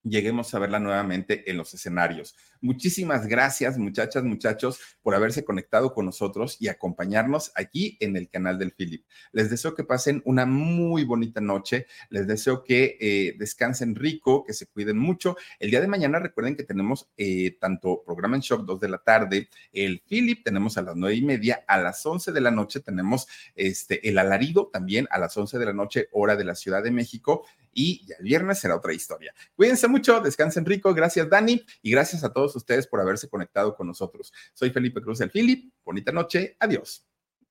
lleguemos 0.02 0.54
a 0.54 0.58
verla 0.58 0.78
nuevamente 0.78 1.50
en 1.50 1.56
los 1.56 1.74
escenarios. 1.74 2.36
Muchísimas 2.60 3.26
gracias, 3.26 3.78
muchachas, 3.78 4.22
muchachos, 4.22 4.78
por 5.02 5.14
haberse 5.14 5.44
conectado 5.44 5.94
con 5.94 6.06
nosotros 6.06 6.56
y 6.60 6.68
acompañarnos 6.68 7.52
aquí 7.54 7.96
en 8.00 8.16
el 8.16 8.28
canal 8.28 8.58
del 8.58 8.72
Philip. 8.72 9.04
Les 9.32 9.48
deseo 9.48 9.74
que 9.74 9.84
pasen 9.84 10.22
una 10.26 10.44
muy 10.44 11.04
bonita 11.04 11.40
noche. 11.40 11.86
Les 12.10 12.26
deseo 12.26 12.62
que 12.62 12.98
eh, 13.00 13.34
descansen 13.38 13.94
rico, 13.94 14.44
que 14.44 14.52
se 14.52 14.66
cuiden 14.66 14.98
mucho. 14.98 15.36
El 15.58 15.70
día 15.70 15.80
de 15.80 15.88
mañana 15.88 16.18
recuerden 16.18 16.56
que 16.56 16.64
tenemos 16.64 17.08
eh, 17.16 17.56
tanto 17.58 18.02
programa 18.04 18.36
en 18.36 18.42
shock 18.42 18.64
2 18.64 18.80
de 18.80 18.88
la 18.88 18.98
tarde, 18.98 19.48
el 19.72 20.02
Philip 20.06 20.44
tenemos 20.44 20.76
a 20.76 20.82
las 20.82 20.96
nueve 20.96 21.16
y 21.16 21.22
media, 21.22 21.64
a 21.66 21.78
las 21.78 22.04
11 22.04 22.32
de 22.32 22.40
la 22.40 22.50
noche 22.50 22.80
tenemos 22.80 23.26
este, 23.54 24.08
el 24.08 24.18
alarido 24.18 24.68
también 24.72 25.08
a 25.10 25.18
las 25.18 25.36
11 25.36 25.58
de 25.58 25.66
la 25.66 25.72
noche, 25.72 26.08
hora 26.12 26.36
de 26.36 26.44
la 26.44 26.54
Ciudad 26.54 26.82
de 26.82 26.90
México 26.90 27.44
y 27.72 28.06
el 28.18 28.24
viernes 28.24 28.58
será 28.58 28.76
otra 28.76 28.92
historia. 28.92 29.34
Cuídense 29.54 29.88
mucho, 29.88 30.20
descansen 30.20 30.64
rico, 30.64 30.92
gracias 30.94 31.28
Dani 31.28 31.64
y 31.82 31.90
gracias 31.90 32.24
a 32.24 32.32
todos 32.32 32.54
ustedes 32.56 32.86
por 32.86 33.00
haberse 33.00 33.28
conectado 33.28 33.74
con 33.74 33.86
nosotros. 33.86 34.32
Soy 34.54 34.70
Felipe 34.70 35.00
Cruz 35.00 35.20
el 35.20 35.30
Philip, 35.30 35.72
bonita 35.84 36.12
noche, 36.12 36.56
adiós. 36.58 37.06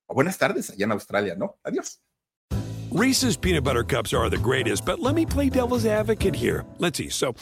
O 0.07 0.13
buenas 0.13 0.37
tardes 0.37 0.71
allá 0.71 0.85
en 0.85 0.91
Australia, 0.91 1.35
¿no? 1.35 1.59
Adiós. 1.63 2.01
Reese's 2.91 3.37
peanut 3.37 3.63
butter 3.63 3.83
cups 3.83 4.13
are 4.13 4.29
the 4.29 4.37
greatest, 4.37 4.83
but 4.83 4.99
let 4.99 5.13
me 5.13 5.23
play 5.23 5.49
devil's 5.49 5.85
advocate 5.85 6.35
here. 6.35 6.65
Let's 6.79 6.97
see. 6.97 7.09
So, 7.09 7.35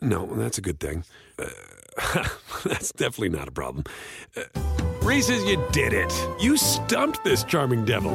no, 0.00 0.24
that's 0.24 0.56
a 0.56 0.62
good 0.62 0.80
thing. 0.80 1.04
Uh, 1.38 1.44
that's 2.64 2.90
definitely 2.92 3.28
not 3.28 3.48
a 3.48 3.52
problem. 3.52 3.84
Uh, 4.34 4.44
Reese's, 5.02 5.44
you 5.44 5.62
did 5.72 5.92
it. 5.92 6.10
You 6.40 6.56
stumped 6.56 7.22
this 7.22 7.44
charming 7.44 7.84
devil. 7.84 8.14